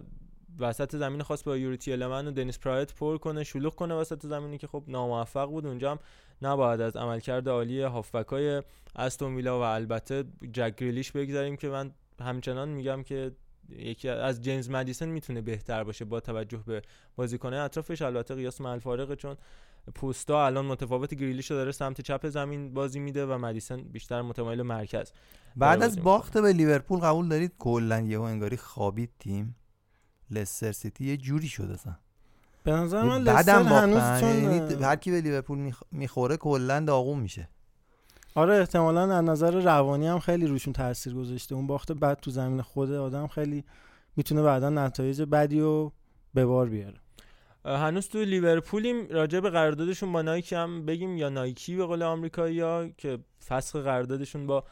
[0.59, 4.57] وسط زمین خواست با یوریتی المن و دنیس پرایت پر کنه شلوغ کنه وسط زمینی
[4.57, 5.65] که خب ناموفق بود.
[5.65, 5.99] اونجا هم
[6.41, 8.63] نباید از عملکرد عالی هافبکای
[8.95, 10.23] استون ویلا و البته
[10.53, 13.31] جک گریلیش بگذاریم که من همچنان میگم که
[13.69, 16.81] یکی از جیمز مدیسن می‌تونه بهتر باشه با توجه به
[17.15, 18.01] بازیکنه اطرافش.
[18.01, 19.37] البته قیاس مع الفارقه چون
[19.95, 25.11] پوستا الان متفاوت گریلیش داره سمت چپ زمین بازی میده و مدیسن بیشتر متمایل مرکز
[25.55, 29.55] بعد از باخت به لیورپول قبول دارید؟ کلا یهو انگاری خوابید تیم.
[30.31, 31.95] لستر سیتی یه جوری شده اصلا.
[32.63, 37.49] به نظر من لستر هنوز چون یعنی هر کی به لیورپول می‌خوره کلا داغون میشه.
[38.35, 41.55] آره احتمالا از نظر روانی هم خیلی روشون تاثیر گذاشته.
[41.55, 43.63] اون باخت بعد تو زمین خود آدم خیلی
[44.15, 45.91] می‌تونه بعدا نتایج بدی و
[46.33, 46.99] به بار بیاره.
[47.67, 52.87] هنوز تو لیورپولیم راجع به قراردادشون با نایکی هم بگیم یا نایکی به قول آمریکایی‌ها
[52.97, 54.63] که فسخ قراردادشون با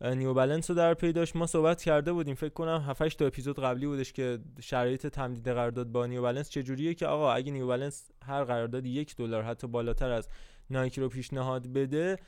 [0.00, 1.36] نیو بالانس رو در پی داشت.
[1.36, 5.86] ما صحبت کرده بودیم فکر کنم 7 تا اپیزود قبلی بودش که شرایط تمدید قرارداد
[5.86, 10.10] با نیو بالانس چجوریه که آقا اگه نیو بالانس هر قراردادی یک دلار حتی بالاتر
[10.10, 10.28] از
[10.70, 12.18] نایکی رو پیشنهاد بده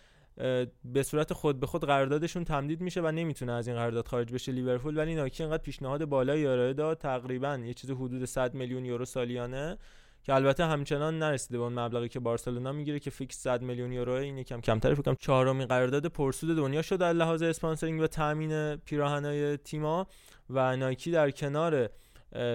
[0.84, 4.52] به صورت خود به خود قراردادشون تمدید میشه و نمی‌تونه از این قرارداد خارج بشه
[4.52, 4.98] لیورپول.
[4.98, 9.78] ولی نایکی انقدر پیشنهاد بالایی ارائه داد تقریبا یه چیز حدود 100 میلیون یورو سالیانه.
[10.22, 14.12] که البته همچنان نرسیده به اون مبلغی که بارسلونا می‌گیره که فیکس 100 میلیون یورو
[14.12, 18.76] این یکم کمتر فکر کنم چهارمین قرارداد پرسود دنیا شد در لحاظ sponsoring و تامین
[18.76, 20.06] پیراهنای تیما
[20.50, 21.88] و نایکی در کنار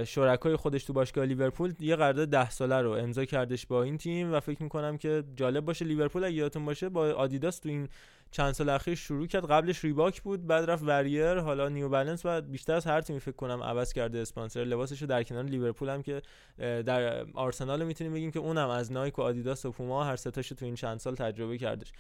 [0.06, 4.34] شرکای خودش تو باشگاه لیورپول یه قرارداد 10 ساله رو امضا کردش با این تیم
[4.34, 7.90] و فکر می‌کنم که جالب باشه لیورپول اگه یادتون باشه با آدیداس تو این
[8.32, 9.46] چند سال اخیر شروع کرد.
[9.46, 13.36] قبلش ریباک بود بعد رفت وریر حالا نیو بالانس و بیشتر از هر تیمی فکر
[13.36, 14.64] کنم عوض کرده اسپانسر.
[14.64, 16.22] لباسش رو در کنار لیورپول هم که
[16.58, 20.66] در آرسنال می‌تونیم بگیم که اونم از نایک و آدیداس و پوما هر ستاشو تو
[20.66, 21.92] این چند سال تجربه کردش.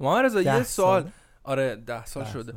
[0.00, 1.10] ما رضا یه سوال.
[1.44, 2.54] آره ده سال شده.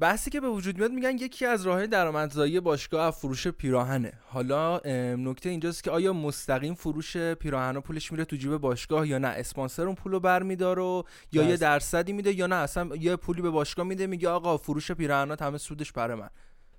[0.00, 4.12] بحثی که به وجود میاد میگن یکی از راه درآمدزایی باشگاه فروش پیراهنه.
[4.26, 4.80] حالا
[5.16, 9.82] نکته اینجاست که آیا مستقیم فروش پیراهن پولش میره تو جیب باشگاه یا نه؟ اسپانسر
[9.82, 11.02] اون پولو برمیداره و
[11.32, 14.92] یا یه درصدی میده یا نه؟ اصلا یه پولی به باشگاه میده میگه آقا فروش
[14.92, 16.30] پیراهن همه سودش برای من.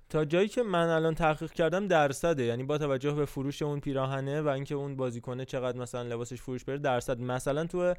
[0.08, 2.44] تا جایی که من الان تحقیق کردم درصده.
[2.44, 6.64] یعنی با توجه به فروش اون پیراهنه و اینکه اون بازیکنه چقدر مثلا لباسش فروش
[6.64, 7.20] بره درصد.
[7.20, 7.94] مثلا تو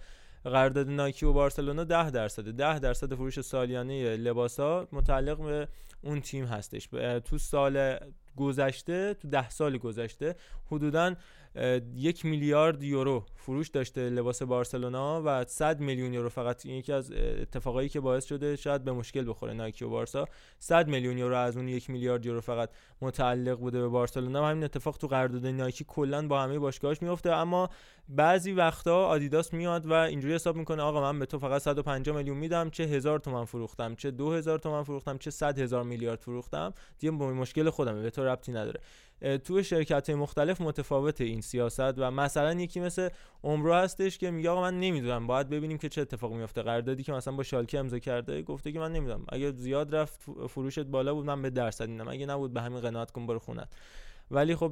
[0.45, 5.67] قرارداد نایکی و بارسلونا 10 درصد 10 درصد فروش سالیانه لباسا متعلق به
[6.01, 6.89] اون تیم هستش.
[7.25, 7.97] تو سال
[8.37, 10.35] گذشته تو ده سال گذشته
[10.71, 11.15] حدودا
[11.95, 17.11] یک میلیارد یورو فروش داشته لباس بارسلونا و 100 میلیون یورو فقط این یکی از
[17.11, 20.25] اتفاقایی که باعث شده شاید به مشکل بخوره نایکی و بارسا.
[20.59, 22.69] 100 میلیون یورو از اون یک میلیارد یورو فقط
[23.01, 24.41] متعلق بوده به بارسلونا.
[24.43, 27.69] و همین اتفاق تو قرارداد نایکی کلا با همه باشگاهاش میفته اما
[28.09, 32.37] بعضی وقتا آدیداس میاد و اینجوری حساب می‌کنه آقا من به تو فقط 150 میلیون
[32.37, 36.73] میدم چه هزار تومن فروختم چه 2000 تومن فروختم چه 100 هزار میلیارد فروختم.
[36.99, 38.79] دیگه مشکل خودمه به تو ربطی نداره.
[39.43, 43.09] تو شرکت مختلف متفاوت این سیاست و مثلا یکی مثل
[43.43, 47.11] عمرو هستش که میگه آقا من نمی‌دونم باید ببینیم که چه اتفاق میفته قراردادی که
[47.11, 49.25] مثلا با شالکه امضا کرده گفته که من نمی‌دونم.
[49.29, 52.07] اگه زیاد رفت فروشت بالا بود من به درصد میدم.
[52.07, 53.73] اگه نبود به همین قناعت کن برو خونت.
[54.31, 54.71] ولی خب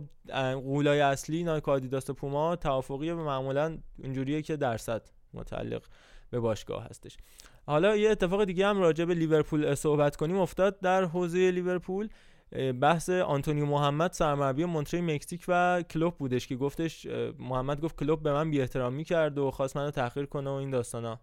[0.53, 5.01] قولای اصلی نایک آدیداس پوما توافقی معمولا اینجوریه که درصد
[5.33, 5.83] متعلق
[6.29, 7.17] به باشگاه هستش.
[7.65, 10.37] حالا یه اتفاق دیگه هم راجع به لیورپول صحبت کنیم.
[10.37, 12.09] افتاد در حوزه لیورپول.
[12.81, 17.07] بحث آنتونیو محمد سرمربی مونتری مکزیک و کلوب بودش که گفتش
[17.39, 20.69] محمد گفت کلوب به من بی احترامی کرد و خواست منو تحقیر کنه و این
[20.69, 21.19] داستانا.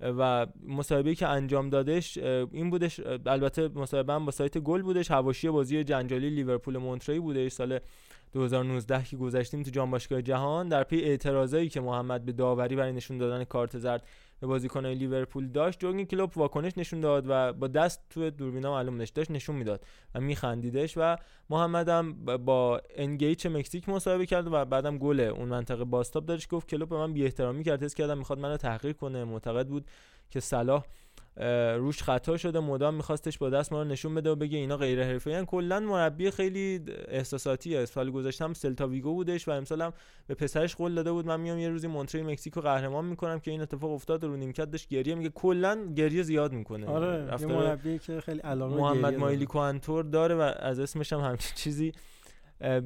[0.00, 5.84] و مصاحبه که انجام دادش این بودش البته مصاحبه با سایت گل بودش حواشی بازی
[5.84, 7.78] جنجالی لیورپول مونتری بوده سال
[8.32, 12.92] 2019 که گذشتیم تو جام باشگاه جهان در پی اعتراضایی که محمد به داوری برای
[12.92, 14.06] نشون دادن کارت زرد
[14.40, 15.80] به بازیکنان لیورپول داشت.
[15.80, 19.84] جورگن کلوپ واکنش نشون داد و با دست تو دوربینا معلوم داشت نشون می‌داد
[20.14, 21.16] و میخندیدش و
[21.50, 26.48] محمد هم با انگیچ مکزیک مصاحبه کرد و بعدم گل اون منطقه باستاب داشت.
[26.48, 27.82] گفت کلوپ به من بی احترامی کرد.
[27.82, 29.24] حس کردم می‌خواد منو تحقیر کنه.
[29.24, 29.90] معتقد بود
[30.30, 30.84] که صلاح
[31.76, 35.04] روش خطا شده مدام میخواستش با دست ما رو نشون بده و بگه اینا غیر
[35.04, 37.84] حرفه‌ای کلا مربی خیلی احساساتیه.
[37.84, 39.92] سال گذشتم سلتا ویگو بودش و امسال هم
[40.26, 43.60] به پسرش قول داده بود من میام یه روزی مونتری مکزیکو قهرمان می‌کنم که این
[43.60, 46.86] اتفاق افتاد رو نیمکت داشت گریه میگه کلا گریه زیاد می‌کنه.
[46.86, 51.52] آره یه مربی که خیلی علاقه محمد مایلی کوانتور داره و از اسمش هم همچین
[51.54, 51.92] چیزی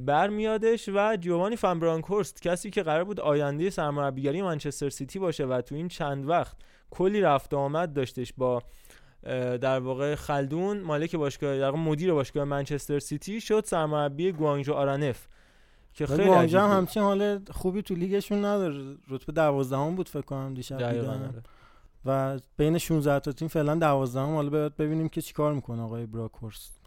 [0.06, 5.74] برمیادش و جوانی فنبرانکورست کسی که قرار بود آینده سرمربیگری منچستر سیتی باشه و تو
[5.74, 6.56] این چند وقت
[6.90, 8.62] کلی رفت آمد داشتش با
[9.60, 15.26] در واقع خلدون مالک باشگاه در مدیر باشگاه منچستر سیتی شد سرمربی گوانجو آرانف
[15.94, 18.96] که خیلی گوانجو هم همچین حال خوبی تو لیگشون نداره.
[19.08, 21.08] رتبه 12 بود فکر کنم دیشب دیدم.
[21.08, 21.42] آره.
[22.04, 26.81] و بین 16 تا تیم فعلا 12 حالا باید ببینیم که چیکار می‌کنه آقای براکورست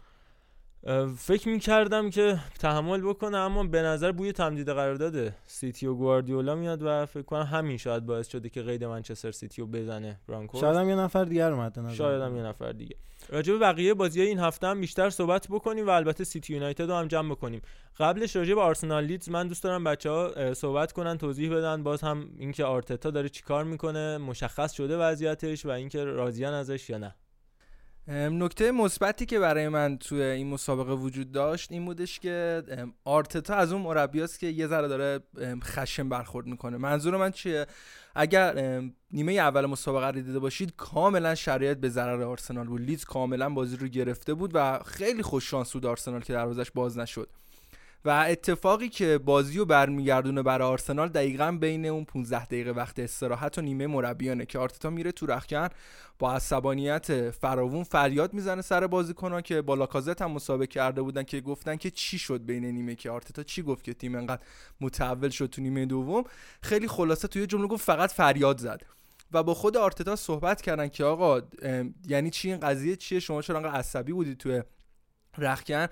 [1.18, 6.82] فکر می‌کردم که تحمل بکنه اما به نظر بوی تمدید قرارداد سیتی و گواردیولا میاد
[6.82, 10.76] و فکر کنم همین شاید باعث شده که قید منچستر سیتی رو بزنه برانکوس شاید
[10.76, 12.96] هم یه نفر دیگر اومده نظر شاید هم یه نفر دیگه
[13.28, 16.94] راجع به بقیه بازی این هفته هم بیشتر صحبت بکنیم و البته سیتی یونایتد رو
[16.94, 17.62] هم جمع بکنیم.
[17.98, 21.82] قبلش راجع به آرسنال لیدز من دوست دارم بچه ها صحبت کنن توضیح بدن.
[21.82, 26.98] باز هم اینکه آرتتا داره چیکار می‌کنه مشخص شده وضعیتش و اینکه راضیان ازش یا
[26.98, 27.14] نه.
[28.08, 32.62] نکته مثبتی که برای من توی این مسابقه وجود داشت این بودش که
[33.04, 35.20] آرتتا از اون مربیاست که یه ذره داره
[35.62, 36.76] خشم برخورد می‌کنه.
[36.76, 37.66] منظور من چیه؟
[38.14, 38.80] اگر
[39.12, 42.80] نیمه اول مسابقه رو دیده باشید کاملا شرایط به ضرر آرسنال بود.
[42.80, 46.98] لیدز کاملا بازی رو گرفته بود و خیلی خوش شانس بود آرسنال که دروازش باز
[46.98, 47.28] نشد.
[48.06, 53.58] و اتفاقی که بازی رو برمیگردونه برای آرسنال دقیقا بین اون 15 دقیقه وقت استراحت
[53.58, 55.68] و نیمه مربیانه که آرتتا میره تو رخکن
[56.18, 61.40] با عصبانیت فراوون فریاد می‌زنه سر بازیکنان که با لاکازت هم مسابقه کرده بودن که
[61.40, 64.42] گفتن که چی شد بین نیمه که آرتتا چی گفت که تیم انقدر
[64.80, 66.24] متحول شد تو نیمه دوم.
[66.62, 68.82] خیلی خلاصه توی جمله گفت فقط فریاد زد
[69.32, 71.40] و با خود آرتتا صحبت کردن که آقا
[72.08, 74.62] یعنی چی این قضیه چیه؟ شما چرا انقدر عصبی بودید توی
[75.38, 75.86] رخکن؟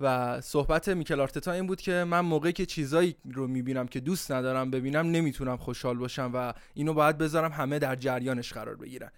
[0.00, 4.32] و صحبت میکل آرتتا این بود که من موقعی که چیزایی رو می‌بینم که دوست
[4.32, 9.10] ندارم ببینم نمی‌تونم خوشحال باشم و اینو باید بذارم همه در جریانش قرار بگیرن.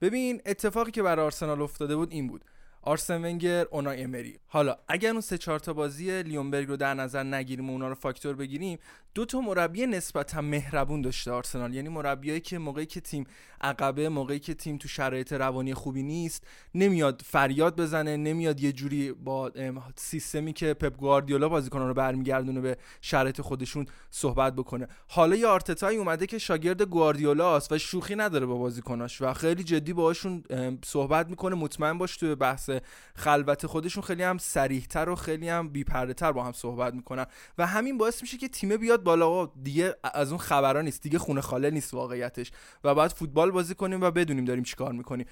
[0.00, 2.44] ببین اتفاقی که برای آرسنال افتاده بود این بود.
[2.82, 4.38] آرسن ونگر اونای امری.
[4.46, 7.94] حالا اگر اون سه چهار تا بازی لیونبرگ رو در نظر نگیریم و اونا رو
[7.94, 8.78] فاکتور بگیریم
[9.14, 11.74] دو تا مربی نسبتا مهربون داشته آرسنال.
[11.74, 13.24] یعنی مربیایی که موقعی که تیم
[13.60, 19.12] عقبه موقعی که تیم تو شرایط روانی خوبی نیست نمیاد فریاد بزنه نمیاد یه جوری
[19.12, 19.52] با
[19.96, 24.88] سیستمی که پپ گواردیولا بازیکنان رو برمیگردونه به شرایط خودشون صحبت بکنه.
[25.08, 29.64] حالا یه آرتتایی اومده که شاگرد گواردیولا است و شوخی نداره با بازیکناش و خیلی
[29.64, 30.42] جدی باهاشون
[30.84, 32.69] صحبت می‌کنه مطمئن باش تو بحث
[33.16, 37.26] خلوت خودشون خیلی هم سریحتر و خیلی هم بی‌پرده‌تر با هم صحبت می‌کنن.
[37.58, 39.46] و همین باعث میشه که تیم بیاد بالا.
[39.46, 41.02] دیگه از اون خبرا نیست.
[41.02, 42.52] دیگه خونه خاله نیست واقعیتش.
[42.84, 45.26] و بعد فوتبال بازی کنیم و بدونیم داریم چیکار می‌کنیم.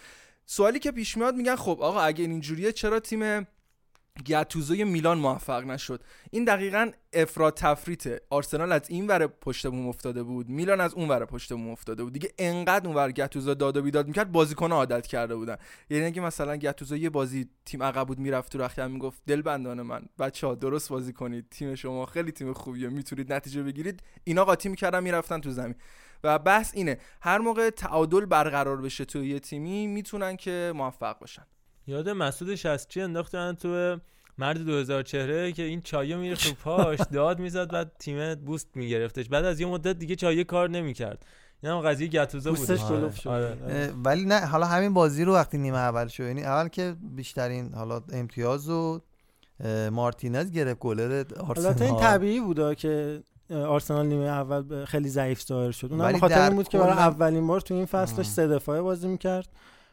[0.47, 3.47] سوالی که پیش میاد میگن خب آقا اگه اینجوریه چرا تیم
[4.27, 6.05] گتوزوی میلان موفق نشد.
[6.31, 10.49] این دقیقا افراد تفریته آرسنال از این ور پشت بوم افتاده بود.
[10.49, 12.13] میلان از اون ور پشت بوم افتاده بود.
[12.13, 15.57] دیگه انقدر اون ور گتوزو داد و بیداد می‌کرد بازیکن عادت کرده بودن.
[15.91, 19.83] یعنی اگه مثلا گتوزو یه بازی تیم عقب بود می‌رفت تو رختکن می‌گفت دل بندان
[19.83, 20.03] من.
[20.19, 21.47] بچه ها درست بازی کنید.
[21.51, 22.89] تیم شما خیلی تیم خوبیه.
[22.89, 24.03] می‌تونید نتیجه بگیرید.
[24.25, 25.75] اینا قاطی می‌کردن می‌رفتن تو زمین.
[26.25, 26.99] و بحث اینه.
[27.21, 31.47] هر موقع تعادل برقرار بشه تو یه تیمی می‌تونن که موفق باشن
[31.89, 33.99] یاد مسعود شستچی انداختن تو
[34.39, 39.29] مرد 2000 چهره که این چایه میره تو پاش داد می‌زد بعد تیم بوست میگرفتش.
[39.29, 41.27] بعد از یه مدت دیگه چایه کار نمی‌کرد.
[41.63, 43.13] این هم قضیه گتوزه بود آره.
[43.27, 43.93] آره.
[44.05, 48.03] ولی نه حالا همین بازی رو وقتی نیمه اول شد یعنی اول که بیشترین حالا
[48.13, 49.01] امتیاز و
[49.93, 51.83] مارتینز گرفت گلر آرسنال.
[51.83, 55.93] این طبیعی بوده که آرسنال نیمه اول خیلی ضعیف ظاهر شد.
[55.93, 59.09] اون هم خاطر این بود که برای اولین بار تو این فصلش سه دفاعه بازی
[59.09, 59.49] می‌کرد.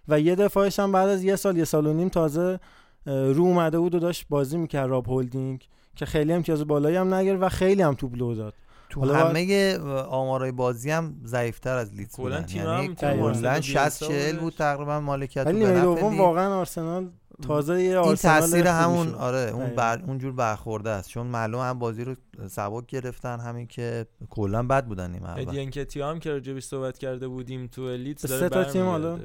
[0.07, 2.59] و یه دفاعش هم بعد از یه سال یه سال و نیم تازه
[3.05, 7.43] رو اومده بود و داشت بازی می‌کرد راب هولدینگ که خیلی امتیاز بالایی هم نگرفت
[7.43, 8.53] و خیلی هم توپ لو داد.
[8.89, 9.77] تو همه
[10.09, 12.45] آمارای بازی هم ضعیفتر از لیدز بودن.
[12.53, 17.09] یعنی کلا 60 40 بود تقریبا مالکیت ولی نیمه دوم واقعا آرسنال
[17.41, 21.09] تازه یه این تاثیر همون آره اون بر اونجور برخورده است.
[21.09, 22.15] چون معلوم هم بازی رو
[22.47, 27.27] سبک گرفتن همین که کلا بد بودن نیمه اول ادین هم که راجبش صحبت کرده
[27.27, 29.19] بودیم تو داره سه تا تیم حالا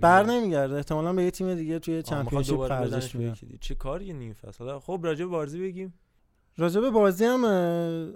[0.00, 0.76] بر نمیگرده.
[0.76, 5.00] احتمالاً به یه تیم دیگه توی چمپیونشیپ خرجش میده چه کاری نیم فصل؟ حالا خب
[5.02, 5.94] راجب بازی بگیم.
[6.56, 7.44] راجب بازی هم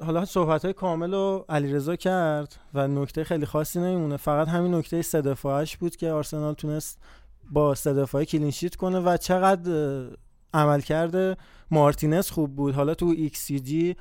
[0.05, 4.17] حالا صحبت های کامل و علیرضا کرد و نکته خیلی خاصی نمیمونه.
[4.17, 6.99] فقط همین نکته سه دفاعش بود که آرسنال تونست
[7.51, 10.07] با صدفای clean sheet کنه و چقدر
[10.55, 11.37] عمل کرده
[11.71, 12.75] مارتینز خوب بود.
[12.75, 13.97] حالا تو ایکس جی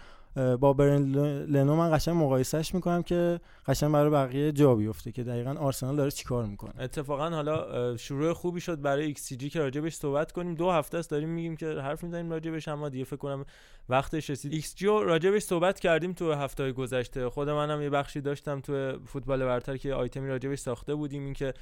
[0.59, 1.03] با برند
[1.45, 6.11] لنو من قشنگ مقایسهش می‌کنم که قشنگ برای بقیه جا بیفته که دقیقا آرسنال داره
[6.11, 6.71] چیکار می‌کنه.
[6.79, 10.55] اتفاقا حالا شروع خوبی شد برای ایکس جی که راجبش صحبت کنیم.
[10.55, 13.45] دو هفته است داریم میگیم که حرف می‌زنیم راجبش اما دیگه فکر کنم
[13.89, 14.53] وقتش رسید.
[14.53, 17.29] ایکس جی راجبش صحبت کردیم تو هفته های گذشته.
[17.29, 21.25] خود منم یه بخشی داشتم تو فوتبال برتر که آیتمی راجبش ساخته بودیم.
[21.25, 21.53] اینکه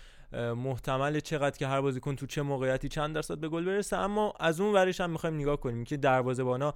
[0.58, 3.98] محتمل چقدر که هر بازیکن تو چه موقعیتی چند درصد به گل برسه.
[3.98, 6.74] اما از اون ورش هم می‌خوایم نگاه کنیم که دروازه‌بانا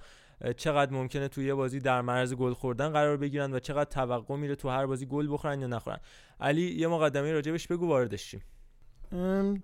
[0.56, 4.54] چقدر ممکنه توی یه بازی در معرض گل خوردن قرار بگیرن و چقدر توقع میره
[4.54, 5.98] تو هر بازی گل بخورن یا نخورن.
[6.40, 8.42] علی یه مقدمه راجبش بگو واردش شیم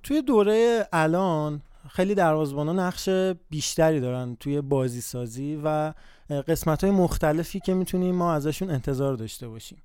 [0.03, 3.09] توی دوره الان خیلی دروازه‌بانا نقش
[3.51, 5.93] بیشتری دارن توی بازی سازی و
[6.49, 9.83] قسمت های مختلفی که می‌تونیم ما ازشون انتظار داشته باشیم.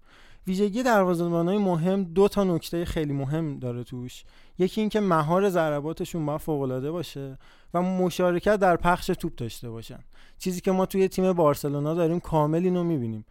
[0.47, 4.23] ویژگی دروازه‌بانای مهم دو تا نکته خیلی مهم داره توش.
[4.57, 7.37] یکی اینکه مهار ضرباتشون با فوق باشه
[7.73, 9.99] و مشارکت در پخش توپ داشته باشن.
[10.37, 13.25] چیزی که ما توی تیم بارسلونا داریم کامل اینو می‌بینیم.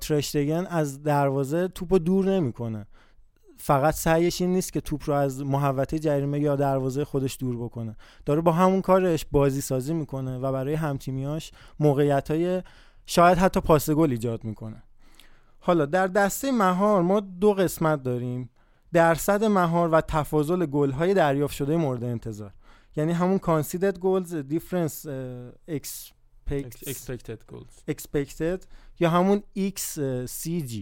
[0.00, 2.86] ترشتگن از دروازه توپو دور نمی‌کنه.
[3.58, 7.96] فقط سعیش این نیست که توپ رو از محوطه جریمه یا دروازه خودش دور بکنه.
[8.24, 12.62] داره با همون کارش بازی سازی می‌کنه و برای همتیمیاش موقعیت های
[13.06, 14.82] شاید حتی پاس گل ایجاد می‌کنه.
[15.66, 18.50] حالا در دسته مهار ما دو قسمت داریم.
[18.92, 22.52] درصد مهار و تفاضل گل های دریافت شده مورد انتظار.
[22.96, 25.06] یعنی همون conceded goals difference
[25.70, 27.90] expected goals.
[27.90, 28.64] expected
[29.00, 30.74] یا همون XCG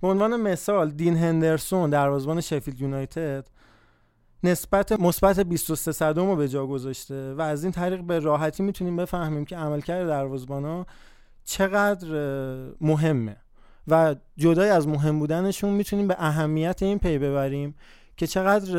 [0.00, 3.48] به عنوان مثال دین هندرسون دروازه‌بان شفیلد یونایتد
[4.44, 8.96] نسبت مثبت 23 صدم رو به جا گذاشته و از این طریق به راحتی می‌تونیم
[8.96, 10.86] بفهمیم که عملکرد دروازه‌بانا
[11.44, 12.08] چقدر
[12.80, 13.36] مهمه.
[13.88, 17.74] و جدای از مهم بودنشون می‌تونیم به اهمیت این پی ببریم
[18.16, 18.78] که چقدر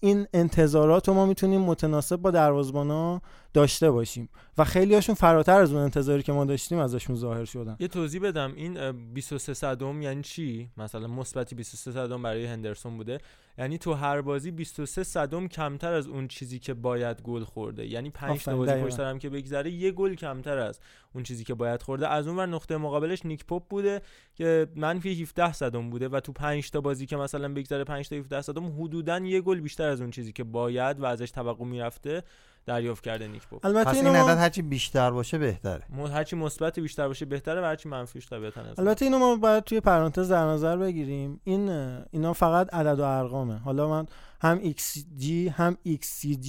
[0.00, 3.22] این انتظارات رو ما می‌تونیم متناسب با دروازبانا
[3.56, 4.28] داشته باشیم.
[4.58, 7.76] و خیلی هاشون فراتر از اون انتظاری که ما داشتیم ازشون ظاهر شدن.
[7.80, 8.52] یه توضیح بدم.
[8.56, 13.18] این 23 صدم یعنی چی؟ مثلا مثبتی 23 صدم برای هندرسون بوده.
[13.58, 17.86] یعنی تو هر بازی 23 صدم کمتر از اون چیزی که باید گل خورده.
[17.86, 20.80] یعنی 5 تا بازی پشت هم که بگذره یه گل کمتر از
[21.14, 22.08] اون چیزی که باید خورده.
[22.08, 24.02] از اون ور نقطه مقابلش نیک پاپ بوده
[24.34, 28.16] که منفی 17 صدم بوده و تو 5 تا بازی که مثلا بگذره 5 تا
[28.16, 32.22] 17 صدم حدودا یه گل بیشتر از اون چیزی که باید و ازش توقع می‌رفته.
[32.66, 35.82] دریافت کرده نیک پاپ البته پس این عدد هرچی بیشتر باشه بهتره.
[36.12, 40.30] هرچی مثبت بیشتر باشه بهتره و هرچی منفیش طبیعتا البته اینو ما باید توی پرانتز
[40.30, 41.40] در نظر بگیریم.
[41.44, 41.68] این
[42.10, 43.58] اینا فقط عدد و ارقامه.
[43.58, 44.06] حالا من
[44.40, 46.48] هم XG هم XCG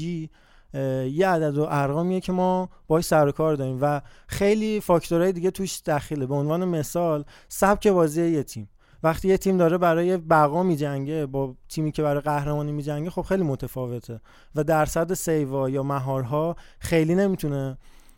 [0.74, 5.52] یه عدد و ارقامیه که ما باش سر و کار داریم و خیلی فاکتورهای دیگه
[5.52, 8.70] توش دخیله به عنوان مثال سبک بازی یه تیم.
[9.04, 13.44] وقتی یه تیم داره برای بقا میجنگه با تیمی که برای قهرمانی میجنگه خب خیلی
[13.44, 14.22] متفاوته
[14.56, 17.78] و درصد سیوا یا مهارها خیلی نمی‌تونه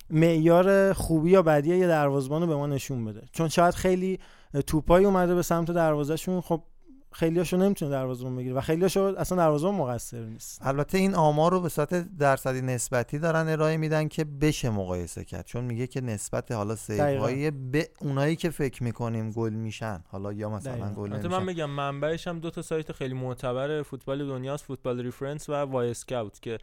[0.10, 3.22] معیار خوبی یا بدی یه دروازبان رو به ما نشون بده.
[3.32, 4.20] چون شاید خیلی
[4.68, 6.64] توپایی اومده به سمت دروازهشون خب
[7.12, 10.60] خیلیاشو نمی‌تونه دروازه‌بان بگیره و خیلیاشو اصلا دروازه‌بان مقصر نیست.
[10.66, 15.46] البته این آمار رو به صورت درصدی نسبتی دارن ارائه میدن که بشه مقایسه کرد
[15.46, 20.34] چون میگه که نسبت حالا save های به اونایی که فکر می‌کنیم گل میشن حالا
[20.34, 21.28] یا مثلا گل نمیشن.
[21.28, 26.42] من میگم منبعش هم دو تا سایت خیلی معتبر فوتبال دنیاست Football Reference و Wyscout
[26.42, 26.58] که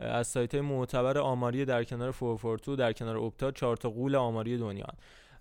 [0.00, 4.86] از سایت معتبر آماری در کنار فورفورتو در کنار اپتا چهار تا قول آماری دنیا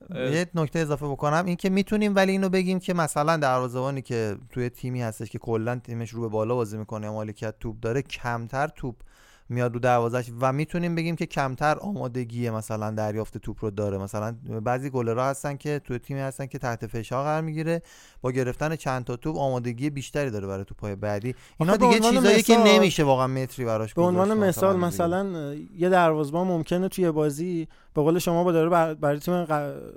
[0.09, 4.69] یه نکته اضافه بکنم این که می‌تونیم ولی اینو بگیم که مثلا دروازه‌بانی که توی
[4.69, 8.67] تیمی هستش که کلا تیمش رو به بالا بازی می‌کنه یا مالکیت توپ داره کمتر
[8.67, 8.95] توپ
[9.49, 13.97] میاد رو دروازش و می‌تونیم بگیم که کمتر آمادگی مثلا دریافت توپ رو داره.
[13.97, 17.81] مثلا بعضی گلرها هستن که توی تیمی هستن که تحت فشار قرار می‌گیره.
[18.21, 21.35] با گرفتن چند تا توپ آمادگی بیشتری داره برای توپای بعدی.
[21.59, 26.87] اینا دیگه چیزایی که نمیشه واقعا متری براش به عنوان مثال مثلا, یه دروازه‌بان ممکنه
[26.87, 29.45] توی بازی به قول شما با داره برای تیم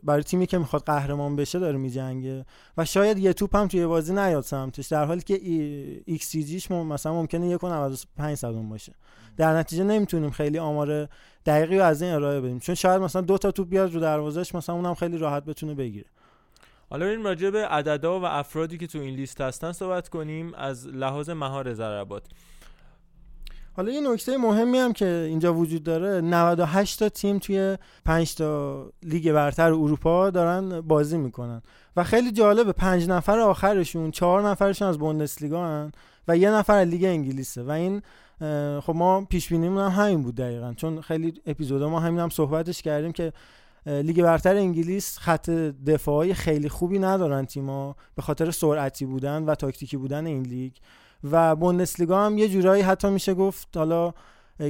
[0.03, 2.47] برای تیمی که می‌خواد قهرمان بشه داره میجنگه
[2.79, 5.41] و شاید یه توپ هم توی بازی نیاد سمتش در حالی که
[6.07, 8.93] ایکس جیش مثلا ممکنه 1.95 صدم باشه.
[9.37, 11.09] در نتیجه نمی‌تونیم خیلی آمار
[11.47, 12.59] دقیقی رو از این ارائه بدیم.
[12.59, 16.07] چون شاید مثلا دو تا توپ بیاد رو دروازش مثلا اونم خیلی راحت بتونه بگیره.
[16.91, 20.89] حالا این راجع به عددا و افرادی که تو این لیست هستن صحبت کنیم از
[20.89, 22.23] لحاظ مهار ضربات
[23.77, 28.87] حالا یه نکته مهمی هم که اینجا وجود داره 98 تا تیم توی 5 تا
[29.03, 31.63] لیگ برتر اروپا دارن بازی می‌کنن.
[31.97, 35.93] و خیلی جالبه پنج نفر آخرشون چهار نفرشون از بوندسلیگا هن
[36.29, 37.63] و یه نفر از لیگ انگلیسه.
[37.63, 38.03] و این
[38.81, 40.73] خب ما پیش بینیمون هم همین بود دقیقا.
[40.77, 43.33] چون خیلی اپیزودا ما همین هم صحبتش کردیم که
[43.87, 45.51] لیگ برتر انگلیس خط
[45.87, 50.73] دفاعی خیلی خوبی ندارن تیما به خاطر سرعتی بودن و تاکتیکی بودن این لیگ.
[51.31, 54.15] و بوندسلیگا هم یه جورایی حتی میشه گفت حالا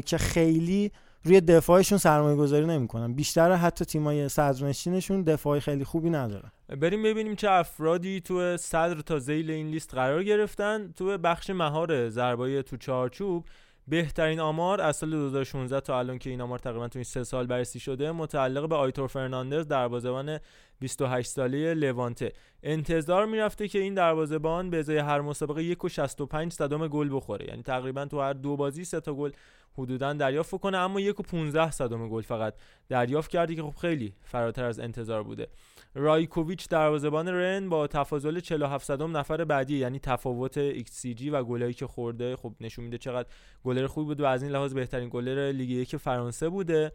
[0.07, 0.93] که خیلی
[1.25, 3.13] روی دفاعشون سرمایه گذاری نمی‌کنن.
[3.13, 6.51] بیشتر حتی تیمای صدرنشینشون دفاعی خیلی خوبی ندارن.
[6.81, 10.93] بریم ببینیم چه افرادی تو صدر تا زیل این لیست قرار گرفتن.
[10.93, 13.45] تو بخش مهار ضربای تو چارچوب
[13.89, 17.47] بهترین آمار از سال 2016 تا الان که این آمار تقریبا تو این سه سال
[17.47, 20.39] بررسی شده متعلق به آیتور فرناندز دروازه‌بان
[20.81, 22.33] 28 ساله لوانته.
[22.63, 27.47] انتظار می‌رفته که این دروازه‌بان به ازای هر مسابقه 1.65 صدم گل بخوره.
[27.49, 29.31] یعنی تقریبا تو هر دو بازی سه تا گل
[29.79, 32.55] حدودا دریافت کنه اما یک و 15 صدم گل فقط
[32.89, 35.49] دریافت کردی که خب خیلی فراتر از انتظار بوده.
[35.95, 41.87] رایکوویچ دروازه‌بان رن با تفاضل 47 صدم نفر بعدی یعنی تفاوت XCG و گلایی که
[41.87, 43.29] خورده خب نشون میده چقدر
[43.65, 46.93] گلر خوبی بود و از این لحاظ بهترین گلر لیگ یک فرانسه بوده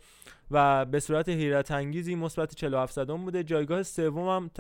[0.52, 3.44] و به صورت حیرت انگیزی مثبت 47 صدم بوده.
[3.44, 4.52] جایگاه سوم هم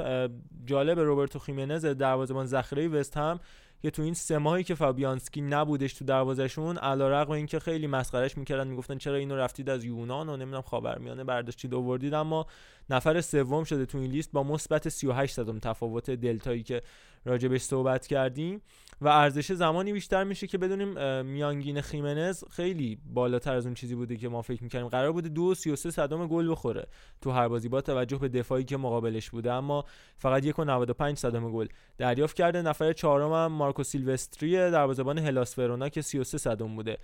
[0.65, 3.39] جالب روبرتو خیمنز دروازه‌بان ذخیره وست هم
[3.81, 8.67] که تو این سه ماهی که فابیانسکی نبودش تو دروازهشون علیرغم اینکه خیلی مسخرش می‌کردن
[8.67, 12.45] می‌گفتن چرا اینو رفتید از یونان و نمی‌دونم خاورمیانه برداشتید آوردید اما
[12.89, 16.81] نفر سوم شده تو این لیست با مثبت 38 صدم تفاوت دلتایی که
[17.25, 18.61] راجبش صحبت کردیم.
[19.01, 24.15] و ارزش زمانی بیشتر میشه که بدونیم میانگین خیمنز خیلی بالاتر از اون چیزی بوده
[24.15, 24.87] که ما فکر می‌کردیم.
[24.87, 26.87] قرار بوده دو سی صدم گل بخوره
[27.21, 29.51] تو هر بازی با توجه به دفاعی که مقابلش بوده.
[29.51, 29.85] اما
[30.17, 31.67] فقط یک و 95 صدم گل
[31.97, 32.61] دریافت کرده.
[32.61, 36.97] نفر چهارم هم مارکو سیلوستری دروازه‌بان هلاس ورونا که 33 صدم بوده.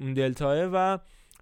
[0.00, 0.98] اون دلتاه و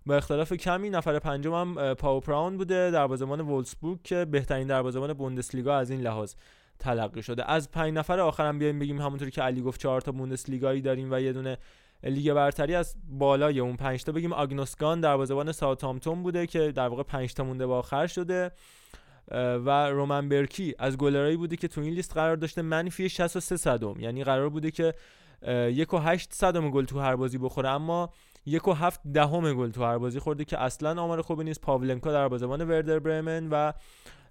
[0.07, 5.77] با اختلاف کمی نفر پنجم هم پاو پروان بوده دروازه‌بان وولفسبورگ که بهترین دروازه‌بان بوندسلیگا
[5.77, 6.35] از این لحاظ.
[6.79, 7.51] تلقی شده.
[7.51, 11.21] از پنج نفر آخرم بیایم بگیم همونطوری که علی گفت چهار تا بوندسلیگایی داریم و
[11.21, 11.59] یه دونه
[12.05, 14.33] لیگ برتری از بالای اون پنج تا بگیم.
[14.33, 18.51] آنگوس گان دروازه‌بان ساوثهامپتون بوده که در واقع 5 تا مونده با آخر شده.
[19.65, 22.63] و رومن برکی از گلرایی بوده که تو این لیست قرار داشته.
[22.63, 24.01] منفی 63 صدم.
[24.01, 24.95] یعنی قرار بوده که
[25.69, 27.69] یک و 8 صدم گل تو هر بازی بخوره.
[27.69, 28.11] اما
[28.47, 31.61] یک و هفت دهم گل تو هر بازی خورده که اصلا آمار خوبی نیست.
[31.61, 33.73] پاولنکا در بازبان وردر برمن و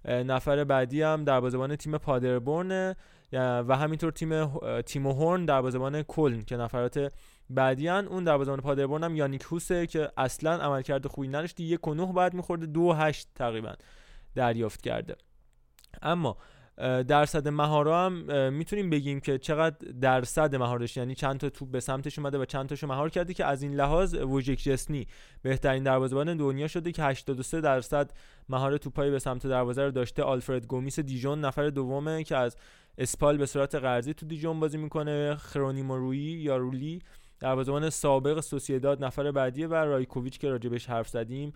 [0.04, 2.94] نفر بعدی هم در بازبان تیم پادربورن
[3.32, 4.46] و همینطور تیم
[4.80, 7.12] تیمو هورن در بازبان کلن که نفرات
[7.50, 8.06] بعدی هن.
[8.06, 12.12] اون در بازبان پادربورن هم یانیک هوسه که اصلا عملکرد خوبی نداشتی یک و نه
[12.12, 12.66] بعد میخورده.
[12.66, 13.72] دو هشت تقریبا
[14.34, 15.16] دریافت کرده.
[16.02, 16.36] اما
[17.08, 22.18] درصد مهارا هم می‌تونیم بگیم که چقدر درصد مهارش یعنی چند تا توپ به سمتش
[22.18, 25.06] اومده و چند تاشو مهار کرده که از این لحاظ ووژیک جسنی
[25.42, 28.10] بهترین دروازه‌بان دنیا شده که 83 درصد
[28.48, 30.22] مهار توپایی به سمت دروازه رو داشته.
[30.22, 32.56] آلفرد گومیس دیجون نفر دومه که از
[32.98, 35.34] اسپال به صورت قرضی تو دیجون بازی می‌کنه.
[35.34, 37.02] خرونیمو روی یا رولی
[37.40, 41.52] دروازه‌بان سابق سوسیداد نفر بعدیه و رایکوویچ که راجبش حرف زدیم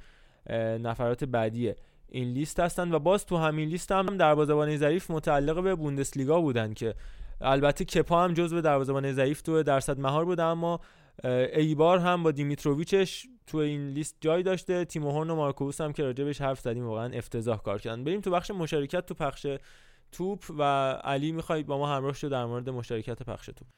[0.80, 1.76] نفرات بعدیه.
[2.08, 6.74] این لیست هستن و باز تو همین لیست هم دروازه‌بان ضعیف متعلق به بوندسلیگا بودن
[6.74, 6.94] که
[7.40, 10.80] البته کپا هم جزو دروازه‌بان ضعیف تو درصد مهار بوده اما
[11.54, 14.84] ایبار هم با دیمیتروویچش تو این لیست جای داشته.
[14.84, 18.04] تیمو هورن و مارکوس هم که راجبش حرف زدیم واقعا افتضاح کار کردن.
[18.04, 19.46] بریم تو بخش مشارکت تو پخش
[20.12, 20.62] توپ و
[20.92, 23.68] علی می‌خوای با ما همراه شو در مورد مشارکت پخش توپ.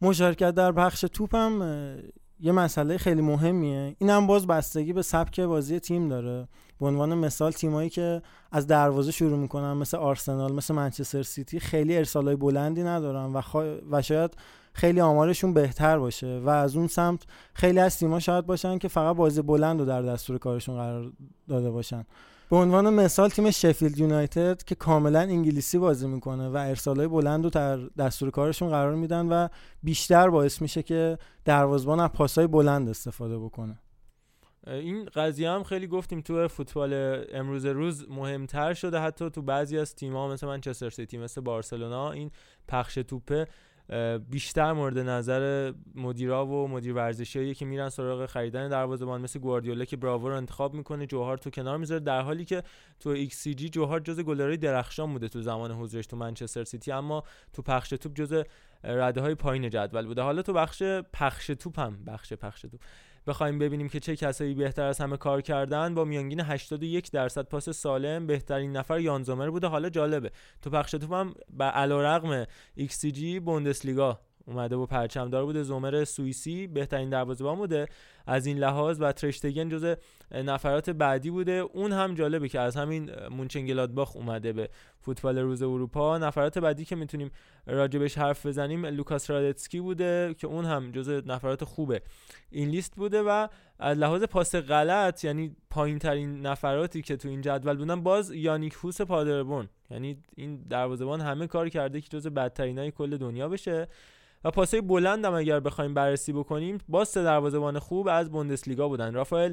[0.00, 1.98] مشارکت در پخش توپ هم
[2.40, 3.96] یه مسئله خیلی مهمیه.
[3.98, 6.48] این هم باز بستگی به سبک بازی تیم داره.
[6.82, 8.22] به عنوان مثال تیمایی که
[8.52, 13.42] از دروازه شروع می‌کنن مثل آرسنال مثل منچستر سیتی خیلی ارسالای بلندی ندارن و,
[13.90, 14.36] و شاید
[14.72, 17.22] خیلی آمارشون بهتر باشه و از اون سمت
[17.54, 21.12] خیلی از تیم‌ها شاید باشن که فقط بازی بلند رو در دستور کارشون قرار
[21.48, 22.04] داده باشن.
[22.50, 27.50] به عنوان مثال تیم شفیلد یونایتد که کاملا انگلیسی بازی می‌کنه و ارسالای بلند رو
[27.50, 29.48] در دستور کارشون قرار میدن و
[29.82, 33.78] بیشتر باعث میشه که دروازبان از پاسای بلند استفاده بکنه.
[34.66, 39.00] این قضیه هم خیلی گفتیم تو فوتبال امروز روز مهمتر شده.
[39.00, 42.30] حتی تو بعضی از تیم‌ها مثل منچستر سیتی مثل بارسلونا این
[42.68, 43.46] پخش توپه
[44.30, 49.96] بیشتر مورد نظر مدیرا و مدیر ورزشی که میرن سراغ خریدن دروازه‌بان مثل گواردیولا که
[49.96, 52.62] براوو رو انتخاب می‌کنه جو هارت و کنار می‌ذاره در حالی که
[53.00, 56.92] تو XCG جو هارت جز گلرهای درخشان بوده تو زمان حضورش تو منچستر سیتی.
[56.92, 57.22] اما
[57.52, 58.44] تو پخش توپ جز
[58.84, 60.22] رده های پایین جدول بوده.
[60.22, 60.82] حالا تو بخش
[61.12, 62.80] پخش توپ هم بخش پخش توپ.
[63.26, 67.68] بخوایم ببینیم که چه کسایی بهتر از همه کار کردن با میانگین 81 درصد پاس
[67.68, 69.66] سالم بهترین نفر یان زومر بوده.
[69.66, 70.30] حالا جالبه.
[70.62, 76.66] تو پخش توپ هم به علیرغم ایکس جی بوندسلیگا اومده و پرچمدار بوده زومر سوئیسی
[76.66, 77.86] بهترین دروازه‌بان بوده.
[78.26, 79.94] از این لحاظ و ترشتگن جز
[80.32, 81.52] نفرات بعدی بوده.
[81.52, 84.68] اون هم جالبه که از همین مونچنگلادباخ اومده به
[85.00, 86.18] فوتبال روز اروپا.
[86.18, 87.30] نفرات بعدی که می‌تونیم
[87.66, 92.02] راجبش حرف بزنیم لوکاس رادتسکی بوده که اون هم جز نفرات خوبه.
[92.50, 93.48] این لیست بوده و
[93.78, 98.74] از لحاظ پاس غلط یعنی پایین ترین نفراتی که تو این جدول بودن باز یانیک
[98.84, 99.68] هوس پادربون.
[99.90, 103.88] یعنی این دروازه‌بان همه کار کرده که جز بدترینای کل دنیا بشه.
[104.44, 109.14] و پاسای بلند هم اگر بخوایم بررسی بکنیم باز سه دروازه‌بان خوب از بوندسلیگا بودن.
[109.14, 109.52] رافائل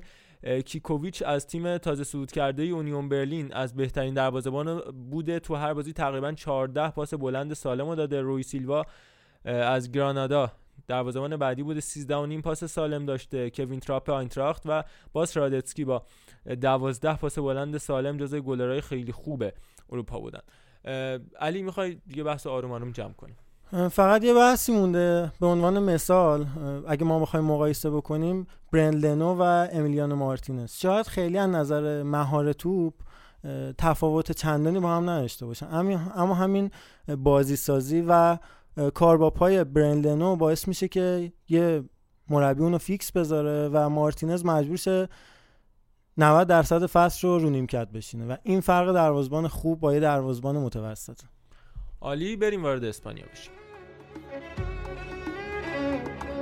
[0.66, 4.80] کیکوویچ از تیم تازه صعود کرده اونیون برلین از بهترین دروازه‌بان
[5.10, 5.40] بوده.
[5.40, 8.22] تو هر بازی تقریبا 14 پاس بلند سالم داده.
[8.22, 8.86] روی سیلوا
[9.46, 10.52] از گرانادا.
[10.88, 11.80] دروازه‌بان بعدی بوده.
[11.80, 13.50] 13 و نیم پاس سالم داشته.
[13.50, 14.84] کوین تراپ آینتراخت و
[15.14, 16.04] باس رادتسکی با
[16.62, 19.54] 12 پاس بلند سالم جزو گلرهای خیلی خوبه
[19.90, 20.42] اروپا بودن.
[21.40, 23.38] علی می‌خوای دیگه بحث آروم آروم جمع کنیم؟
[23.92, 26.46] فقط یه بحثی مونده به عنوان مثال
[26.88, 30.74] اگه ما بخوایم مقایسه بکنیم برند لنو و امیلیانو مارتینز.
[30.74, 32.94] شاید خیلی از نظر مهار توپ
[33.78, 35.68] تفاوت چندانی با هم نداشته باشن.
[36.16, 36.72] اما همین
[37.18, 38.38] بازی سازی و
[38.94, 41.84] کار با پای برند لنو باعث میشه که یه
[42.30, 45.10] مربی اونو فیکس بذاره و مارتینز مجبور شه
[46.18, 50.58] 90 درصد فصل رو رو نیمکت بشینه و این فرق دروازبان خوب با یه دروازبان
[50.58, 51.28] متوسطه.
[52.02, 53.52] عالی بریم وارد اسپانیا بشیم.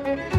[0.08, 0.37] Thank you.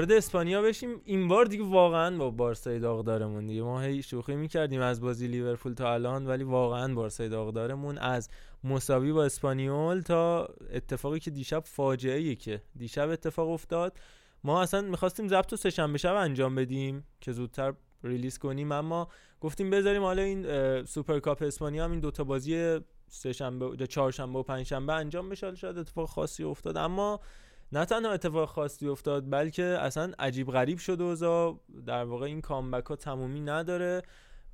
[0.00, 3.62] وارد اسپانیا بشیم این بار دیگه واقعا با بارسای داغدارمون دیگه.
[3.62, 8.28] ما هی شوخی می‌کردیم از بازی لیورپول تا الان ولی واقعا بارسای داغدارمون از
[8.64, 13.98] مساوی با اسپانیول تا اتفاقی که دیشب فاجعه که دیشب اتفاق افتاد.
[14.44, 17.74] ما اصلا می‌خواستیم ضبط و سهشنبه شب انجام بدیم که زودتر
[18.04, 19.08] release کنیم اما
[19.40, 22.78] گفتیم بذاریم حالا این سوپرکاپ اسپانیا هم این دوتا بازی
[23.08, 25.54] سهشنبه چهارشنبه و پنجشنبه انجام بشه.
[25.54, 26.76] شاید اتفاق خاصی افتاد.
[26.76, 27.20] اما
[27.72, 32.86] نه تنها اتفاق خاصی افتاد بلکه اصلا عجیب غریب شد و در واقع این کامبک
[32.86, 34.02] ها تمومی نداره.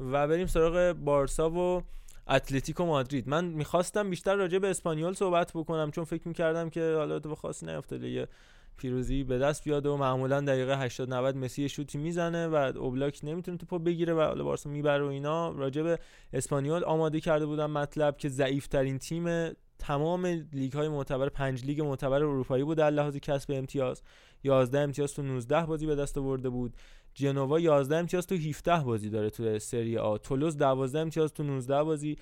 [0.00, 1.82] و بریم سراغ بارسا و
[2.28, 3.28] اتلتیکو مادرید.
[3.28, 7.66] من می‌خواستم بیشتر راجع به اسپانیول صحبت بکنم چون فکر می‌کردم که حالا اتفاق خاصی
[7.66, 8.08] نیفتاده.
[8.08, 8.28] یه
[8.76, 13.56] پیروزی به دست بیاد و معمولا دقیقه 80 90 مسی شوتی می‌زنه و اوبلاک نمی‌تونه
[13.56, 15.50] توپو بگیره و حالا بارسا می‌بره و اینا.
[15.50, 15.98] راجع به
[16.32, 21.80] اسپانیول آماده کرده بودم مطلب که ضعیف ترین تیم تمام لیگ های معتبر پنج لیگ
[21.80, 24.02] معتبر اروپایی بود در لحاظ کسب امتیاز.
[24.44, 26.76] 11 امتیاز تو 19 بازی به دست آورده بود.
[27.14, 30.18] جنوا 11 امتیاز تو 17 بازی داره تو سری آ.
[30.18, 32.16] تولوز 12 امتیاز تو 19 بازی.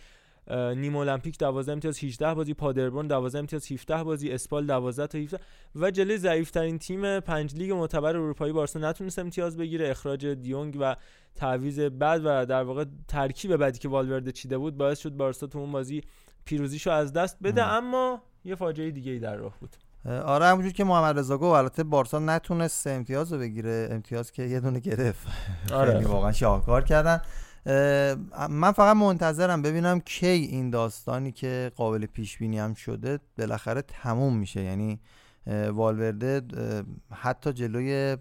[0.50, 2.54] نیم المپیک 12 امتیاز 18 بازی.
[2.54, 4.30] پادربورن 12 امتیاز 17 بازی.
[4.30, 5.38] اسپال 12 تا 17
[5.74, 9.90] و جلوی ضعیف ترین تیم پنج لیگ معتبر اروپایی بارسا نتونست امتیاز بگیره.
[9.90, 10.96] اخراج دیونگ و
[11.34, 15.58] تعویض بعد و در واقع ترکیب بعدی که والورده چیده بود باعث شد بارسا تو
[15.58, 16.02] اون بازی
[16.44, 19.76] پیروزیشو از دست بده اما یه فاجعه دیگه ای در راه بود.
[20.06, 24.60] آره همونجور که محمد رضا گفت البته بارسا نتونست امتیاز رو بگیره امتیاز که یه
[24.60, 25.26] دونه گرفت.
[25.72, 26.06] آره.
[26.06, 27.20] واقعا شاهکار کردن.
[28.50, 34.36] من فقط منتظرم ببینم کی این داستانی که قابل پیش بینی هم شده بالاخره تموم
[34.36, 34.62] میشه.
[34.62, 35.00] یعنی
[35.46, 36.42] والورده
[37.12, 38.16] حتی جلوی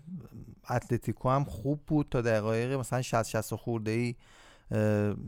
[0.69, 4.15] اتلتیکو هم خوب بود تا دقایق مثلا 60 60 خورده ای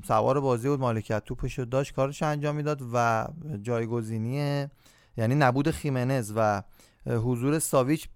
[0.08, 1.94] سوار بازی بود مالکیت توپش داشت.
[1.94, 3.28] کارش انجام می‌داد و
[3.62, 4.68] جایگزینی
[5.18, 6.64] یعنی نبود خیمنز و
[7.06, 8.08] حضور ساویچ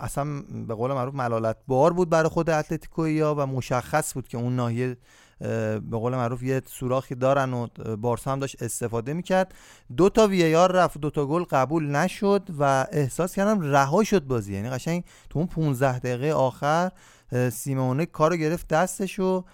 [0.00, 4.56] اصلا به قول معروف ملالت بار بود برای خود اتلتیکویا و مشخص بود که اون
[4.56, 4.96] ناحیه
[5.40, 9.54] به قول معروف یه سوراخی دارن و بارسا هم داشت استفاده می‌کرد.
[9.96, 14.24] دو تا وی آر رفت دو تا گل قبول نشد و احساس کردم رها شد
[14.24, 14.54] بازی.
[14.54, 16.90] یعنی قشنگ تو اون 15 دقیقه آخر
[17.52, 19.44] سیمونه کارو گرفت دستش و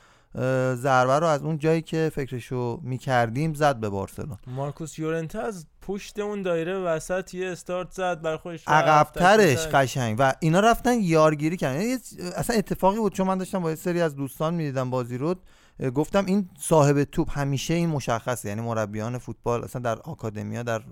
[0.75, 6.19] ضربه رو از اون جایی که فکرشو می‌کردیم زد به بارسلون مارکوس یورنته از پشت
[6.19, 10.17] اون دایره وسط یه استارت زد بر خودش عقبترش قشنگ.
[10.19, 11.81] و اینا رفتن یارگیری کردن.
[11.81, 11.99] یعنی
[12.37, 15.35] اصلا اتفاقی بود چون من داشتم با یه سری از دوستان می‌دیدم بازی رو
[15.95, 18.49] گفتم این صاحب توپ همیشه این مشخصه.
[18.49, 20.83] یعنی مربیان فوتبال اصلا در آکادمیا در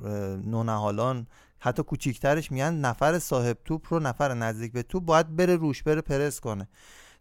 [0.44, 1.26] نونهالان
[1.58, 6.00] حتی کوچیکترش میان نفر صاحب توپ رو نفر نزدیک به توپ باید بره روش بره
[6.00, 6.68] پرس کنه.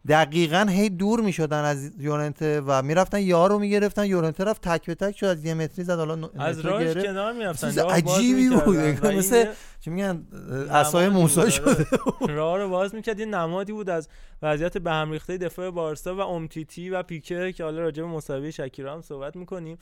[0.08, 4.06] دقیقا هی دور می‌شدن از یورنته و می‌رفتن یارو می‌گرفتن.
[4.06, 5.26] یورنته رفت تک به تک شد.
[5.26, 7.80] از یه متری زد حالا از راهش کنار می‌رفتن.
[7.80, 8.78] عجیبی بود.
[9.06, 9.46] مثل
[9.80, 10.28] چی میگن؟
[10.72, 11.88] اسای موسی شده
[12.30, 13.20] راه رو باز می‌کرد.
[13.20, 14.10] یه نمادی بود از
[14.42, 18.52] وضعیت به هم ریخته دفاع بارسا و امتیتی و پیکه که حالا راجع به مساوی
[18.52, 19.78] شکیرا هم صحبت می‌کنیم.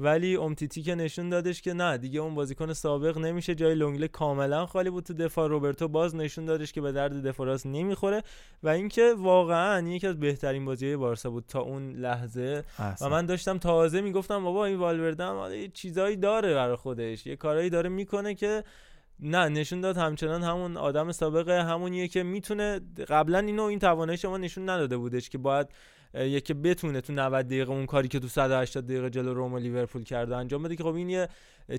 [0.00, 3.54] ولی امتیتی که نشون دادش که نه دیگه اون بازیکن سابق نمیشه.
[3.54, 5.48] جای لونگله کاملا خالی بود تو دفاع.
[5.48, 8.22] روبرتو باز نشون دادش که به درد دفاع راست نمی‌خوره.
[8.62, 12.62] و اینکه واقعا یکی از بهترین بازیهای بارسا بود تا اون لحظه.
[13.00, 17.26] و من داشتم تازه می‌گفتم بابا این والورده هم یه چیزایی داره برای خودش.
[17.26, 18.64] یه کارایی داره می‌کنه که
[19.20, 24.38] نه نشون داد همچنان همون آدم سابقه همونیه که می‌تونه قبلا اینو این توانایی شما
[24.38, 25.68] نشون نداده بودش که باید
[26.14, 30.04] یکی بتونه تو 90 دقیقه اون کاری که تو 180 دقیقه جلو روم و لیورپول
[30.04, 31.28] کرده انجام بده که خب این یه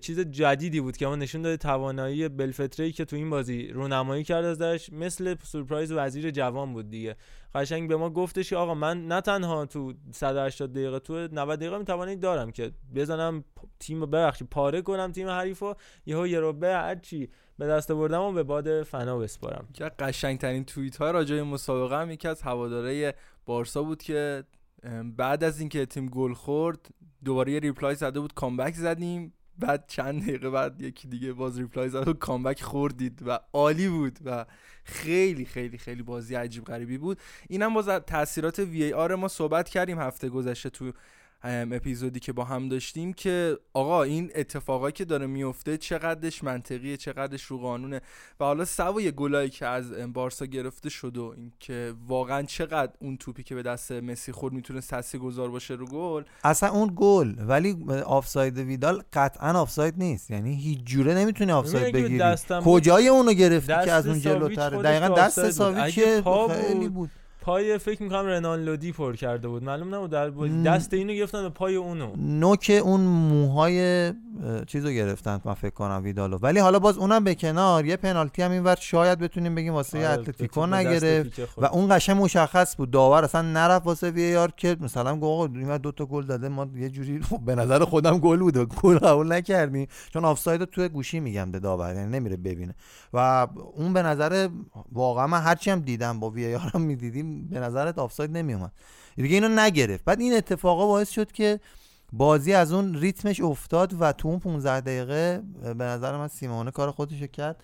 [0.02, 4.46] چیز جدیدی بود که ما نشون داده توانایی بلفتری که تو این بازی رونمایی کرد
[4.46, 7.16] ازش مثل سورپرایز وزیر جوان بود دیگه.
[7.56, 11.78] قشنگ به ما گفتش که آقا من نه تنها تو 180 دقیقه تو 90 دقیقه
[11.78, 13.44] توانایی دارم که بزنم
[13.80, 15.74] تیم ببخشید پاره کنم تیم حریفو
[16.06, 19.68] یهو یه رو به هرچی به دست بردم و به باد فنا بسپارم.
[19.74, 23.16] که قشنگترین توییت های راجع مسابقه هم یکی از هواداره
[23.50, 24.44] بارسا بود که
[25.18, 26.90] بعد از اینکه تیم گل خورد
[27.26, 29.34] دوباره یه reply زده بود comeback زدیم.
[29.58, 34.20] بعد چند دقیقه بعد یکی دیگه باز reply زد و comeback خوردید و عالی بود
[34.26, 34.46] و
[34.84, 37.20] خیلی خیلی خیلی بازی عجیب غریبی بود.
[37.50, 40.92] اینم باز تاثیرات VAR ما صحبت کردیم هفته گذشته تو
[41.44, 47.44] اپیزودی که با هم داشتیم که آقا این اتفاقایی که داره میفته چقدرش منطقیه چقدرش
[47.44, 48.02] رو قانونه.
[48.40, 53.44] و حالا سوای گلایی که از بارسا گرفته شد و اینکه واقعا چقدر اون توپی
[53.44, 56.24] که به دست مسی خورد می‌تونه تاثیر گذار باشه رو گل.
[56.44, 60.32] اصلا اون گل ولی آفساید ویدال قطعا آفساید نیست.
[60.32, 62.36] یعنی هیچ جوره نمی‌تونی آفساید بگیری.
[62.66, 67.10] کجای اونو گرفتی که از اون جلوتره؟ دقیقا دست ساوی که خیلی بود.
[67.50, 69.64] پای فکر می‌کنم رنالدی پر کرده بود.
[69.64, 70.30] معلوم نبود در
[70.66, 72.16] دست اینو گرفتن به پای اونو.
[72.18, 74.14] نوک اون موهای
[74.68, 76.38] چیزو گرفتن من فکر کنم ویدالو.
[76.38, 77.86] ولی حالا باز اونم به کنار.
[77.86, 81.40] یه پنالتی هم اینور شاید بتونیم بگیم واسه آره اتلتیکو نگرفت.
[81.58, 82.92] و اون قشنگ مشخص بود.
[82.92, 86.68] داور اصلا نرفت واسه وی آر که مثلا آقا این دو تا گل داده ما
[86.76, 88.58] یه جوری به نظر خودم گل بود.
[88.58, 89.88] گل قبول نکردیم.
[90.14, 92.76] چون آفساید تو گوشی میگم به داور یعنی نمیره ببینه.
[93.14, 94.48] و اون به نظر
[94.92, 98.72] واقعا من هرچی هم دیدم با وی آر هم می‌دیدیم به نظرت آفساید نمیومد
[99.16, 100.04] دیگه اینو نگرفت.
[100.06, 101.60] بعد این اتفاقا باعث شد که
[102.14, 106.92] بازی از اون ریتمش افتاد و تو اون 15 دقیقه به نظر من سیمونه کار
[106.92, 107.64] خودشو کرد.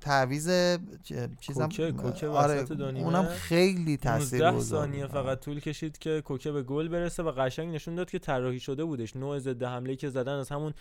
[0.00, 0.50] تعویز
[1.40, 6.62] چیزم کوکه کوکه آره اونم خیلی تاثیر گذار ثانیه فقط طول کشید که کوکه به
[6.62, 9.16] گل برسه و قشنگ نشون داد که طراحی شده بودش.
[9.16, 10.74] نوع ضد حمله که زدن از همون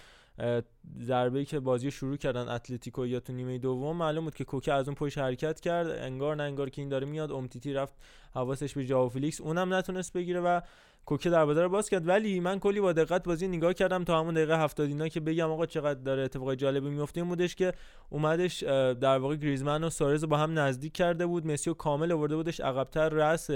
[0.99, 4.88] ضربه‌ای که بازی شروع کردن اتلتیکو یا تو نیمه دوم معلوم بود که کوکه از
[4.88, 7.93] اون پشت حرکت کرد انگار نه انگار که این داره میاد امتیتی رفت
[8.35, 10.61] حواسش به ژائو فلیکس اونم نتونست بگیره و
[11.08, 12.08] کوکه دروازه رو باز کرد.
[12.08, 15.52] ولی من کلی با دقت بازی نگاه کردم تا همون دقیقه 70 اینا که بگم
[15.52, 17.74] آقا چقدر داره اتفاق جالبی میفته این بودش که
[18.10, 21.48] اومدش در واقع گریزمن و سوارز با هم نزدیک کرده بود.
[21.48, 22.60] مسی و کامل آورده بودش.
[22.60, 23.49] عقبتر راس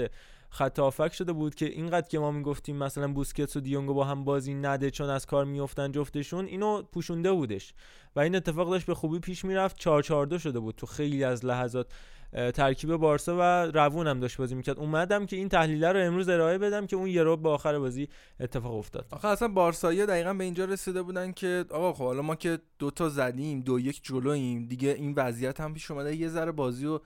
[0.50, 4.54] خط شده بود که اینقدر که ما می‌گفتیم مثلا بوسکتس و دیونگو با هم بازی
[4.54, 7.74] نده چون از کار میافتن جفتشون اینو پوشونده بودش.
[8.16, 9.78] و این اتفاق داشت به خوبی پیش می‌رفت.
[9.78, 11.86] 4 4 شده بود تو خیلی از لحظات.
[12.32, 13.42] ترکیب بارسا و
[13.74, 14.78] روون هم داشت بازی می‌کرد.
[14.78, 18.08] اومدم که این تحلیله رو امروز ارائه بدم که اون یه به آخر بازی
[18.40, 19.06] اتفاق افتاد.
[19.10, 23.08] آخه اصلا بارسایی دقیقا به اینجا رسیده بودن که آقا خب حالا ما که دوتا
[23.08, 27.02] زدیم دو یک جلویم دیگه این وضعیت هم پیش اومده یه ذره بازی رو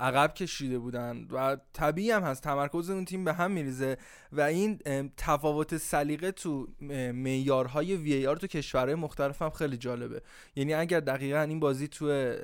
[0.00, 3.96] عقب کشیده بودن و طبیعی هم هست تمرکز اون تیم به هم میریزه
[4.32, 4.78] و این
[5.16, 6.68] تفاوت سلیقه تو
[7.14, 10.22] معیارهای VAR تو کشورهای مختلف هم خیلی جالبه.
[10.56, 12.34] یعنی اگر دقیقا این بازی تو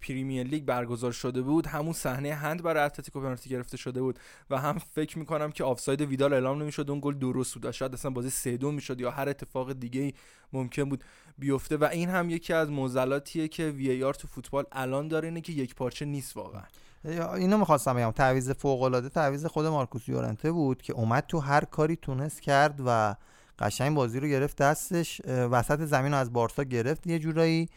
[0.00, 4.18] پریمیر لیگ برگزار شده بود همون صحنه هند برای اتلتیکو پنالتی گرفته شده بود
[4.50, 8.10] و هم فکر می‌کنم که آفساید ویدال اعلام نمی‌شد اون گل درست بود شاید اصلا
[8.10, 10.12] بازی 3 2 می‌شد یا هر اتفاق دیگه ای
[10.52, 11.04] ممکن بود
[11.38, 15.52] بیفته و این هم یکی از معضلاتیه که VAR تو فوتبال الان داره اینه که
[15.52, 16.62] یک پارچه نیست واقعا.
[17.34, 21.64] اینو می‌خواستم بگم تعویض فوق العاده تعویض خود مارکوس یورنته بود که اومد تو هر
[21.64, 23.16] کاری تونست کرد و
[23.58, 27.06] قشنگ بازی رو گرفت دستش وسط زمین رو از بارسا گرفت.
[27.06, 27.68] یه جورایی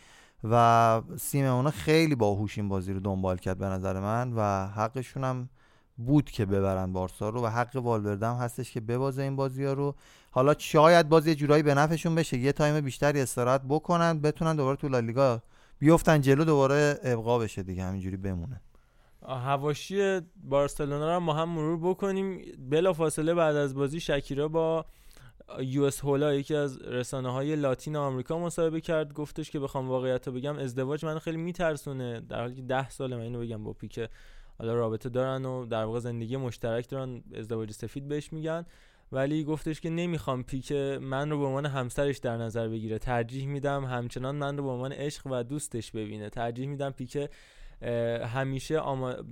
[0.44, 5.50] و سیمونه خیلی باهوش این بازی رو دنبال کرد به نظر من و حقشون هم
[5.98, 9.96] بود که ببرن بارسا رو و حق والوردم هستش که ببازه این بازی ها رو.
[10.32, 14.90] حالا شاید بازی جورایی به نفعشون بشه یه تایم بیشتری استراحت بکنن بتونن دوباره تو
[14.90, 15.42] لالیگا
[15.80, 18.62] بیفتن جلو دوباره ابقا بشه دیگه همینجوری بمونه.
[19.28, 22.42] هواشی بارسلونا رو ما هم مرور بکنیم.
[22.70, 24.86] بلا فاصله بعد از بازی شکیرا با
[25.60, 30.28] یو اس هولا یکی از رسانه های لاتین آمریکا مصاحبه کرد گفتش که بخوام واقعیت
[30.28, 32.22] رو بگم ازدواج من خیلی میترسونه.
[32.22, 34.00] در حالی که ده ساله من اینو بگم با پیک
[34.60, 38.66] حالا رابطه دارن و در واقع زندگی مشترک دارن ازدواج سفید بهش میگن.
[39.12, 40.72] ولی گفتش که نمی‌خوام پیک
[41.02, 43.00] من رو به عنوان همسرش در نظر بگیره.
[43.00, 46.30] ترجیح میدم همچنان من رو به عنوان عشق و دوستش ببینه.
[46.30, 47.30] ترجیح میدم پیک
[48.34, 48.80] همیشه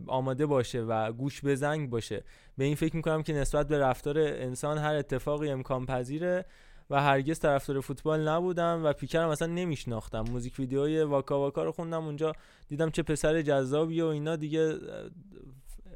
[0.08, 2.24] آماده باشه و گوش به زنگ باشه.
[2.58, 6.46] به این فکر می‌کنم که نسبت به رفتار انسان هر اتفاقی امکان پذیره
[6.90, 10.22] و هرگز طرفدار فوتبال نبودم و پیکرم اصلا نمیشناختم.
[10.22, 12.34] موزیک ویدیوهای واکا واکا رو خوندم اونجا
[12.68, 14.76] دیدم چه پسر جذابی و اینا دیگه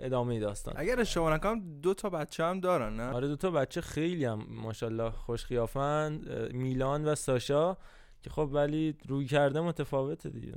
[0.02, 0.74] ادامه داستان.
[0.78, 4.46] اگر اشتباه نکنم دو تا بچه هم دارن نه؟ آره دو تا بچه خیلی هم
[4.50, 5.48] ماشاءالله خوش
[6.52, 7.78] میلان و ساشا.
[8.22, 10.54] که خب ولی روی کرده متفاوته دیگه.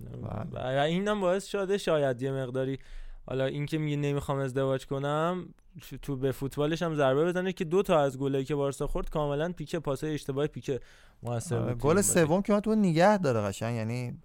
[0.52, 2.78] و اینم باعث شده شاید یه مقداری
[3.26, 5.54] حالا این که میگه نمی‌خوام ازدواج کنم
[6.02, 9.52] تو به فوتبالش هم ضربه بزنه که دو تا از گلایی که بارسا خورد کاملا
[9.52, 10.80] پیکه پاسای اشتباه پیکه
[11.22, 14.18] موثر بود گل سوم که تو نگه داره قشنگ یعنی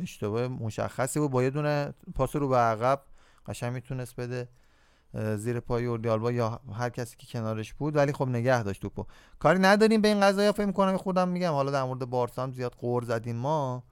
[0.00, 1.30] اشتباه مشخصی بود.
[1.30, 3.02] با یه دونه پاس رو به عقب
[3.46, 4.48] قشنگ می‌تونست بده.
[5.36, 9.04] زیر پای اوردیالبا یا هر کسی که کنارش بود ولی خب نگه داشت توپو.
[9.38, 11.52] کاری نداریم به این قضايا فکر کنم خودم میگم.
[11.52, 13.84] حالا در مورد بارسا هم زیاد غر زدیم ما.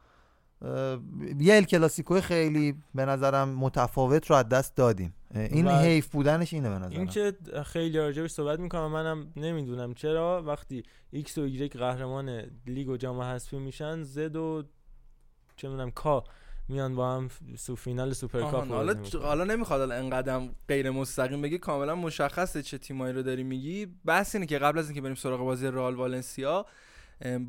[1.38, 5.14] یه ال کلاسیکو خیلی به نظرم متفاوت رو از دست دادیم.
[5.34, 6.98] این حیف بودنش اینه به نظرم.
[6.98, 7.32] این که
[7.64, 10.42] خیلی راجعش صحبت می‌کنم منم نمی‌دونم چرا.
[10.42, 14.62] وقتی ایکس و ایگرگ قهرمان لیگ و جام حذفی میشن زد و
[15.56, 16.24] چه می‌دونم کا
[16.68, 21.94] میان با هم تو فینال سوپرکاپ حالا حالا نمی‌خواد حالا انقدر غیر مستقیم بگی کاملا
[21.94, 23.86] مشخصه چه تیمایی رو داری میگی.
[24.04, 26.66] بحث اینه که قبل از اینکه بریم سراغ بازی رئال والنسیا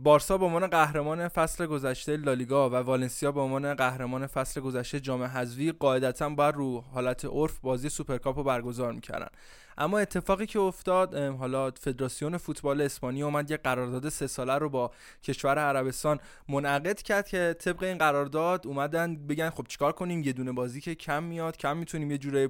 [0.04, 5.24] بارسا به عنوان قهرمان فصل گذشته لالیگا و والنسیا به عنوان قهرمان فصل گذشته جام
[5.24, 9.30] حذفی قاعدتا باید رو حالت عرف بازی سوپرکاپ رو برگزار می‌کردن.
[9.78, 14.92] اما اتفاقی که افتاد حالا فدراسیون فوتبال اسپانیا اومد یه قرارداد سه ساله رو با
[15.24, 16.20] کشور عربستان
[16.50, 20.96] منعقد کرد که طبق این قرارداد اومدن بگن خب چیکار کنیم؟ یه دونه بازی که
[20.96, 22.50] کم میاد کم می‌تونیم یه جوره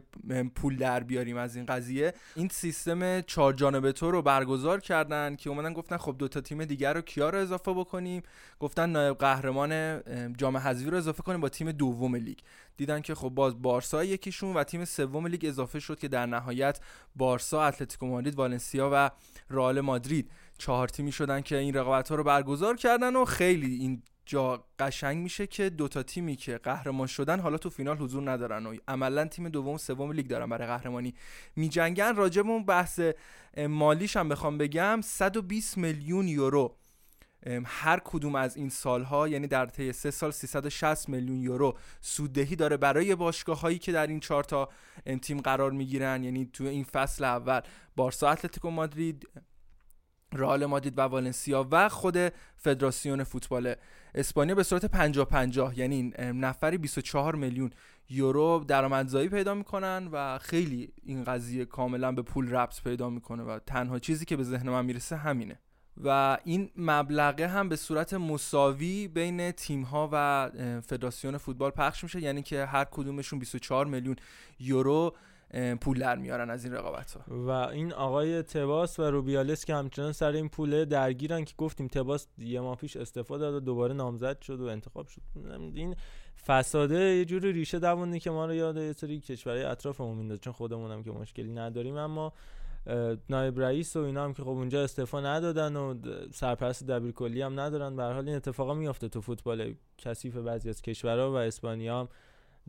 [0.55, 2.13] پول در بیاریم از این قضیه.
[2.35, 6.65] این سیستم چهار جانبه تو رو برگزار کردن که اومدن گفتن خب دو تا تیم
[6.65, 8.23] دیگر رو کیا رو اضافه بکنیم؟
[8.59, 10.01] گفتن نایب قهرمان
[10.37, 12.37] جام حذفی رو اضافه کنیم با تیم دوم لیگ.
[12.77, 16.79] دیدن که خب باز بارسا یکیشون و تیم سوم لیگ اضافه شد که در نهایت
[17.15, 19.11] بارسا، اتلتیکو مادرید، والنسیا و
[19.49, 24.03] رئال مادرید چهار تیمی شدن که این رقابت ها رو برگزار کردن و خیلی این
[24.25, 28.75] جا قشنگ میشه که دوتا تیمی که قهرمان شدن حالا تو فینال حضور ندارن و
[28.87, 31.13] عملا تیم دوم سوم لیگ دارن برای قهرمانی
[31.55, 32.15] میجنگن.
[32.37, 32.99] اون بحث
[33.57, 36.75] مالیش هم بخوام بگم 120 میلیون یورو
[37.65, 42.77] هر کدوم از این سالها یعنی در طی سه سال 360 میلیون یورو سوددهی داره
[42.77, 44.69] برای باشگاه هایی که در این چهار تا
[45.21, 46.23] تیم قرار می‌گیرن.
[46.23, 47.61] یعنی تو این فصل اول
[47.95, 49.27] بارسا اتلتیکو مادرید
[50.33, 52.17] رئال مادرید و والنسیا و خود
[52.57, 53.75] فدراسیون فوتبال
[54.15, 57.69] اسپانیا به صورت 50 50 یعنی نفری 24 میلیون
[58.09, 63.59] یورو درآمدزایی پیدا می‌کنن و خیلی این قضیه کاملا به پول ربط پیدا می‌کنه و
[63.59, 65.59] تنها چیزی که به ذهن من می‌رسه همینه.
[65.97, 70.49] و این مبلغه هم به صورت مساوی بین تیم ها و
[70.81, 72.21] فدراسیون فوتبال پخش میشه.
[72.21, 74.15] یعنی که هر کدومشون 24 میلیون
[74.59, 75.15] یورو
[75.81, 80.11] پول در میارن از این رقابت ها و این آقای تباس و روبیالس که همچنان
[80.11, 84.41] سر این پوله درگیرن که گفتیم تباس یه ماه پیش استفاده داد و دوباره نامزد
[84.41, 85.21] شد و انتخاب شد.
[85.75, 85.95] این
[86.47, 90.39] فساده یه جوری ریشه دوونی که ما رو یاد یه سری کشورهای اطرافمون میندازه.
[90.39, 92.33] چون خودمونم که مشکلی نداریم اما
[93.29, 95.95] نایب رئیس و اینا هم که خب اونجا استعفا ندادن و
[96.31, 97.95] سرپرست دبیر کلی هم ندارن.
[97.95, 102.07] به حال این اتفاقا میافته تو فوتبال کثیف بعضی از کشورها و اسپانیا هم.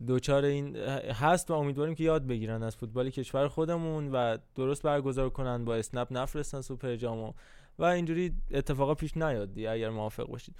[0.07, 5.29] دوچار این هست و امیدواریم که یاد بگیرن از فوتبال کشور خودمون و درست برگزار
[5.29, 7.33] کنن با اسنپ نفرستن سوپر جامو
[7.79, 10.55] و اینجوری اتفاقا پیش نیاد اگر موافق باشید.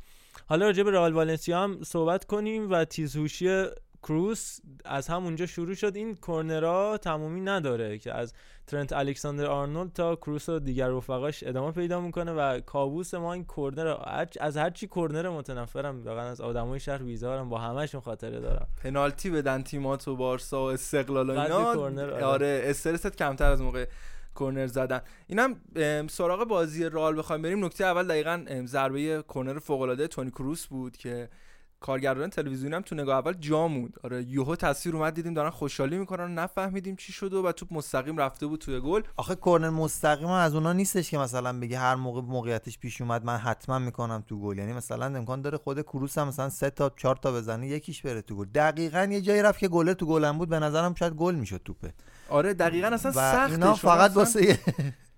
[0.48, 3.66] حالا راجع به رئال والنسیا هم صحبت کنیم و تیزهوشی
[4.06, 5.96] کروس از همونجا شروع شد.
[5.96, 8.34] این کورنرها تمومی نداره که از
[8.68, 13.46] ترنت الکساندر آرنولد تا کروس و دیگر رفقاش ادامه پیدا می‌کنه و کابوس ما این
[13.46, 13.98] کورنر
[14.40, 18.68] از هر چی کورنر متنفرم واقعا از آدمای شهر ویزارم با همشون خاطره دارم.
[18.84, 21.58] پنالتی بدن تیمات و بارسا و استقلال اینا.
[21.58, 22.24] آره.
[22.24, 23.86] آره استرست کمتر از موقع
[24.36, 25.02] کورنر زدن.
[25.28, 25.56] اینم
[26.08, 27.66] سراغ بازی رال بخوایم بریم.
[27.66, 31.30] نکته اول دقیقا ضربه کورنر فوق العاده تونی کروس بود که
[31.80, 33.98] کارگردان تلویزیونی هم تو نگاه اول جا موند.
[34.04, 38.48] آره یوهو تصویر اومد دیدیم دارن خوشحالی می‌کنن نفهمیدیم چی شد و توپ مستقیم رفته
[38.48, 39.02] بود توی گل.
[39.18, 43.38] آخه کورنر مستقیم از اونا نیستش که مثلا بگه هر موقع موقعیتش پیش اومد من
[43.38, 44.58] حتما می‌کنم تو گل.
[44.58, 48.22] یعنی مثلا امکان داره خود کروس هم مثلا سه تا چهار تا بزنه یکیش بره
[48.22, 48.46] تو گل.
[48.46, 51.94] دقیقا یه جایی رفت که گله تو گلم بود به نظرم شاید گل می‌شد توپه.
[52.30, 53.74] آره دقیقا اصلا سخته.
[53.74, 54.60] فقط واسه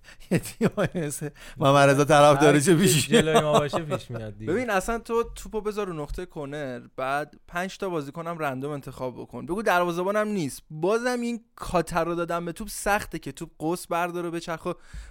[0.32, 5.24] یه تیم مثل محمد رضا طرفدارش پیش جلوی ما باشه پیش میاد ببین اصلا تو
[5.24, 9.46] توپو بذار رو نقطه کرنر بعد 5 تا بازیکنم رندوم انتخاب بکن.
[9.46, 10.62] بگو دروازه‌بانم نیست.
[10.70, 14.42] بازم این کاتر رو دادم به توپ سخته که توپ قوس برداره به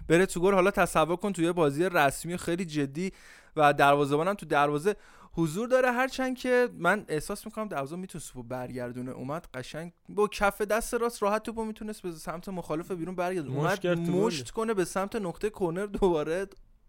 [0.09, 0.55] بره تو گل.
[0.55, 3.13] حالا تصور کن توی بازی رسمی خیلی جدی
[3.57, 4.97] و دروازه‌بانم تو دروازه
[5.37, 9.11] حضور داره هرچند که من احساس می‌کنم دروازه می‌تونه سوپو برگردونه.
[9.11, 13.87] اومد قشنگ با کف دست راست راحت توپو می‌تونست به سمت مخالف بیرون برگردونه اومد
[13.87, 16.47] مشت کنه به سمت نقطه کورنر دوباره.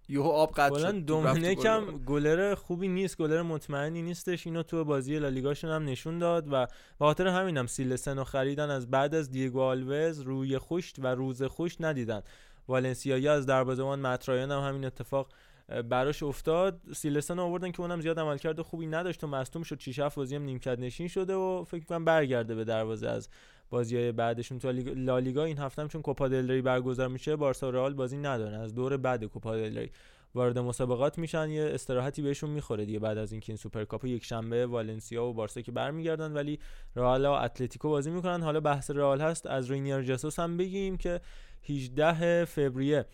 [0.10, 0.96] یهو آب قطع شد.
[0.96, 3.18] دومینیک هم گلر خوبی نیست.
[3.18, 4.48] گلر مطمئنی نیستش.
[4.48, 6.66] اینو تو بازی لالیگاشون هم نشون داد و
[7.00, 11.82] به خاطر همینم سیلسن خریدن از بعد از دیگو آلوز روی خوشت و روز خوشت
[11.82, 12.22] ندیدن.
[12.68, 15.30] والنسیایی از دروازه‌بان مترایان هم همین اتفاق
[15.90, 16.82] براش افتاد.
[16.96, 20.44] سیلستان آوردن که اونم زیاد عملکرد خوبی نداشت و مصدوم شد 6 7 بازی هم
[20.44, 23.30] نیمکت نشین شده و فکر کنم برگرده به دروازه از
[23.70, 24.60] بازی های بعدشون.
[24.60, 28.60] تو لالیگا این هفته هم چون کوپا دل برگزار میشه بارسا رئال بازی ندارن.
[28.60, 29.88] از دور بعد کوپا دل
[30.36, 31.50] وارد مسابقات میشن.
[31.50, 35.62] یه استراحتی بهشون می‌خوره دیگه بعد از اینکه این سوپرکاپ یک شنبه والنسیا و بارسا
[35.62, 36.60] که برمیگردن ولی
[36.96, 38.44] رئال و اتلتیکو بازی می‌کنن.
[38.44, 39.46] حالا بحث رئال هست.
[39.46, 41.22] از رینیر ژسوس هم بگیم که
[41.70, 43.06] 18 فوریه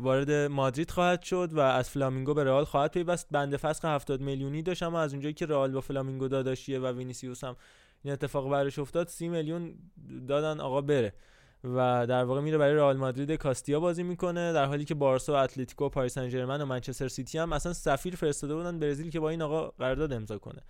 [0.00, 3.28] وارد مادرید خواهد شد و از فلامینگو به رئال خواهد پیوست.
[3.30, 7.44] بنده فسخ 70 میلیونی داشت اما از اونجایی که رئال با فلامینگو داداشیه و وینیسیوس
[7.44, 7.56] هم
[8.02, 9.74] این اتفاق برش افتاد 30 میلیون
[10.28, 11.12] دادن آقا بره.
[11.64, 15.36] و در واقع میره برای رئال مادرید کاستیا بازی می‌کنه در حالی که بارسا و
[15.36, 19.30] اتلتیکو و پاریس سن و منچستر سیتی هم اصلا سفیر فرستاده بودن برزیل که با
[19.30, 20.62] این آقا قرارداد امضا کنه.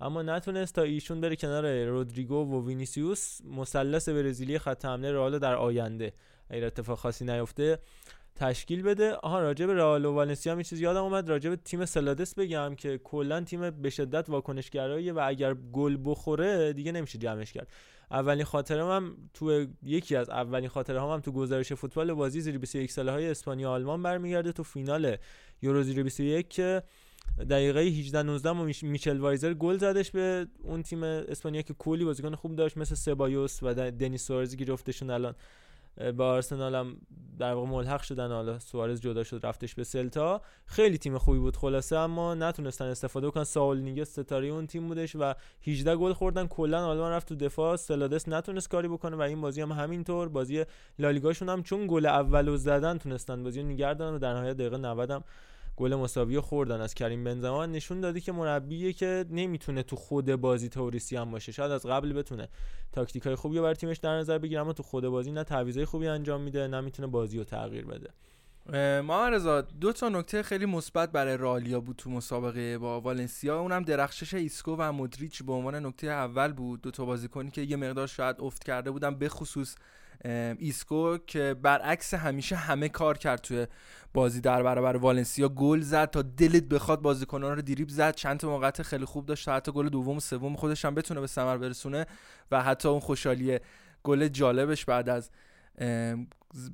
[0.00, 5.54] اما نتونست تا ایشون بره کنار رودریگو و وینیسیوس مثلث برزیلی خط حمله رئال در
[5.54, 6.12] آینده.
[6.50, 7.78] اگر اتفاق خاصی نیفته
[8.36, 9.12] تشکیل بده.
[9.12, 11.42] آها راجع به رئال و والنسیا هم چیز یادم اومد.
[11.42, 16.92] به تیم سلادس بگم که کلا تیم به شدت واکنشگراییه و اگر گل بخوره دیگه
[16.92, 17.68] نمیشه جمعش کرد.
[18.10, 22.58] اولین خاطره هم تو یکی از اولین خاطره هم, هم تو گزارش فوتبال بازی زیر
[22.58, 25.16] 21 ساله های اسپانیا آلمان برمیگرده تو فینال
[25.62, 26.82] یورو زیر 21 که
[27.50, 32.34] دقیقه 18 19 و میچل وایزر گل زدش به اون تیم اسپانیا که کلی بازیکن
[32.34, 35.34] خوب داشت مثل سبایوس و دنیس سوارزی که جفتشون الان
[35.96, 36.96] به آرسنال هم
[37.38, 38.32] در واقع ملحق شدن.
[38.32, 40.42] حالا سوارز جدا شد رفتش به سلتا.
[40.66, 43.44] خیلی تیم خوبی بود خلاصه اما نتونستن استفاده کنن.
[43.44, 46.46] ساول نیگه ستاره اون تیم بودش و 18 گل خوردن.
[46.46, 47.76] کلا آلمان رفت تو دفاع.
[47.76, 50.28] سلادس نتونست کاری بکنه و این بازی هم همینطور.
[50.28, 50.64] بازی
[50.98, 54.76] لالیگاشون هم چون گل اولو زدن تونستن بازی رو نگه دارن و در نهایت دقیقه
[54.76, 55.24] 90 هم
[55.76, 60.68] گل مساوی خوردن از کریم بنزما نشون داد که مربیه که نمی‌تونه تو خود بازی
[60.68, 61.52] تئوریسین هم باشه.
[61.52, 62.48] شاید از قبل بتونه
[62.92, 66.06] تاکتیک های خوبی بر تیمش در نظر بگیره اما تو خود بازی نه تعویضای خوبی
[66.06, 68.10] انجام میده نه می‌تونه بازی رو تغییر بده.
[69.02, 73.60] ما رضا دو تا نکته خیلی مثبت برای رئالیا بود تو مسابقه با والنسیا.
[73.60, 76.80] اونم درخشش ایسکو و مودریچ به عنوان نکته اول بود.
[76.80, 79.74] دو تا بازیکنی که یه مقدار شاید افت کرده بودن به خصوص
[80.24, 83.66] ایسکو که برعکس همیشه همه کار کرد توی
[84.14, 85.48] بازی در برابر والنسیا.
[85.48, 88.14] گل زد تا دلت بخواد بازیکنان رو دریبل زد.
[88.14, 89.44] چند تا موقعیت خیلی خوب داشت.
[89.44, 92.06] تا حتی گل دوم و سوم خودش هم بتونه به ثمر برسونه
[92.50, 93.58] و حتی اون خوشحالی
[94.02, 95.30] گل جالبش بعد از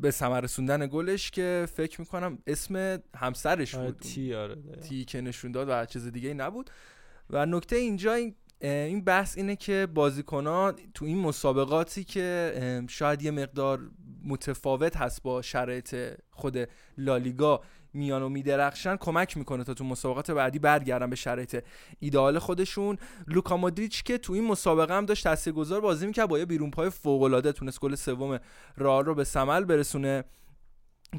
[0.01, 4.57] به ثمر رسوندن گلش که فکر می‌کنم اسم همسرش آره، بود تی آره
[4.89, 6.71] تی که نشون داد و چیز دیگه نبود.
[7.31, 13.31] و نکته اینجا این این بحث اینه که بازیکنان تو این مسابقاتی که شاید یه
[13.31, 13.81] مقدار
[14.25, 15.97] متفاوت هست با شرایط
[16.31, 16.69] خود
[16.99, 17.61] لالیگا
[17.95, 21.65] میان و میدرخشن کمک می‌کنه تا تو مسابقات بعدی برگردن به شرایط
[21.99, 22.99] ایدئال خودشون.
[23.27, 26.91] لوکا مودریچ که تو این مسابقه هم داشت تاثیرگذار بازی می‌کرد با یه بیرون پای
[26.91, 28.39] فوق العاده تونست گل سوم
[28.79, 30.25] رئال رو به ثمر برسونه.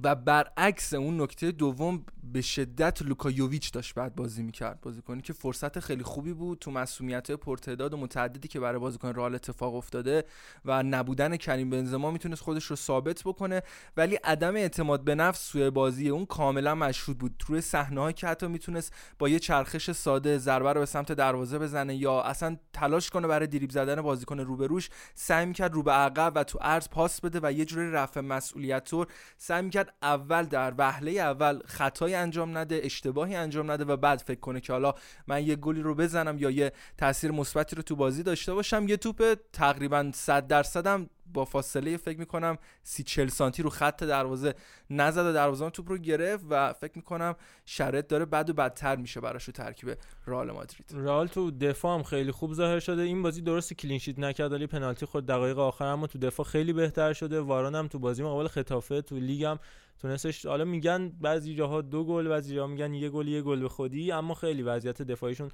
[0.04, 5.34] و برعکس اون نکته دوم به شدت لوکا یوویچ داشت بد بازی می‌کرد بازیکنی که
[5.34, 10.24] فرصت خیلی خوبی بود تو مصدومیت پرتعداد و متعددی که برای بازیکن رئال اتفاق افتاده
[10.66, 13.62] و نبودن کریم بنزما می‌تونست خودش رو ثابت بکنه.
[13.98, 17.44] ولی عدم اعتماد به نفس سوی بازی اون کاملا مشهود بود.
[17.48, 21.96] روی صحنه که حتی می‌تونست با یه چرخش ساده ضربه رو به سمت دروازه بزنه
[21.96, 26.44] یا اصلا تلاش کنه برای دریب زدن بازیکن روبروش سعی می‌کرد رو به عقب و
[26.44, 29.08] تو عرض پاس بده و یه جوری رفع مسئولیت طور
[29.38, 29.62] سعی
[30.02, 34.74] اول در وهله اول خطای انجام نده اشتباهی انجام نده و بعد فکر کنه که
[34.74, 34.94] حالا
[35.28, 38.88] من یه گلی رو بزنم یا یه تاثیر مثبتی رو تو بازی داشته باشم.
[38.88, 44.54] یه توپ تقریبا 100 درصدم با فاصله فکر می‌کنم سی چل سانتی رو خط دروازه
[44.90, 47.36] نزد دروازه توپ رو گرفت و فکر می‌کنم
[47.66, 49.98] شرط داره بد و بدتر میشه براش ترکیب
[50.28, 50.92] رئال مادرید.
[50.94, 53.02] رئال تو دفاع هم خیلی خوب ظاهر شده.
[53.02, 56.74] این بازی درست کلین شیت نکرد ولی پنالتی خود دقایق آخر اما تو دفاع خیلی
[56.74, 57.40] بهتر شده.
[57.40, 59.60] واران هم تو بازی مقابل خطافه تو لیگ هم
[60.00, 63.70] تونستش حالا میگن بعضی جاها دو گل بعضی جاها میگن یه گل یه گل به
[63.70, 65.52] خودی اما خیلی وضعیت دفاعیشون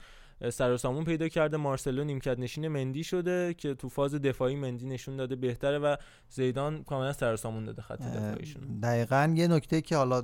[0.52, 1.58] سر و سامون پیدا کرده.
[1.58, 5.96] مارسلو نیمکت نشین مندی شده که تو فاز دفاعی مندی نشون داده بهتره و
[6.30, 10.24] زیدان کاملا سر و سامون داده خط دفاعیشون دقیقا یه نکته که حالا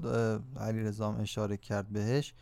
[0.60, 2.34] علیرضا اشاره کرد بهش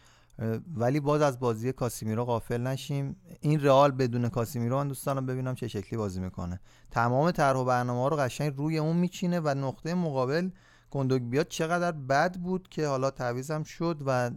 [0.76, 3.16] ولی باز از بازی کاسیمیرو غافل نشیم.
[3.42, 6.60] این رئال بدون کاسیمیرو من دوست دارم ببینم چه شکلی بازی می‌کنه.
[6.92, 10.50] تمام طرح و برنامه رو قشنگ روی اون میچینه و نقطه مقابل
[10.92, 14.32] گندوگ بیاد چقدر بد بود که حالا تعویزم شد و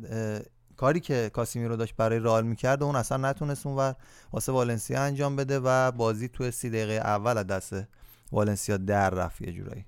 [0.77, 3.95] کاری که کاسیمیرو داشت برای رئال می‌کرد اون اصلا نتونست اونور
[4.33, 7.75] واسه والنسیا انجام بده و بازی تو سی دقیقه اول از دست
[8.33, 9.85] والنسیا در رفت یه جورایی.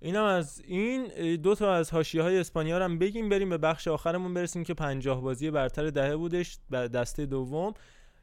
[0.00, 4.34] اینم از این دو تا از حاشیه های اسپانیا هم بگیم بریم به بخش آخرمون
[4.34, 7.74] برسیم که 50 بازی برتر دهه بودش دسته دوم.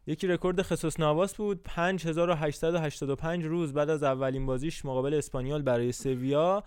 [0.07, 6.63] یکی رکورد خصوص نواس بود 5885 روز بعد از اولین بازیش مقابل اسپانیال برای سویا.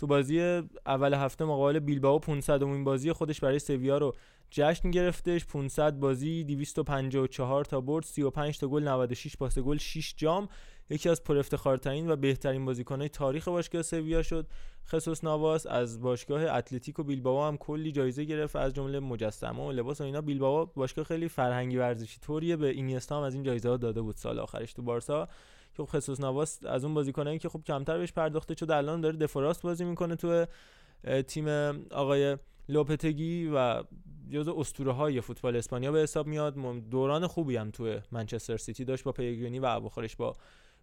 [0.00, 4.14] تو بازی اول هفته مقابل بیلبائو 500 امین بازی خودش برای سویا رو
[4.50, 5.44] جشن گرفتش.
[5.44, 10.48] 500 بازی 254 تا برد 35 تا گل 96 پاس گل 6 جام.
[10.90, 14.46] یکی از پر افتخارترین و بهترین بازیکنهای تاریخ باشگاه سویا شد.
[14.88, 20.00] خصوص نواس از باشگاه اتلتیکو بیلبائو هم کلی جایزه گرفت از جمله مجسمه و لباس
[20.00, 20.20] و اینا.
[20.20, 22.56] بیلبائو باشگاه خیلی فرهنگی ورزشی طوریه.
[22.56, 25.28] به اینیستا هم از این جایزه ها داده بود سال آخرش تو بارسا.
[25.86, 29.39] خب خسوس ناواس از اون بازیکنایی که خب کمتر بهش پرداخته شده الان داره دفاع
[29.39, 30.46] راست بازی می‌کنه تو
[31.26, 31.48] تیم
[31.90, 32.36] آقای
[32.68, 33.82] لوپتگی و
[34.30, 36.54] جزو اسطوره های فوتبال اسپانیا به حساب میاد.
[36.90, 40.36] دوران خوبی هم تو منچستر سیتی داشت با پیگرینی و اواخرش با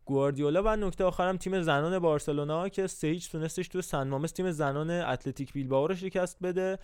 [0.08, 4.90] گواردیولا و نکته آخرم تیم زنان بارسلونا که سیج تونستش تو سن مامس تیم زنان
[4.90, 6.80] اتلتیک بیلبائو رو شکست بده.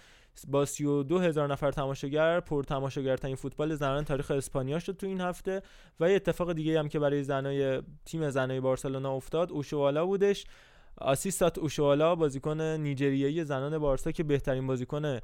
[0.48, 5.62] با 32 هزار نفر تماشاگر پر تماشاگر فوتبال زنان تاریخ اسپانیا شد تو این هفته
[6.00, 10.46] و یه اتفاق دیگه هم که برای زنای تیم زنای بارسلونا افتاد اوشوالا بودش.
[10.98, 15.20] آسیستات اوشوالا بازیکن نیجریایی زنان بارسا که بهترین بازیکن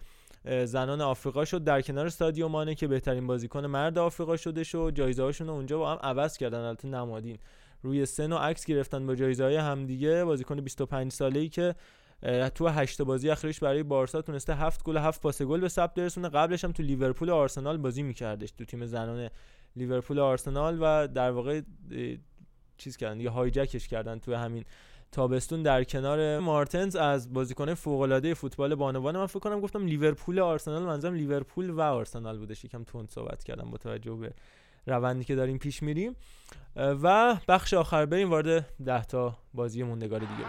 [0.66, 1.64] زنان آفریقا شد.
[1.64, 4.92] در کنار سادیو مانه که بهترین بازیکن مرد آفریقا شده شد.
[4.96, 6.60] جایزه هاشون اونجا با هم عوض کردن.
[6.60, 7.38] البته نمادین.
[7.84, 10.26] روی سن و عکس گرفتن با جایزه های همدیگه.
[10.26, 11.76] بازیکن 25 ساله ای که
[12.56, 16.30] تو هشت بازی اخیرش برای بارسا تونسته هفت گل هفت پاس گل به ثبت برسونه.
[16.30, 19.30] قبلش هم تو لیورپول و آرسنال بازی میکردش تو تیم زنان
[19.76, 21.62] لیورپول و آرسنال و در واقع
[22.78, 24.66] چیز کردن دیگه هایجکش کردن تو همین
[25.12, 26.96] تابستون در کنار مارتنز.
[26.96, 31.82] از بازیکن فوق العاده فوتبال بانوان من فکر کنم گفتم لیورپول آرسنال منظورم لیورپول و
[31.82, 32.66] آرسنال بودش.
[32.66, 34.34] یکم تند صحبت کردم با توجه به
[34.90, 36.16] روندی که داریم پیش میریم.
[36.76, 40.44] و بخش آخر بریم وارد ده تا بازی موندگار دیگه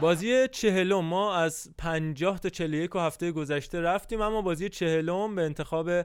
[0.00, 5.42] بازی چهلم ما از 50 تا 41 و هفته گذشته رفتیم اما بازی چهلم به
[5.42, 6.02] انتخاب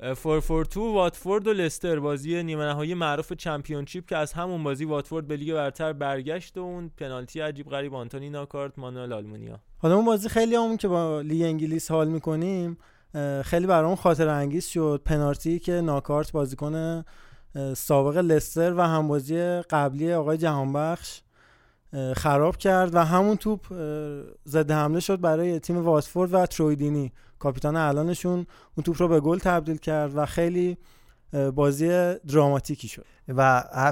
[0.00, 1.98] 442 واتفورد و لستر.
[2.00, 6.60] بازی نیمه نهایی معروف چمپیونشیپ که از همون بازی واتفورد به لیگ برتر برگشت و
[6.60, 9.60] اون پنالتی عجیب غریب آنتونی ناکارت مانوئل آلمونیا.
[9.78, 12.78] حالا اون بازی خیلی همون که با لیگ انگلیس حال می‌کنیم
[13.44, 15.02] خیلی برام خاطر انگیز شد.
[15.04, 17.04] پنالتی که ناکارت بازیکن
[17.76, 19.38] سابق لستر و همبازی
[19.70, 21.20] قبلی آقای جهانبخش
[22.16, 23.66] خراب کرد و همون توپ
[24.46, 27.12] ضد حمله شد برای تیم واتفورد و ترویدینی.
[27.38, 30.78] کاپیتان الانشون اون توپ رو به گل تبدیل کرد و خیلی
[31.54, 33.04] بازی دراماتیکی شد.
[33.28, 33.42] و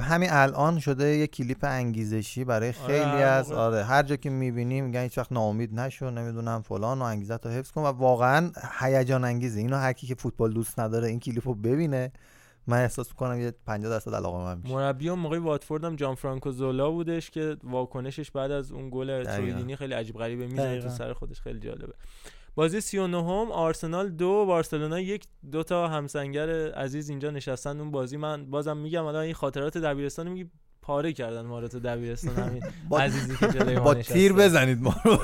[0.03, 4.85] همین الان شده یه کلیپ انگیزشی برای آره، خیلی از آره هر جا که می‌بینیم
[4.85, 9.25] میگن هیچ وقت ناامید نشو نمی‌دونم فلان و انگیزت رو حفظ کن و واقعا هیجان
[9.25, 12.13] انگیزه اینو هر کی که فوتبال دوست نداره این کلیپ رو ببینه.
[12.67, 14.75] من احساس می‌کنم یه 50 درصد علاقه من میشه.
[14.75, 19.25] مربی اون موقع واتفورد هم جان فرانکو زولا بودش که واکنشش بعد از اون گل
[19.25, 21.93] ترویدینی خیلی عجیب غریبه می‌زنه تو سر خودش خیلی جالبه.
[22.55, 28.17] بازی 39 هم آرسنال دو بارسلونا یک دو تا همسنگر عزیز اینجا نشستن اون بازی.
[28.17, 30.51] من بازم میگم الان این خاطرات دبیرستان میگی
[30.83, 32.63] پاره کردن ما رو تو دبیرستان همین
[33.01, 35.19] عزیزی که جلوی ما با تیر بزنید ما رو.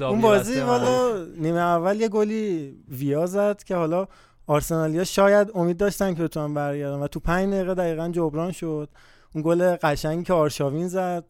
[0.08, 4.08] اون بازی حالا نیمه اول یه گلی ویا زد که حالا
[4.46, 8.88] آرسنالیا شاید امید داشتن که بتونن برگردن و تو 5 دقیقه دقیقا جبران شد.
[9.34, 11.24] اون گل قشنگی که آرشاوین زد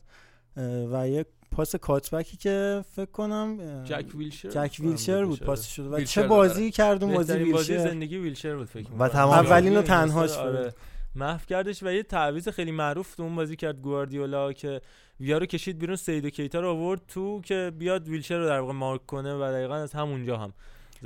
[0.93, 5.93] و یک پاس کاتبکی که فکر کنم جک ویلشر؟ جک ویلشر بود پاس شد.
[5.93, 9.77] و چه بازی کرد اون بازی ویلشر بازی زندگی ویلشر بود فکر و تمام اولین
[9.77, 10.75] و تنهاش آره.
[11.15, 14.81] محو کردش و یه تعویض خیلی معروف تو اون بازی کرد گواردیولا که
[15.21, 18.73] ویا رو کشید بیرون سیدو کیتا رو آورد تو که بیاد ویلشر رو در واقع
[18.73, 20.53] مارک کنه و دقیقا از همونجا هم.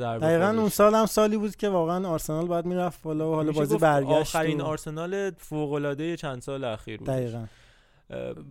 [0.00, 3.78] دقیقا اون سال هم سالی بود که واقعا آرسنال باید می‌رفت بالا و حالا بازی
[3.78, 4.64] برگشت آخرین و...
[4.64, 7.46] آرسنال فوق العاده چند سال اخیر بود دقیقا.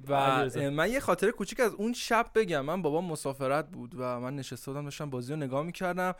[0.08, 2.62] و من یه خاطره کوچیک از اون شب بگم.
[2.62, 6.14] من بابا مسافرت بود و من نشسته بودم داشتم بازی رو نگاه می‌کردم.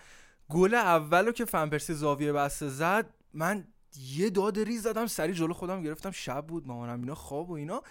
[0.50, 3.68] گل اولو که فن‌پرسی زاویه بسته زد من
[4.16, 6.12] یه داد ریز زدم سری جلو خودم گرفتم.
[6.12, 7.82] شب بود مامانم اینا خواب و اینا.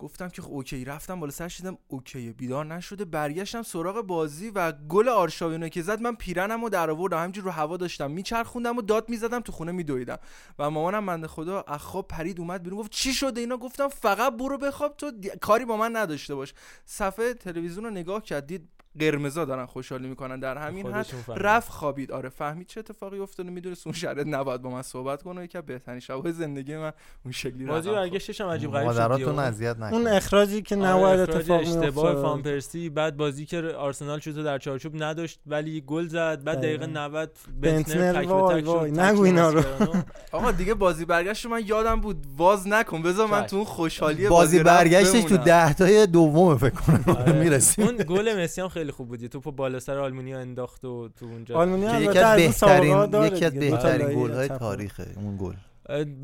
[0.00, 3.04] گفتم که خب اوکی رفتم بالا سرش دیدم اوکی بیدار نشده.
[3.04, 7.76] برگشتم سراغ بازی و گل آرشاوینو که زد من پیرهنمو در آوردم همینجور رو هوا
[7.76, 10.18] داشتم میچرخوندم و داد می‌زدم تو خونه میدویدم.
[10.58, 14.58] و مامانم بنده خدا اخواب پرید اومد بیرون گفت چی شده اینا؟ گفتم فقط برو
[14.58, 16.54] بخواب تو کاری با من نداشته باش.
[16.84, 18.68] صفحه تلویزیون رو نگاه کرد دید
[19.00, 21.06] قرمزا دارن خوشحالی می‌کنن در همین حد.
[21.36, 22.12] رفت خوابید.
[22.12, 23.50] آره فهمید چه اتفاقی افتاده.
[23.50, 25.46] می‌دونست اون شرط نباید با من صحبت کنه.
[25.46, 26.92] که بهترین شب زندگی من
[27.24, 29.94] اون شکلی بازی برگشتش هم عجیب غریب مادراتون اذیت نکن.
[29.96, 34.36] اون اخراجی که نباید آره اتفاق اشتباه میفته فان پرسی بعد بازی که آرسنال شوت
[34.36, 36.44] در چارچوب نداشت ولی گل زد.
[36.44, 39.62] بعد دقیقه 90 بنتنر تک به تک شد نگو اینا رو.
[40.32, 42.26] آقا دیگه بازی برگشت من یادم بود.
[42.36, 43.02] واز نکن.
[43.02, 45.44] بذار من تو اون خوشحالی بازی برگشتش تو بمونم.
[45.44, 47.04] ده تای دوم فکر کنم.
[47.16, 47.32] آره.
[47.42, 47.84] می‌رسیم.
[47.84, 51.90] اون گل مسی خیلی خوب بود توپو بالا سر آلمونیا انداخت و تو اونجا آلمانیا
[51.98, 55.54] که یکی از بهترین یکی از بهترین گل‌های chip و- تاریخه اون گل.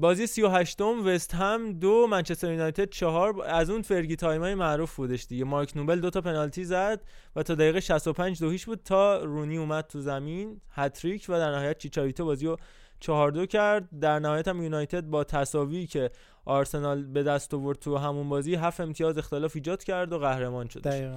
[0.00, 3.42] بازی 38 م وست هم دو منچستر یونایتد چهار.
[3.46, 5.44] از اون Fergie time ای معروف بودش دیگه.
[5.44, 7.00] مارک نوبل دو تا پنالتی زد
[7.36, 10.60] و تا دقیقه 65 دو هیچ بود تا رونی اومد تو زمین.
[10.70, 12.56] هتریک و در نهایت چیچاریتو بازی رو
[13.00, 13.88] 4 دو کرد.
[14.00, 16.10] در نهایت هم یونایتد با تساوی که
[16.44, 20.82] آرسنال به دست آورد تو همون بازی هفت امتیاز اختلاف ایجاد کرد و قهرمان شد.
[20.82, 21.16] دقیقاً.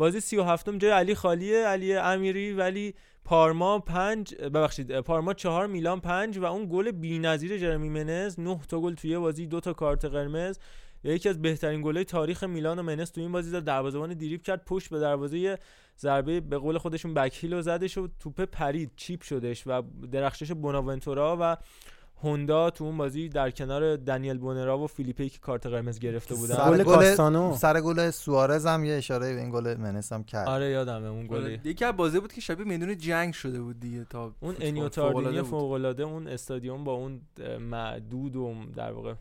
[0.00, 2.94] بازی 37 م جای علی خالیه علی امیری ولی
[3.24, 8.80] پارما 5 ببخشید پارما 4 میلان 5 و اون گل بی‌نظیر جرمی منز 9 تا
[8.80, 10.58] گل توی بازی دو تا کارت قرمز.
[11.04, 14.64] یکی از بهترین گل‌های تاریخ میلان و منس تو این بازی زد دروازه‌بان دریبل کرد
[14.64, 15.58] پشت به دروازه
[15.98, 19.82] ضربه به قول خودشون back رو زدش و توپ پرید chip شدش و
[20.12, 21.56] درخشش بوناونتورا و
[22.22, 26.54] هوندا تو اون بازی در کنار دنیل بونرا و فیلیپی که کارت قرمز گرفته بودن.
[26.54, 27.56] سر گل گل کاستانو.
[27.56, 30.48] سر گل سوارز هم یه اشاره به این گل منس هم کرد.
[30.48, 34.04] آره یادمه اون آره، یکی از بازی بود که شبیه میدون جنگ شده بود دیگه
[34.04, 35.50] تا اون فوتبال انیو فوق‌العاده تاردینی بود.
[35.50, 37.20] فوق العاده اون استادیوم با اون
[37.60, 39.14] معدود و در واقع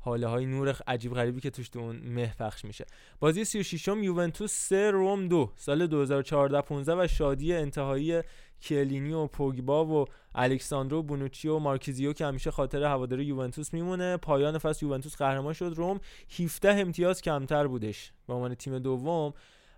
[0.00, 2.86] حاله های نور عجیب غریبی که توش تو اون مه پخش میشه.
[3.20, 8.22] بازی 36 م یوونتوس 3 روم 2 سال 2014 15 و شادی انتهایی
[8.62, 10.04] کلینی و پوگبا و
[10.34, 14.16] الکساندرو بونوچی و مارکیزیو که همیشه خاطر هواداری یوونتوس میمونه.
[14.16, 15.72] پایان فصل یوونتوس قهرمان شد.
[15.76, 16.00] روم
[16.40, 19.34] 17 امتیاز کمتر بودش به عنوان تیم دوم.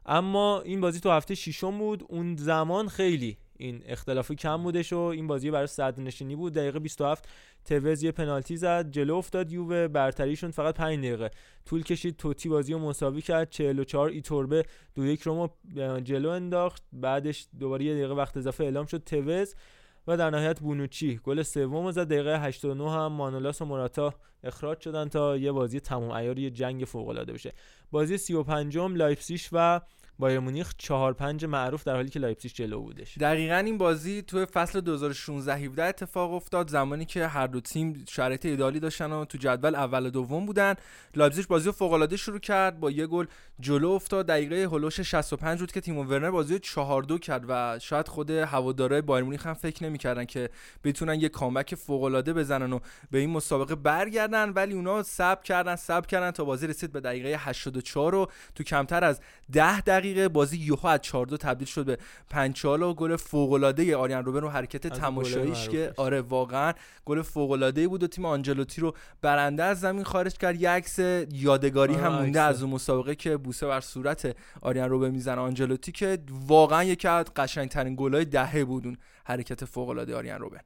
[0.06, 2.04] اما این بازی تو هفته ششم بود.
[2.08, 6.52] اون زمان خیلی این اختلافی کم بودش و این بازی برای صدر نشینی بود.
[6.52, 7.28] دقیقه 27
[7.64, 8.90] توز یه پنالتی زد.
[8.90, 9.52] جلو افتاد.
[9.52, 11.30] یووه برتریشون فقط 5 دقیقه.
[11.66, 12.16] طول کشید.
[12.16, 13.50] توتی بازی رو مساوی کرد.
[13.50, 14.64] 44 ایتوربه
[14.94, 15.48] دو یک رومو
[16.04, 16.82] جلو انداخت.
[16.92, 19.04] بعدش دوباره یه دقیقه وقت اضافه اعلام شد.
[19.04, 19.54] توز
[20.06, 21.20] و در نهایت بونوچی.
[21.24, 22.08] گل سوم زد.
[22.08, 24.14] دقیقه 89 هم مانولاس و موراتا
[24.44, 27.52] اخراج شدن تا یه بازی تمام عیار یه جنگ فوق العاده بشه.
[27.90, 29.80] بازی 35 م لایپزیگ و
[30.18, 33.18] بایرن مونیخ 4 5 معروف در حالی که لایپزیگ جلو بودش.
[33.18, 38.46] دقیقا این بازی تو فصل 2016 17 اتفاق افتاد زمانی که هر دو تیم شرایط
[38.46, 40.74] ایده‌آلی داشتن و تو جدول اول و دوم بودن.
[41.14, 43.26] لایپزیگ بازی فوق العاده شروع کرد با یه گل
[43.60, 44.26] جلو افتاد.
[44.26, 48.30] دقیقه هلوش 65 بود که تیم ورنر بازی رو 4 2 کرد و شاید خود
[48.30, 50.50] هوادارهای بایرن مونیخ هم فکر نمی‌کردن که
[50.84, 52.78] بتونن یه comeback فوق العاده بزنن و
[53.10, 54.27] به این مسابقه برگردن.
[54.34, 59.04] ولی اونا صبر کردن صبر کردن تا بازی رسید به دقیقه 84 و تو کمتر
[59.04, 59.20] از
[59.52, 61.98] 10 دقیقه بازی یهو از 4 2 تبدیل شد به
[62.30, 65.92] 5 4 و گل فوق العاده آرین روبن و حرکت تماشاییش که.
[65.96, 66.72] آره واقعا
[67.04, 70.98] گل فوق العاده بود و تیم آنجلوتی رو برنده از زمین خارج کرد یه عکس
[71.32, 72.40] یادگاری هم مونده.
[72.40, 77.24] از اون مسابقه که بوسه بر صورت آریان روبن می‌زنه آنجلوتی که واقعا یکی از
[77.36, 80.60] قشنگترین گلای دهه بود اون حرکت فوق العاده آریان روبن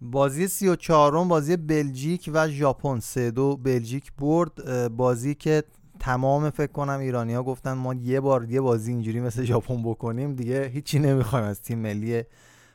[0.00, 3.00] بازی 34 م بازی بلژیک و ژاپن.
[3.00, 4.88] 3 دو بلژیک برد.
[4.96, 5.62] بازی که
[6.00, 10.66] تمام فکر کنم ایرانیا گفتن ما یه بار یه بازی اینجوری مثل ژاپن بکنیم دیگه
[10.66, 12.22] هیچی نمی‌خوایم از تیم ملی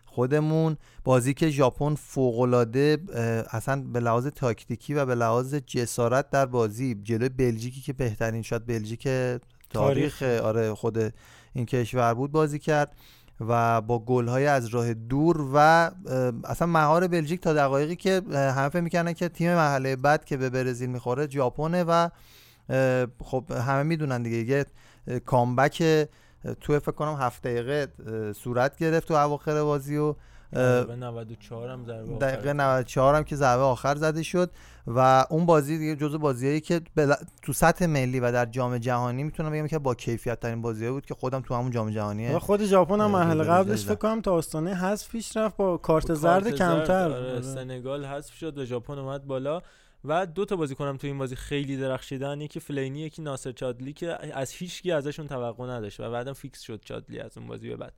[0.06, 0.78] خودمون.
[1.04, 2.98] بازی که ژاپن فوق‌العاده
[3.52, 8.66] اصلا به لحاظ تاکتیکی و به لحاظ جسارت در بازی جلوی بلژیکی که بهترین شاید
[8.66, 9.08] بلژیک
[9.70, 10.22] تاریخ.
[10.24, 11.14] آره خود
[11.54, 12.96] این کشور بود بازی کرد.
[13.50, 15.58] و با گل‌های از راه دور و
[16.44, 20.50] اصلا مهار بلژیک تا دقایقی که همه فکر می‌کردن که تیم مرحله بعد که به
[20.50, 22.10] برزیل می‌خوره ژاپنه و
[23.24, 24.66] خب همه می‌دونن دیگه یه
[25.26, 25.84] comeback
[26.62, 27.88] تو فکر کنم هفت دقیقه
[28.34, 30.16] صورت گرفت تو اواخر بازی و
[30.54, 32.54] دقیقه 94 هم ضربه دقیقه آخر.
[32.54, 34.52] 94 هم که ضربه آخر زده شد
[34.88, 39.24] و اون بازی دیگه جزو بازیایی که بل- تو سطح ملی و در جام جهانی
[39.24, 42.64] می‌تونم بگم که با کیفیت ترین بازی بود که خودم تو همون جام جهانی خود
[42.64, 43.86] ژاپن هم جلو قبلش.
[43.86, 47.42] فکر کنم تا آستانه حذف پیش رفت با کارت زرد کمتر آره، آره.
[47.42, 49.62] سنگال حذف شد و ژاپن اومد بالا
[50.06, 54.38] و دو تا بازیکنم تو این بازی خیلی درخشیدن یکی فلاینی یکی ناصر چادلی که
[54.38, 57.94] از هیچکی ازشون توقع نداشت و بعدم فیکس شد چادلی از اون بازی به بعد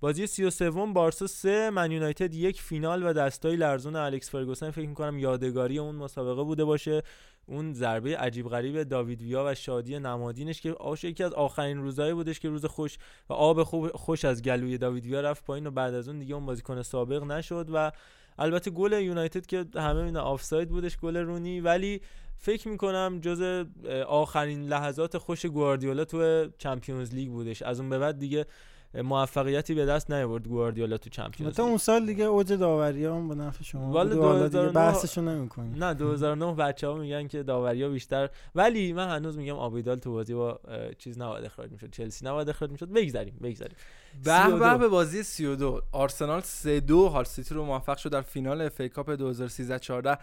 [0.00, 4.70] بازی 33 بارسا 3 من یونایتد یک فینال و دستای لرزون الکس فرگوسن.
[4.70, 7.02] فکر می‌کنم یادگاری اون مسابقه بوده باشه.
[7.46, 12.14] اون ضربه عجیب غریب داوید ویا و شادی نمادینش که آش یکی از آخرین روزایی
[12.14, 12.98] بودش که روز خوش
[13.28, 13.62] و آب
[13.94, 17.22] خوش از گلوی داوید ویا رفت پایین و بعد از اون دیگه اون بازیکن سابق
[17.22, 17.92] نشد و
[18.38, 21.60] البته گل یونایتد که همه می‌دونن آفساید بودش گل رونی.
[21.60, 22.00] ولی
[22.36, 23.64] فکر می‌کنم جز
[24.06, 27.62] آخرین لحظات خوش گواردیولا تو Champions League بودش.
[27.62, 28.46] از اون به بعد دیگه
[28.94, 33.34] موفقیتی به دست نیاورد گواردیولا تو Champions League اون سال دیگه اوج داوری هم با
[33.34, 35.84] نفع شما والا 2009 بحثشو نمی‌کنیم.
[35.84, 38.28] نه 2009 بچه‌ها میگن که داوریا بیشتر.
[38.54, 40.60] ولی من هنوز میگم آبیدال تو بازی با
[40.98, 41.90] چیز نباید اخراج می‌شد.
[41.90, 42.88] چلسی نباید اخراج می‌شد.
[42.92, 43.76] بگذریم بگذریم.
[44.24, 48.60] به به به بازی 32 آرسنال 3 2 هال سیتی رو موفق شد در فینال
[48.60, 50.18] FA Cup 2013 14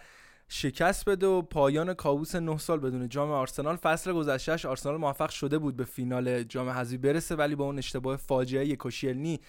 [0.49, 3.75] شکست بده و پایان کابوس 9 سال بدون جام آرسنال.
[3.75, 8.17] فصل گذشتهش آرسنال موفق شده بود به فینال جام حذفی برسه ولی با اون اشتباه
[8.17, 9.39] فاجعه کوشیلنی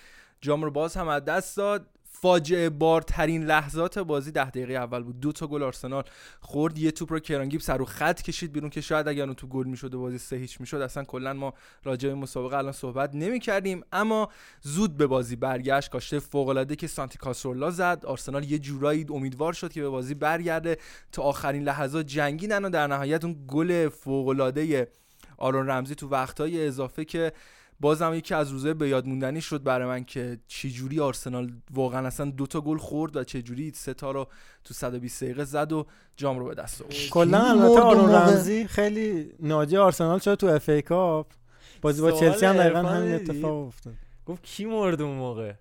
[0.41, 1.87] جام رو باز هم از دست داد.
[2.11, 5.21] فاجعه بارترین لحظات بازی ده دقیقه اول بود.
[5.21, 6.05] دو تا گل آرسنال
[6.41, 6.79] خورد.
[6.79, 9.67] یه توپ رو کرانگیب سر و خط کشید بیرون که شاید اگر اون تو گل
[9.67, 11.55] می‌شد و بازی سه هیچ می‌شد اصلا کلا ما
[11.85, 13.83] راجع به مسابقه الان صحبت نمی‌کردیم.
[13.93, 14.29] اما
[14.61, 15.91] زود به بازی برگشت.
[15.91, 18.03] کاشته فوق العاده که سانتی کاسرولا زد.
[18.07, 20.77] آرسنال یه جورایی امیدوار شد که به بازی برگرده.
[21.13, 24.89] تا آخرین لحظات جنگیدن و در نهایت اون گل فوق العاده
[25.37, 27.33] آرون رمزی تو وقتهای اضافه که
[27.81, 32.31] بازم یکی از روزهای به یاد موندنی شد برای من که چجوری آرسنال واقعا اصلا
[32.31, 34.29] دو تا گل خورد و چجوری سه تا رو
[34.65, 35.87] تو 120 دقیقه زد و
[36.17, 36.95] جام رو به دست آورد.
[37.11, 41.27] کلا البته آرون رمزی خیلی ناجی آرسنال شد تو اف ای کاپ.
[41.83, 43.95] بازی با چلسی هم دقیقا همین اتفاق افتاد.
[44.27, 45.53] گفت کی مرد اون موقع؟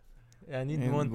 [0.52, 1.08] یعنی همون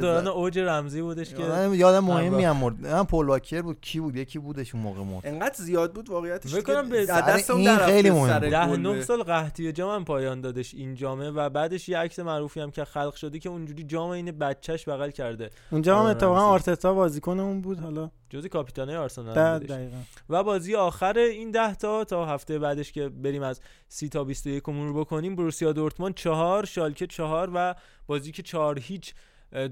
[0.00, 1.42] دوران اوج رمزی بودش که
[1.72, 2.84] یادم مهم میام مرد.
[2.84, 3.80] هم پول واکر بود.
[3.80, 5.26] کی بود؟ یکی بودش اون موقع مرد.
[5.26, 10.04] انقدر زیاد بود واقعیتش بکنم به دست این خیلی مهم ده نه سال قحطی جام
[10.04, 13.84] پایان دادش این جامه و بعدش یه عکس معروفی هم که خلق شده که اونجوری
[13.84, 15.50] جام این بچهش بغل کرده.
[15.70, 19.96] اونجا هم اتفاقا آرتتا بازیکن اون بود حالا جزی کاپیتانه آرسنال دقیقا.
[20.28, 24.68] و بازی آخر این ده تا تا هفته بعدش که بریم از 30 تا 21
[24.68, 27.74] مرور بکنیم بروسیا دورتموند 4 شالکه 4 و
[28.06, 29.14] بازی که 4 هیچ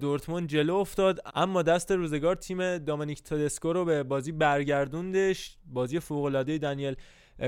[0.00, 1.20] دورتموند جلو افتاد.
[1.34, 5.56] اما دست روزگار تیم دامینیک تدسکو رو به بازی برگردوندش.
[5.66, 6.96] بازی فوق العاده دانیل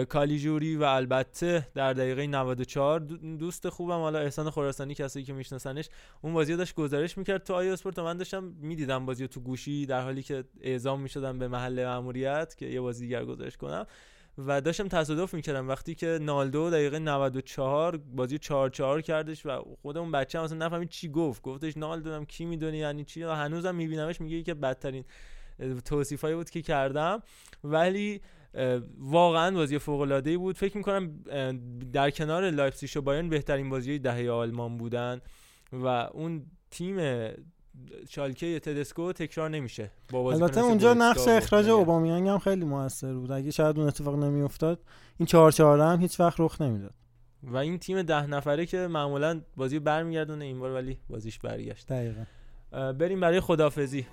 [0.08, 3.00] کالیجوری و البته در دقیقه 94
[3.38, 5.88] دوست خوبم حالا احسان خراسانی کسی که میشناسنش
[6.22, 7.98] اون بازی داشت گزارش می‌کرد تو آیا اسپورت.
[7.98, 12.66] من داشتم می‌دیدم بازی تو گوشی در حالی که اعزام می‌شدم به محل ماموریت که
[12.66, 13.86] یه بازی دیگر گزارش کنم.
[14.38, 15.68] و داشتم تصادف می‌کردم.
[15.68, 20.66] وقتی که نالدو دقیقه 94 بازی 4 4 کردش و خود اون بچه هم اصلا
[20.66, 21.42] نفهمید چی گفت.
[21.42, 25.04] گفتش نالدو هم کی می‌دونی؟ یعنی چی؟ هنوزم میبینمش میگه که بدترین
[25.84, 27.22] توصیفایی بود که کردم.
[27.64, 28.20] ولی
[28.98, 30.56] واقعا بازی فوق العاده بود.
[30.56, 31.22] فکر می‌کنم
[31.92, 35.20] در کنار لایپزیگ و بایرن بهترین بازی دهه آلمان بودن
[35.72, 36.96] و اون تیم
[38.08, 43.32] شالکه تدسکو تکرار نمیشه با البته اونجا نقش اخراج اوبامیانگ هم خیلی موثر بود.
[43.32, 44.80] اگه شاید اون اتفاق نمیافتاد
[45.18, 46.94] این 4 4 هم هیچ وقت رخ نمی‌داد.
[47.42, 51.86] و این تیم ده نفره که معمولا بازی برمیگردونه این بار ولی بازیش برگشت.
[51.86, 52.24] دقیقا.
[52.92, 54.06] بریم برای خدافزی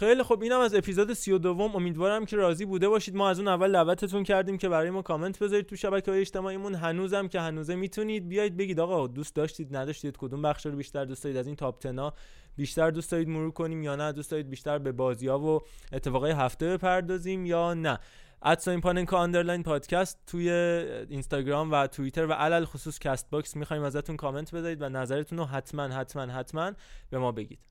[0.00, 3.16] خیلی خب اینم از اپیزود 32 امیدوارم که راضی بوده باشید.
[3.16, 6.74] ما از اون اول دعوتتون کردیم که برای ما کامنت بذارید تو شبکه های اجتماعیمون.
[6.74, 11.24] هنوزم که هنوزه می‌تونید بیاید بگید آقا دوست داشتید نداشتید کدوم بخش رو بیشتر دوست
[11.24, 12.12] دارید؟ از این top ten ا
[12.56, 15.60] بیشتر دوست دارید مرور کنیم یا نه؟ دوست دارید بیشتر به بازی ها و
[15.92, 17.98] اتفاقای هفته بپردازیم یا نه؟
[18.42, 24.54] at sign پاننکا underline پادکست توی اینستاگرام و توییتر و علی‌الخصوص Castbox می‌خوایم ازتون کامنت
[24.54, 26.72] بذارید و نظرتون رو حتما حتما حتما
[27.10, 27.69] به ما بگید.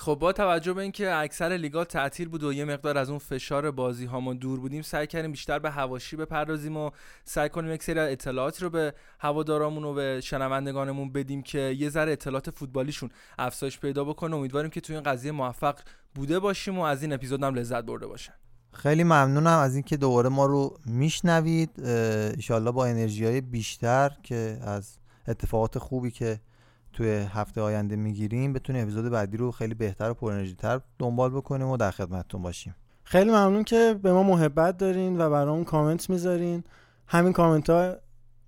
[0.00, 3.70] خب با توجه به اینکه اکثر لیگا تعطیل بود و یه مقدار از اون فشار
[3.70, 6.90] بازی هامون دور بودیم سعی کردیم بیشتر به هواشی بپردازیم و
[7.24, 12.12] سعی کنیم یک سری اطلاعاتی رو به هوادارامون و به شنوندگانمون بدیم که یه ذره
[12.12, 14.36] اطلاعات فوتبالیشون افزایش پیدا بکنه.
[14.36, 15.78] امیدواریم که توی این قضیه موفق
[16.14, 18.32] بوده باشیم و از این اپیزود هم لذت برده باشن.
[18.72, 21.70] خیلی ممنونم از اینکه دوباره ما رو میشنوید.
[22.50, 24.98] ان با انرژی های بیشتر که از
[25.28, 26.40] اتفاقات خوبی که
[26.92, 31.68] توی هفته آینده می‌گیریم بتونیم اپیزود بعدی رو خیلی بهتر و پر تر دنبال بکنیم
[31.68, 32.74] و در خدمتتون باشیم.
[33.04, 36.64] خیلی ممنون که به ما محبت دارین و برامون کامنت می‌ذارین.
[37.06, 37.96] همین کامنت ها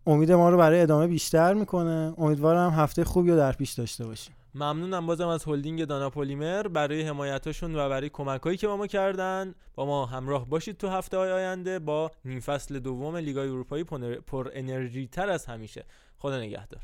[0.06, 2.14] امید ما رو برای ادامه بیشتر می‌کنه.
[2.18, 4.34] امیدوارم هفته خوبی رو در پیش داشته باشیم.
[4.54, 9.54] ممنونم بازم از هلدینگ دانا پلیمر برای حمایتاشون و برای کمکایی که با ما کردن.
[9.74, 13.84] با ما همراه باشید تو هفته های آینده با نیم فصل دوم لیگای اروپایی
[14.26, 15.84] پر انرژی تر از همیشه.
[16.18, 16.82] خدا نگهدار.